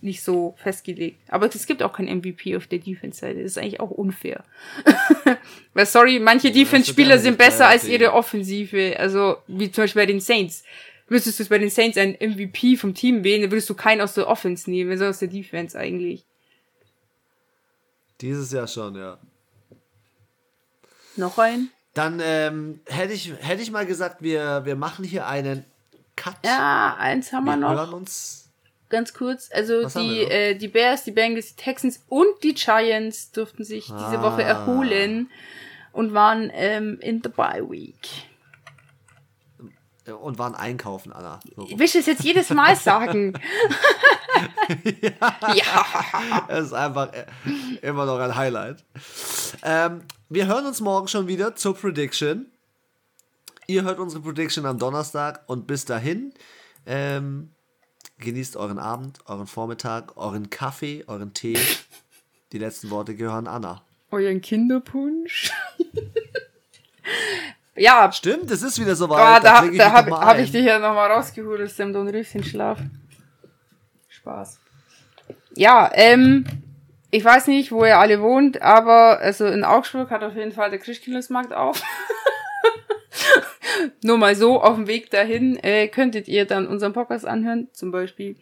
nicht 0.01 0.23
so 0.23 0.55
festgelegt. 0.57 1.17
Aber 1.27 1.47
es 1.47 1.65
gibt 1.65 1.83
auch 1.83 1.93
kein 1.93 2.05
MVP 2.05 2.55
auf 2.55 2.67
der 2.67 2.79
Defense-Seite. 2.79 3.41
Das 3.41 3.51
ist 3.51 3.57
eigentlich 3.57 3.79
auch 3.79 3.91
unfair. 3.91 4.43
Weil, 5.73 5.85
sorry, 5.85 6.19
manche 6.19 6.51
Defense-Spieler 6.51 7.17
sind 7.19 7.37
besser 7.37 7.67
als 7.67 7.87
ihre 7.87 8.13
Offensive. 8.13 8.95
Also, 8.97 9.37
wie 9.47 9.71
zum 9.71 9.83
Beispiel 9.83 10.01
bei 10.01 10.05
den 10.05 10.19
Saints. 10.19 10.63
Müsstest 11.09 11.39
du 11.39 11.45
bei 11.45 11.57
den 11.57 11.69
Saints 11.69 11.97
einen 11.97 12.13
MVP 12.13 12.77
vom 12.77 12.93
Team 12.93 13.23
wählen, 13.23 13.41
dann 13.41 13.51
würdest 13.51 13.69
du 13.69 13.73
keinen 13.73 14.01
aus 14.01 14.13
der 14.13 14.27
Offense 14.27 14.69
nehmen, 14.69 14.91
sondern 14.91 15.09
aus 15.09 15.19
der 15.19 15.27
Defense 15.27 15.77
eigentlich. 15.77 16.23
Dieses 18.21 18.51
Jahr 18.51 18.67
schon, 18.67 18.95
ja. 18.95 19.17
Noch 21.15 21.37
ein? 21.39 21.69
Dann 21.95 22.21
ähm, 22.23 22.79
hätte 22.85 23.13
ich, 23.13 23.33
hätte 23.39 23.61
ich 23.61 23.71
mal 23.71 23.85
gesagt, 23.85 24.21
wir, 24.21 24.65
wir 24.65 24.75
machen 24.75 25.03
hier 25.03 25.27
einen 25.27 25.65
Cut. 26.15 26.35
Ja, 26.45 26.95
eins 26.99 27.33
haben 27.33 27.45
wir, 27.45 27.53
wir 27.53 27.57
noch. 27.57 27.71
Hören 27.71 27.93
uns 27.93 28.48
ganz 28.89 29.13
kurz. 29.13 29.49
Also 29.53 29.83
Was 29.83 29.93
die, 29.93 30.21
äh, 30.23 30.55
die 30.55 30.67
Bears, 30.67 31.03
die 31.03 31.11
Bengals, 31.11 31.55
die 31.55 31.63
Texans 31.63 32.03
und 32.09 32.43
die 32.43 32.53
Giants 32.53 33.31
durften 33.31 33.63
sich 33.63 33.89
ah. 33.91 34.09
diese 34.09 34.21
Woche 34.21 34.43
erholen 34.43 35.29
und 35.91 36.13
waren 36.13 36.51
ähm, 36.53 36.99
in 37.01 37.21
the 37.23 37.29
bye 37.29 37.63
week. 37.69 38.07
Und 40.21 40.39
waren 40.39 40.55
einkaufen, 40.55 41.13
Anna. 41.13 41.39
So. 41.55 41.67
Ich 41.69 41.77
will 41.77 41.85
es 41.85 42.05
jetzt 42.05 42.23
jedes 42.23 42.49
Mal 42.49 42.75
sagen. 42.75 43.33
ja. 45.01 45.53
ja. 45.53 46.47
Es 46.47 46.65
ist 46.67 46.73
einfach 46.73 47.13
äh, 47.13 47.25
immer 47.83 48.05
noch 48.05 48.17
ein 48.17 48.35
Highlight. 48.35 48.83
Ähm, 49.61 50.01
wir 50.29 50.47
hören 50.47 50.65
uns 50.65 50.81
morgen 50.81 51.07
schon 51.07 51.27
wieder 51.27 51.55
zur 51.55 51.75
Prediction. 51.75 52.47
Ihr 53.67 53.83
hört 53.83 53.99
unsere 53.99 54.23
Prediction 54.23 54.65
am 54.65 54.79
Donnerstag 54.79 55.43
und 55.45 55.67
bis 55.67 55.85
dahin 55.85 56.33
ähm, 56.87 57.51
Genießt 58.19 58.57
euren 58.57 58.79
Abend, 58.79 59.19
euren 59.27 59.47
Vormittag, 59.47 60.17
euren 60.17 60.49
Kaffee, 60.49 61.05
euren 61.07 61.33
Tee. 61.33 61.57
Die 62.51 62.57
letzten 62.57 62.89
Worte 62.89 63.15
gehören 63.15 63.47
Anna. 63.47 63.81
Euren 64.11 64.41
Kinderpunsch. 64.41 65.51
ja. 67.77 68.11
Stimmt, 68.11 68.51
es 68.51 68.61
ist 68.61 68.77
wieder 68.79 68.95
soweit. 68.97 69.19
Ah, 69.19 69.39
da, 69.39 69.61
da, 69.61 69.71
da 69.71 69.91
habe 69.93 70.11
hab 70.11 70.37
ich 70.37 70.51
dich 70.51 70.65
ja 70.65 70.79
nochmal 70.79 71.09
rausgeholt 71.11 71.61
aus 71.61 71.77
dem 71.77 71.93
Dornröschenschlaf. 71.93 72.79
Spaß. 74.09 74.59
Ja, 75.55 75.89
ähm, 75.93 76.45
ich 77.11 77.23
weiß 77.23 77.47
nicht, 77.47 77.71
wo 77.71 77.85
ihr 77.85 77.97
alle 77.97 78.21
wohnt, 78.21 78.61
aber 78.61 79.19
also 79.19 79.45
in 79.45 79.63
Augsburg 79.63 80.11
hat 80.11 80.23
auf 80.23 80.35
jeden 80.35 80.51
Fall 80.51 80.69
der 80.71 80.79
Christkindlesmarkt 80.79 81.53
auf. 81.53 81.81
Nur 84.03 84.17
mal 84.17 84.35
so 84.35 84.61
auf 84.61 84.75
dem 84.75 84.87
Weg 84.87 85.09
dahin 85.09 85.57
äh, 85.63 85.87
könntet 85.87 86.27
ihr 86.27 86.45
dann 86.45 86.67
unseren 86.67 86.93
Podcast 86.93 87.25
anhören, 87.25 87.67
zum 87.71 87.91
Beispiel. 87.91 88.35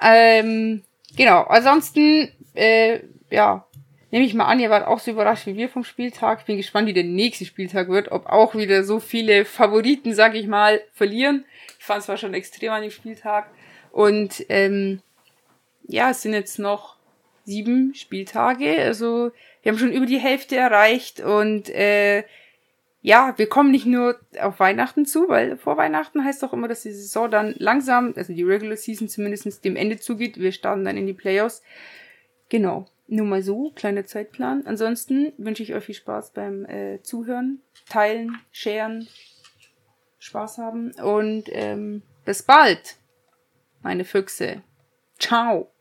Ähm, 0.00 0.82
genau, 1.16 1.42
ansonsten, 1.42 2.32
äh, 2.54 3.00
ja, 3.30 3.66
nehme 4.10 4.26
ich 4.26 4.34
mal 4.34 4.46
an, 4.46 4.60
ihr 4.60 4.70
wart 4.70 4.86
auch 4.86 5.00
so 5.00 5.10
überrascht 5.10 5.46
wie 5.46 5.56
wir 5.56 5.68
vom 5.68 5.84
Spieltag. 5.84 6.40
Ich 6.40 6.46
bin 6.46 6.56
gespannt, 6.56 6.86
wie 6.86 6.92
der 6.92 7.04
nächste 7.04 7.44
Spieltag 7.44 7.88
wird, 7.88 8.12
ob 8.12 8.26
auch 8.26 8.54
wieder 8.54 8.84
so 8.84 9.00
viele 9.00 9.44
Favoriten, 9.44 10.14
sag 10.14 10.34
ich 10.34 10.46
mal, 10.46 10.80
verlieren. 10.92 11.44
Ich 11.78 11.84
fand 11.84 12.02
es 12.02 12.08
war 12.08 12.16
schon 12.16 12.34
extrem 12.34 12.72
an 12.72 12.82
dem 12.82 12.90
Spieltag. 12.90 13.50
Und 13.90 14.46
ähm, 14.48 15.02
ja, 15.88 16.10
es 16.10 16.22
sind 16.22 16.32
jetzt 16.32 16.58
noch 16.58 16.96
sieben 17.44 17.94
Spieltage. 17.94 18.80
Also 18.82 19.32
wir 19.62 19.72
haben 19.72 19.78
schon 19.78 19.92
über 19.92 20.06
die 20.06 20.18
Hälfte 20.18 20.56
erreicht 20.56 21.20
und 21.20 21.68
äh, 21.70 22.22
ja, 23.04 23.34
wir 23.36 23.50
kommen 23.50 23.70
nicht 23.70 23.84
nur 23.84 24.18
auf 24.40 24.60
Weihnachten 24.60 25.04
zu, 25.04 25.28
weil 25.28 25.58
vor 25.58 25.76
Weihnachten 25.76 26.24
heißt 26.24 26.42
auch 26.42 26.54
immer, 26.54 26.68
dass 26.68 26.84
die 26.84 26.90
Saison 26.90 27.30
dann 27.30 27.54
langsam, 27.58 28.14
also 28.16 28.32
die 28.32 28.42
Regular 28.42 28.78
Season 28.78 29.10
zumindest 29.10 29.62
dem 29.62 29.76
Ende 29.76 29.98
zugeht. 29.98 30.40
Wir 30.40 30.52
starten 30.52 30.86
dann 30.86 30.96
in 30.96 31.06
die 31.06 31.12
Playoffs. 31.12 31.62
Genau. 32.48 32.86
Nur 33.06 33.26
mal 33.26 33.42
so, 33.42 33.72
kleiner 33.74 34.06
Zeitplan. 34.06 34.66
Ansonsten 34.66 35.34
wünsche 35.36 35.62
ich 35.62 35.74
euch 35.74 35.84
viel 35.84 35.94
Spaß 35.94 36.32
beim 36.32 36.64
äh, 36.64 37.02
Zuhören, 37.02 37.60
Teilen, 37.90 38.38
Sharen, 38.52 39.06
Spaß 40.18 40.56
haben 40.56 40.92
und 40.92 41.44
ähm, 41.48 42.00
bis 42.24 42.42
bald, 42.42 42.96
meine 43.82 44.06
Füchse. 44.06 44.62
Ciao. 45.18 45.73